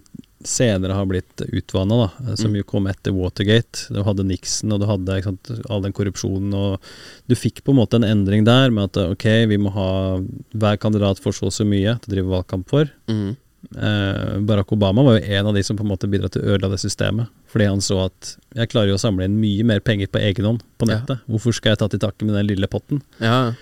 senere 0.45 0.95
har 0.97 1.05
blitt 1.07 1.43
utvanna, 1.53 2.11
eh, 2.29 2.35
som 2.35 2.51
Mm. 2.53 2.57
jo 2.57 2.65
kom 2.65 2.87
etter 2.87 3.13
Watergate. 3.13 3.89
Du 3.93 4.03
hadde 4.03 4.25
Nixon, 4.25 4.73
og 4.73 4.81
du 4.81 4.87
hadde 4.87 5.23
sant, 5.23 5.51
all 5.69 5.83
den 5.83 5.93
korrupsjonen, 5.93 6.55
og 6.55 6.81
du 7.29 7.35
fikk 7.35 7.63
på 7.65 7.71
en 7.75 7.77
måte 7.81 7.95
en 8.01 8.05
endring 8.09 8.45
der 8.45 8.71
med 8.71 8.85
at 8.91 8.97
eh, 8.97 9.11
ok, 9.13 9.27
vi 9.49 9.57
må 9.59 9.71
ha 9.73 10.19
Hver 10.57 10.79
kandidat 10.79 11.21
får 11.21 11.33
så 11.41 11.47
og 11.47 11.53
så 11.53 11.65
mye 11.67 11.99
til 12.01 12.11
å 12.11 12.15
drive 12.17 12.31
valgkamp 12.45 12.69
for. 12.69 12.91
Mm. 13.09 13.37
Eh, 13.77 14.39
Barack 14.41 14.73
Obama 14.73 15.03
var 15.05 15.19
jo 15.21 15.27
en 15.37 15.47
av 15.47 15.55
de 15.55 15.63
som 15.63 15.77
på 15.77 15.83
en 15.85 15.91
måte 15.93 16.09
bidro 16.11 16.31
til 16.31 16.41
å 16.43 16.55
ødela 16.57 16.71
det 16.71 16.81
systemet. 16.81 17.29
Fordi 17.53 17.67
han 17.69 17.79
så 17.85 18.07
at 18.07 18.37
jeg 18.57 18.71
klarer 18.71 18.89
jo 18.89 18.95
å 18.95 19.03
samle 19.05 19.25
inn 19.29 19.39
mye 19.41 19.63
mer 19.65 19.81
penger 19.81 20.07
på 20.09 20.19
egen 20.23 20.45
hånd 20.47 20.63
på 20.79 20.89
Ja. 20.89 20.97
nettet. 21.01 21.21
Hvorfor 21.29 21.53
skal 21.53 21.71
jeg 21.73 21.79
ta 21.79 21.89
til 21.89 22.01
takke 22.01 22.25
med 22.25 22.35
den 22.35 22.47
lille 22.49 22.67
potten? 22.67 23.03
Ja, 23.21 23.53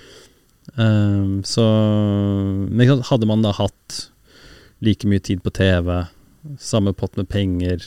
Ehm, 0.76 1.43
så 1.49 1.64
men 2.70 2.87
Hadde 3.03 3.26
man 3.26 3.41
da 3.43 3.53
hatt 3.53 4.09
like 4.85 5.05
mye 5.09 5.18
tid 5.22 5.43
på 5.43 5.51
TV, 5.51 6.07
samme 6.59 6.93
pott 6.97 7.17
med 7.17 7.29
penger 7.29 7.85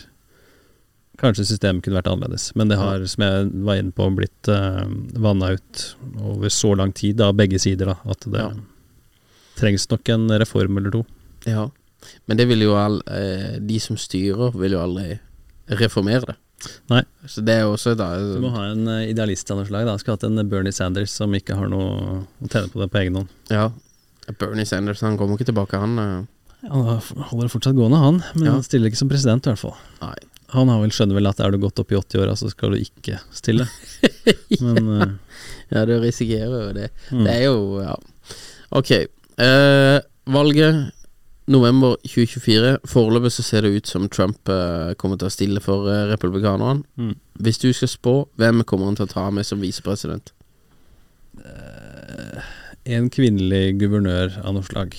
Kanskje 1.21 1.43
systemet 1.45 1.83
kunne 1.85 1.99
vært 1.99 2.07
annerledes, 2.09 2.47
men 2.57 2.69
det 2.71 2.77
har, 2.79 3.03
som 3.05 3.21
jeg 3.21 3.49
var 3.67 3.77
inne 3.77 3.91
på, 3.93 4.07
blitt 4.17 4.47
uh, 4.49 4.87
vanna 5.21 5.51
ut 5.53 5.81
over 6.17 6.49
så 6.49 6.71
lang 6.79 6.93
tid 6.97 7.21
av 7.21 7.35
begge 7.37 7.59
sider 7.61 7.91
da, 7.91 7.95
at 8.09 8.25
det 8.25 8.39
Ja. 8.41 8.47
trengs 9.59 9.85
nok 9.91 10.09
en 10.09 10.25
reform 10.41 10.77
eller 10.79 10.89
to. 10.95 11.05
ja. 11.45 11.69
Men 12.25 12.37
det 12.37 12.47
vil 12.49 12.63
jo 12.65 12.73
all, 12.73 13.03
eh, 13.05 13.59
de 13.61 13.77
som 13.79 13.95
styrer, 13.95 14.55
vil 14.57 14.71
jo 14.73 14.79
aldri 14.81 15.19
reformere 15.69 16.25
det. 16.31 16.35
Nei. 16.89 17.03
Så 17.29 17.43
det 17.45 17.59
er 17.59 17.67
også 17.69 17.93
da 17.95 18.15
Du 18.17 18.39
må 18.41 18.49
ha 18.55 18.71
en 18.71 18.87
eh, 18.87 19.11
idealist 19.11 19.51
av 19.51 19.57
noe 19.59 19.67
slag. 19.69 19.85
da 19.85 19.97
Skulle 19.97 20.17
hatt 20.17 20.23
en 20.25 20.49
Bernie 20.49 20.71
Sanders 20.73 21.11
som 21.11 21.31
ikke 21.37 21.55
har 21.59 21.69
noe 21.69 22.25
å 22.41 22.49
tjene 22.49 22.71
på 22.73 22.81
det 22.81 22.89
på 22.89 22.99
egen 23.03 23.15
hånd. 23.19 23.29
Ja. 23.53 23.69
Bernie 24.39 24.65
Sanders 24.65 25.01
han 25.01 25.15
kommer 25.17 25.37
ikke 25.37 25.51
tilbake, 25.53 25.77
han. 25.77 26.27
Han 26.61 26.83
holder 26.85 27.47
det 27.47 27.53
fortsatt 27.53 27.75
gående, 27.77 27.97
han, 27.97 28.19
men 28.35 28.45
Ja. 28.45 28.51
han 28.57 28.63
stiller 28.63 28.91
ikke 28.91 28.99
som 28.99 29.09
president, 29.09 29.47
i 29.47 29.49
hvert 29.53 29.59
fall. 29.63 29.77
Nei. 30.01 30.15
Han 30.51 30.67
har 30.67 30.81
vel 30.81 30.91
skjønner 30.91 31.15
vel 31.15 31.29
at 31.29 31.39
er 31.39 31.51
du 31.53 31.57
gått 31.63 31.79
opp 31.79 31.91
i 31.93 31.95
80-åra, 31.95 32.35
så 32.35 32.49
skal 32.51 32.73
du 32.75 32.81
ikke 32.81 33.19
stille. 33.31 33.67
Men 34.61 34.89
uh, 34.89 35.13
Ja, 35.71 35.85
du 35.87 35.93
risikerer 36.03 36.65
jo 36.67 36.73
det. 36.75 36.89
Mm. 37.09 37.23
Det 37.23 37.35
er 37.37 37.45
jo 37.45 37.61
Ja. 37.79 37.95
Ok. 38.75 38.91
Uh, 39.39 39.99
valget 40.27 40.91
november 41.47 41.95
2024. 42.03 42.77
Foreløpig 42.87 43.31
så 43.31 43.45
ser 43.47 43.63
det 43.63 43.71
ut 43.79 43.87
som 43.87 44.09
Trump 44.11 44.51
uh, 44.51 44.91
kommer 44.99 45.17
til 45.17 45.31
å 45.31 45.33
stille 45.33 45.63
for 45.63 45.87
uh, 45.87 46.11
republikanerne. 46.11 46.83
Mm. 46.99 47.15
Hvis 47.39 47.59
du 47.63 47.71
skal 47.73 47.87
spå, 47.91 48.15
hvem 48.35 48.61
kommer 48.67 48.91
han 48.91 48.99
til 48.99 49.07
å 49.07 49.13
ta 49.13 49.29
med 49.31 49.47
som 49.47 49.63
visepresident? 49.63 50.33
en 52.85 53.07
kvinnelig 53.13 53.77
guvernør 53.79 54.39
av 54.43 54.55
noe 54.55 54.65
slag. 54.67 54.95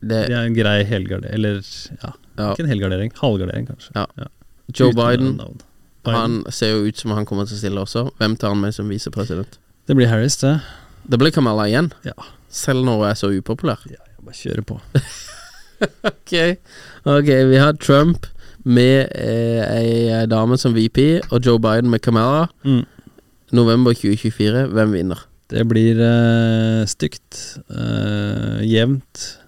Det, 0.00 0.26
Det 0.28 0.34
er 0.36 0.44
en 0.44 0.54
grei 0.54 0.82
helgardering 0.84 1.34
Eller 1.34 1.60
ja, 2.02 2.10
ja. 2.36 2.50
ikke 2.52 2.62
en 2.66 2.68
helgardering. 2.68 3.12
Halvgardering, 3.16 3.66
kanskje. 3.70 3.92
Ja. 3.96 4.06
Ja. 4.20 4.26
Joe 4.76 4.92
Biden. 4.92 5.36
Biden. 5.38 5.62
han 6.04 6.34
ser 6.52 6.74
jo 6.74 6.84
ut 6.86 6.98
som 6.98 7.10
han 7.16 7.24
kommer 7.26 7.46
til 7.48 7.56
å 7.56 7.58
stille 7.62 7.80
også. 7.82 8.04
Hvem 8.18 8.36
tar 8.36 8.52
han 8.52 8.60
med 8.60 8.74
som 8.74 8.88
visepresident? 8.92 9.58
Det 9.88 9.96
blir 9.96 10.06
Harris, 10.10 10.36
det. 10.42 10.60
Det 11.08 11.18
blir 11.18 11.30
Kamala 11.30 11.66
igjen, 11.70 11.92
Ja. 12.04 12.12
selv 12.50 12.84
når 12.84 12.98
hun 13.00 13.08
er 13.08 13.14
så 13.14 13.30
upopulær. 13.30 13.78
ja 13.90 13.96
jeg 14.02 14.24
bare 14.24 14.34
kjører 14.34 14.64
på. 14.66 14.80
Ok, 16.08 16.32
ok, 17.04 17.26
vi 17.50 17.56
har 17.60 17.72
Trump 17.76 18.26
med 18.64 19.10
eh, 19.14 19.60
ei 19.76 20.26
dame 20.26 20.56
som 20.58 20.72
VP, 20.74 21.20
og 21.30 21.44
Joe 21.44 21.58
Biden 21.60 21.90
med 21.90 22.00
Kamala. 22.02 22.46
Mm. 22.64 22.84
November 23.52 23.92
2024, 23.94 24.66
hvem 24.72 24.92
vinner? 24.96 25.20
Det 25.52 25.62
blir 25.68 26.00
eh, 26.02 26.86
stygt. 26.90 27.58
eh, 27.70 28.64
jevnt. 28.66 29.38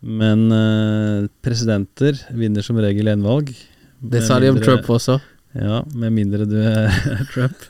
Men 0.00 0.46
eh, 0.54 1.26
presidenter 1.44 2.16
vinner 2.32 2.64
som 2.64 2.78
regel 2.80 3.10
gjenvalg. 3.10 3.52
Det 4.00 4.22
sa 4.24 4.38
de 4.40 4.48
om 4.52 4.60
Trump 4.60 4.88
også. 4.88 5.18
Ja, 5.52 5.80
med 5.98 6.14
mindre 6.14 6.46
du 6.46 6.56
er 6.62 6.92
Trump. 7.32 7.64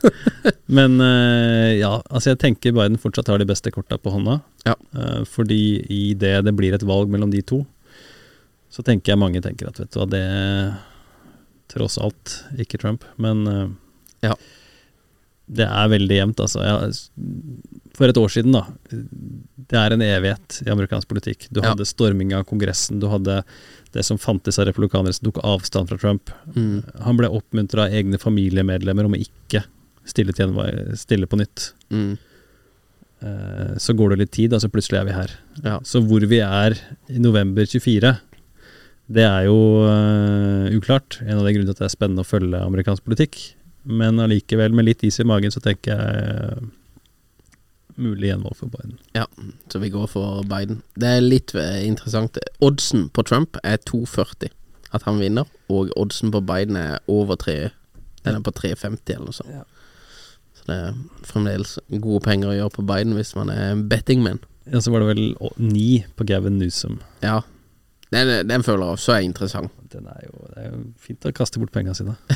Men 0.69 0.99
eh, 1.01 1.79
ja, 1.79 1.95
altså 2.13 2.31
jeg 2.31 2.41
tenker 2.43 2.75
Biden 2.77 2.99
fortsatt 3.01 3.31
har 3.31 3.41
de 3.41 3.49
beste 3.49 3.73
korta 3.73 3.97
på 3.97 4.13
hånda. 4.13 4.37
Ja. 4.67 4.75
Eh, 4.93 5.23
fordi 5.27 5.81
i 5.89 6.01
det 6.13 6.35
det 6.45 6.53
blir 6.57 6.77
et 6.77 6.85
valg 6.87 7.09
mellom 7.11 7.33
de 7.33 7.41
to, 7.41 7.63
så 8.71 8.85
tenker 8.85 9.11
jeg 9.15 9.19
mange 9.19 9.41
tenker 9.43 9.71
at 9.71 9.81
vet 9.81 9.91
du 9.91 9.99
hva, 9.99 10.07
det 10.11 10.25
Tross 11.71 11.95
alt 12.03 12.33
ikke 12.59 12.79
Trump, 12.81 13.05
men 13.21 13.45
eh, 13.47 13.67
Ja. 14.29 14.35
Det 15.51 15.65
er 15.67 15.89
veldig 15.91 16.15
jevnt, 16.17 16.39
altså. 16.39 16.61
Jeg, 16.63 16.95
for 17.97 18.07
et 18.07 18.19
år 18.21 18.31
siden, 18.31 18.53
da. 18.55 18.61
Det 18.91 19.77
er 19.79 19.95
en 19.95 20.03
evighet 20.05 20.61
i 20.65 20.69
amerikansk 20.71 21.09
politikk. 21.11 21.47
Du 21.51 21.59
Ja. 21.59 21.73
hadde 21.73 21.85
storming 21.89 22.31
av 22.33 22.45
Kongressen, 22.47 22.99
du 23.01 23.07
hadde 23.11 23.41
det 23.91 24.05
som 24.07 24.17
fantes 24.17 24.57
av 24.59 24.67
republikanere 24.69 25.13
som 25.13 25.27
tok 25.31 25.41
avstand 25.43 25.89
fra 25.89 25.97
Trump. 25.99 26.31
Mm. 26.55 26.83
Han 27.03 27.17
ble 27.19 27.27
oppmuntra 27.27 27.85
av 27.87 27.91
egne 27.91 28.17
familiemedlemmer 28.17 29.05
om 29.05 29.13
å 29.17 29.19
ikke 29.19 29.65
stille, 30.07 30.33
til 30.33 30.55
stille 30.95 31.27
på 31.27 31.37
nytt. 31.37 31.73
Mm. 31.91 32.17
Eh, 33.21 33.77
Så 33.77 33.93
går 33.93 34.09
det 34.15 34.19
litt 34.19 34.31
tid, 34.31 34.53
og 34.53 34.61
så 34.61 34.69
plutselig 34.71 34.99
er 35.01 35.05
vi 35.05 35.11
her. 35.11 35.31
Ja. 35.63 35.79
Så 35.83 36.01
hvor 36.07 36.23
vi 36.25 36.39
er 36.39 36.77
i 37.09 37.19
november 37.19 37.65
24, 37.65 38.19
det 39.11 39.23
er 39.27 39.45
jo 39.45 39.83
uh, 39.83 40.69
uklart. 40.71 41.19
En 41.21 41.37
av 41.37 41.43
de 41.45 41.51
grunnene 41.53 41.67
til 41.67 41.75
at 41.75 41.83
det 41.83 41.89
er 41.89 41.97
spennende 41.97 42.23
å 42.23 42.27
følge 42.29 42.61
amerikansk 42.63 43.03
politikk. 43.03 43.55
Men 43.83 44.19
allikevel, 44.21 44.73
med 44.77 44.85
litt 44.85 45.03
is 45.03 45.19
i 45.19 45.25
magen, 45.25 45.51
så 45.53 45.61
tenker 45.63 45.95
jeg 45.95 46.23
eh, 46.29 46.63
mulig 48.01 48.29
gjenvalg 48.29 48.57
for 48.57 48.71
Biden. 48.73 48.97
Ja, 49.17 49.25
så 49.71 49.81
vi 49.81 49.89
går 49.93 50.07
for 50.11 50.43
Biden. 50.49 50.81
Det 50.95 51.09
er 51.17 51.25
litt 51.25 51.53
eh, 51.57 51.81
interessant. 51.87 52.37
Oddsen 52.61 53.09
på 53.13 53.25
Trump 53.27 53.57
er 53.63 53.81
2,40 53.89 54.51
at 54.91 55.05
han 55.07 55.21
vinner, 55.21 55.47
og 55.71 55.91
oddsen 55.99 56.33
på 56.33 56.41
Biden 56.43 56.75
er 56.75 56.99
over 57.07 57.37
3 57.39 57.71
Den 58.25 58.35
er 58.37 58.43
på 58.45 58.51
3,50 58.53 59.15
eller 59.15 59.29
noe 59.29 59.33
sånt. 59.33 59.53
Ja. 59.55 59.63
Så 60.59 60.67
det 60.67 60.75
er 60.77 60.97
fremdeles 61.25 61.77
gode 61.89 62.19
penger 62.21 62.51
å 62.51 62.57
gjøre 62.57 62.73
på 62.75 62.83
Biden 62.85 63.15
hvis 63.17 63.33
man 63.33 63.49
er 63.49 63.79
bettingman. 63.89 64.43
Ja, 64.69 64.77
så 64.83 64.91
var 64.93 65.01
det 65.01 65.15
vel 65.15 65.23
9 65.57 66.03
på 66.19 66.27
Gavin 66.29 66.59
Newsom. 66.61 66.99
Ja. 67.23 67.39
Den, 68.13 68.29
den 68.45 68.65
føler 68.67 68.85
jeg 68.91 68.99
også 68.99 69.15
er 69.15 69.25
interessant. 69.25 69.73
Den 69.89 70.05
er 70.11 70.27
jo, 70.27 70.43
det 70.51 70.61
er 70.61 70.69
jo 70.69 70.83
fint 71.01 71.25
å 71.25 71.33
kaste 71.33 71.63
bort 71.63 71.73
pengene 71.73 71.97
sine. 71.97 72.13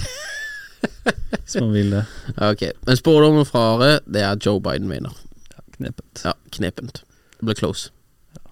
Hvis 1.43 1.57
man 1.59 1.73
vil 1.73 1.91
det. 1.93 2.05
Ok, 2.37 2.63
Men 2.87 2.97
spådommen 2.97 3.45
fra 3.49 3.65
Are, 3.73 3.91
det 4.05 4.23
er 4.23 4.31
at 4.35 4.45
Joe 4.45 4.61
Biden 4.63 4.89
vinner. 4.91 5.17
Ja, 5.51 5.61
knepent. 5.77 6.23
Ja, 6.23 6.33
knepent. 6.57 7.03
Det 7.39 7.45
blir 7.45 7.59
close. 7.59 7.91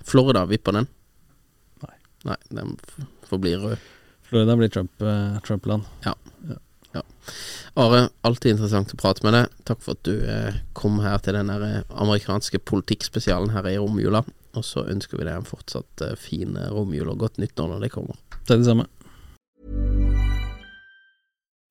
Florida, 0.03 0.45
vipper 0.45 0.75
den? 0.75 0.89
Nei. 1.83 1.95
Nei, 2.27 2.39
den 2.49 2.77
forblir 3.29 3.63
rød. 3.63 3.89
Florida 4.27 4.55
blir 4.59 4.71
Trump-land. 4.73 5.43
Trump-land. 5.47 5.89
Are, 7.73 8.03
alltid 8.21 8.53
interessant 8.53 8.91
å 8.93 8.99
prate 8.99 9.23
med 9.25 9.33
deg. 9.33 9.53
Takk 9.65 9.81
for 9.81 9.97
at 9.97 10.05
du 10.05 10.13
eh, 10.29 10.59
kom 10.77 10.99
her 11.01 11.17
til 11.25 11.37
den 11.37 11.49
eh, 11.49 11.79
amerikanske 11.89 12.59
politikkspesialen 12.69 13.53
her 13.55 13.69
i 13.71 13.79
romjula. 13.79 14.21
Og 14.53 14.65
så 14.67 14.83
ønsker 14.89 15.17
vi 15.17 15.25
deg 15.25 15.39
en 15.39 15.47
fortsatt 15.47 16.03
eh, 16.05 16.17
fin 16.19 16.57
eh, 16.59 16.69
romjul 16.73 17.09
og 17.15 17.23
godt 17.25 17.39
nyttår 17.41 17.71
når 17.71 17.87
det 17.87 17.93
kommer. 17.95 18.19
Det 18.43 18.53
er 18.53 18.61
det 18.61 18.69
samme. 18.69 18.85